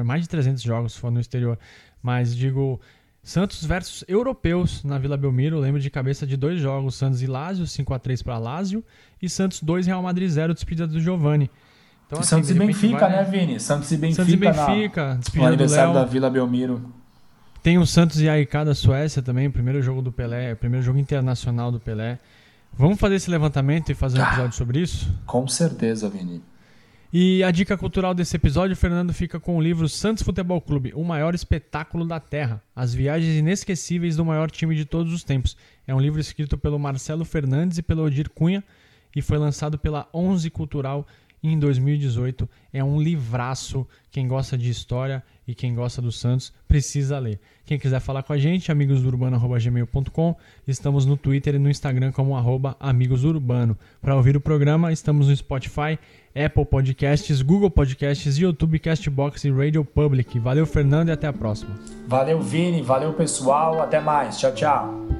mais 0.04 0.22
de 0.22 0.28
300 0.28 0.62
jogos 0.62 0.92
se 0.92 1.00
for 1.00 1.10
no 1.10 1.18
exterior. 1.18 1.58
Mas 2.02 2.36
digo, 2.36 2.78
Santos 3.24 3.64
versus 3.64 4.04
europeus 4.06 4.84
na 4.84 4.98
Vila 4.98 5.16
Belmiro. 5.16 5.58
Lembro 5.58 5.80
de 5.80 5.88
cabeça 5.88 6.26
de 6.26 6.36
dois 6.36 6.60
jogos: 6.60 6.94
Santos 6.94 7.22
e 7.22 7.26
Lazio, 7.26 7.64
5x3 7.64 8.22
para 8.22 8.36
Lazio. 8.36 8.84
E 9.20 9.30
Santos 9.30 9.62
2, 9.62 9.86
Real 9.86 10.02
Madrid 10.02 10.28
0, 10.28 10.52
despedida 10.52 10.86
do 10.86 11.00
Giovani. 11.00 11.50
Então, 12.06 12.18
assim, 12.18 12.28
Santos 12.28 12.50
e 12.50 12.54
Benfica, 12.54 12.98
vai... 12.98 13.10
né, 13.10 13.24
Vini? 13.24 13.58
Santos 13.58 13.90
e 13.90 13.96
Benfica, 13.96 14.22
Santos 14.22 14.34
e 14.34 14.36
Benfica 14.36 15.14
na... 15.14 15.40
no 15.40 15.46
aniversário 15.46 15.94
da 15.94 16.04
Vila 16.04 16.28
Belmiro. 16.28 16.92
Tem 17.62 17.78
o 17.78 17.86
Santos 17.86 18.20
e 18.20 18.28
AIK 18.28 18.52
da 18.66 18.74
Suécia 18.74 19.22
também, 19.22 19.46
o 19.46 19.50
primeiro 19.50 19.80
jogo 19.80 20.02
do 20.02 20.12
Pelé, 20.12 20.52
o 20.52 20.56
primeiro 20.56 20.84
jogo 20.84 20.98
internacional 20.98 21.72
do 21.72 21.80
Pelé. 21.80 22.18
Vamos 22.76 23.00
fazer 23.00 23.14
esse 23.14 23.30
levantamento 23.30 23.88
e 23.88 23.94
fazer 23.94 24.18
um 24.18 24.22
ah, 24.22 24.26
episódio 24.26 24.54
sobre 24.54 24.80
isso? 24.80 25.10
Com 25.24 25.48
certeza, 25.48 26.10
Vini. 26.10 26.42
E 27.16 27.44
a 27.44 27.52
dica 27.52 27.78
cultural 27.78 28.12
desse 28.12 28.34
episódio, 28.34 28.74
Fernando 28.74 29.14
fica 29.14 29.38
com 29.38 29.56
o 29.56 29.62
livro 29.62 29.88
Santos 29.88 30.24
Futebol 30.24 30.60
Clube, 30.60 30.92
o 30.96 31.04
maior 31.04 31.32
espetáculo 31.32 32.04
da 32.04 32.18
Terra, 32.18 32.60
as 32.74 32.92
viagens 32.92 33.36
inesquecíveis 33.36 34.16
do 34.16 34.24
maior 34.24 34.50
time 34.50 34.74
de 34.74 34.84
todos 34.84 35.12
os 35.12 35.22
tempos. 35.22 35.56
É 35.86 35.94
um 35.94 36.00
livro 36.00 36.18
escrito 36.20 36.58
pelo 36.58 36.76
Marcelo 36.76 37.24
Fernandes 37.24 37.78
e 37.78 37.82
pelo 37.82 38.02
Odir 38.02 38.28
Cunha 38.30 38.64
e 39.14 39.22
foi 39.22 39.38
lançado 39.38 39.78
pela 39.78 40.08
Onze 40.12 40.50
Cultural 40.50 41.06
em 41.40 41.56
2018. 41.56 42.48
É 42.72 42.82
um 42.82 43.00
livraço. 43.00 43.86
Quem 44.10 44.26
gosta 44.26 44.56
de 44.56 44.70
história 44.70 45.22
e 45.46 45.54
quem 45.54 45.74
gosta 45.74 46.00
do 46.00 46.10
Santos 46.10 46.52
precisa 46.66 47.18
ler. 47.18 47.38
Quem 47.66 47.78
quiser 47.78 48.00
falar 48.00 48.22
com 48.22 48.32
a 48.32 48.38
gente, 48.38 48.72
amigosdurbano.gmail.com. 48.72 50.36
Estamos 50.66 51.04
no 51.04 51.16
Twitter 51.16 51.54
e 51.54 51.58
no 51.58 51.68
Instagram 51.70 52.12
como 52.12 52.36
arroba 52.36 52.76
amigosurbano. 52.80 53.78
Para 54.00 54.16
ouvir 54.16 54.36
o 54.36 54.40
programa, 54.40 54.90
estamos 54.90 55.28
no 55.28 55.36
Spotify, 55.36 55.98
Apple 56.34 56.64
Podcasts, 56.64 57.42
Google 57.42 57.70
Podcasts, 57.70 58.36
YouTube, 58.36 58.78
Castbox 58.78 59.44
e 59.44 59.50
Radio 59.50 59.84
Public. 59.84 60.38
Valeu, 60.38 60.66
Fernando, 60.66 61.08
e 61.08 61.12
até 61.12 61.28
a 61.28 61.32
próxima. 61.32 61.78
Valeu, 62.08 62.40
Vini. 62.40 62.82
Valeu, 62.82 63.12
pessoal. 63.12 63.80
Até 63.80 64.00
mais. 64.00 64.38
Tchau, 64.38 64.52
tchau. 64.52 65.13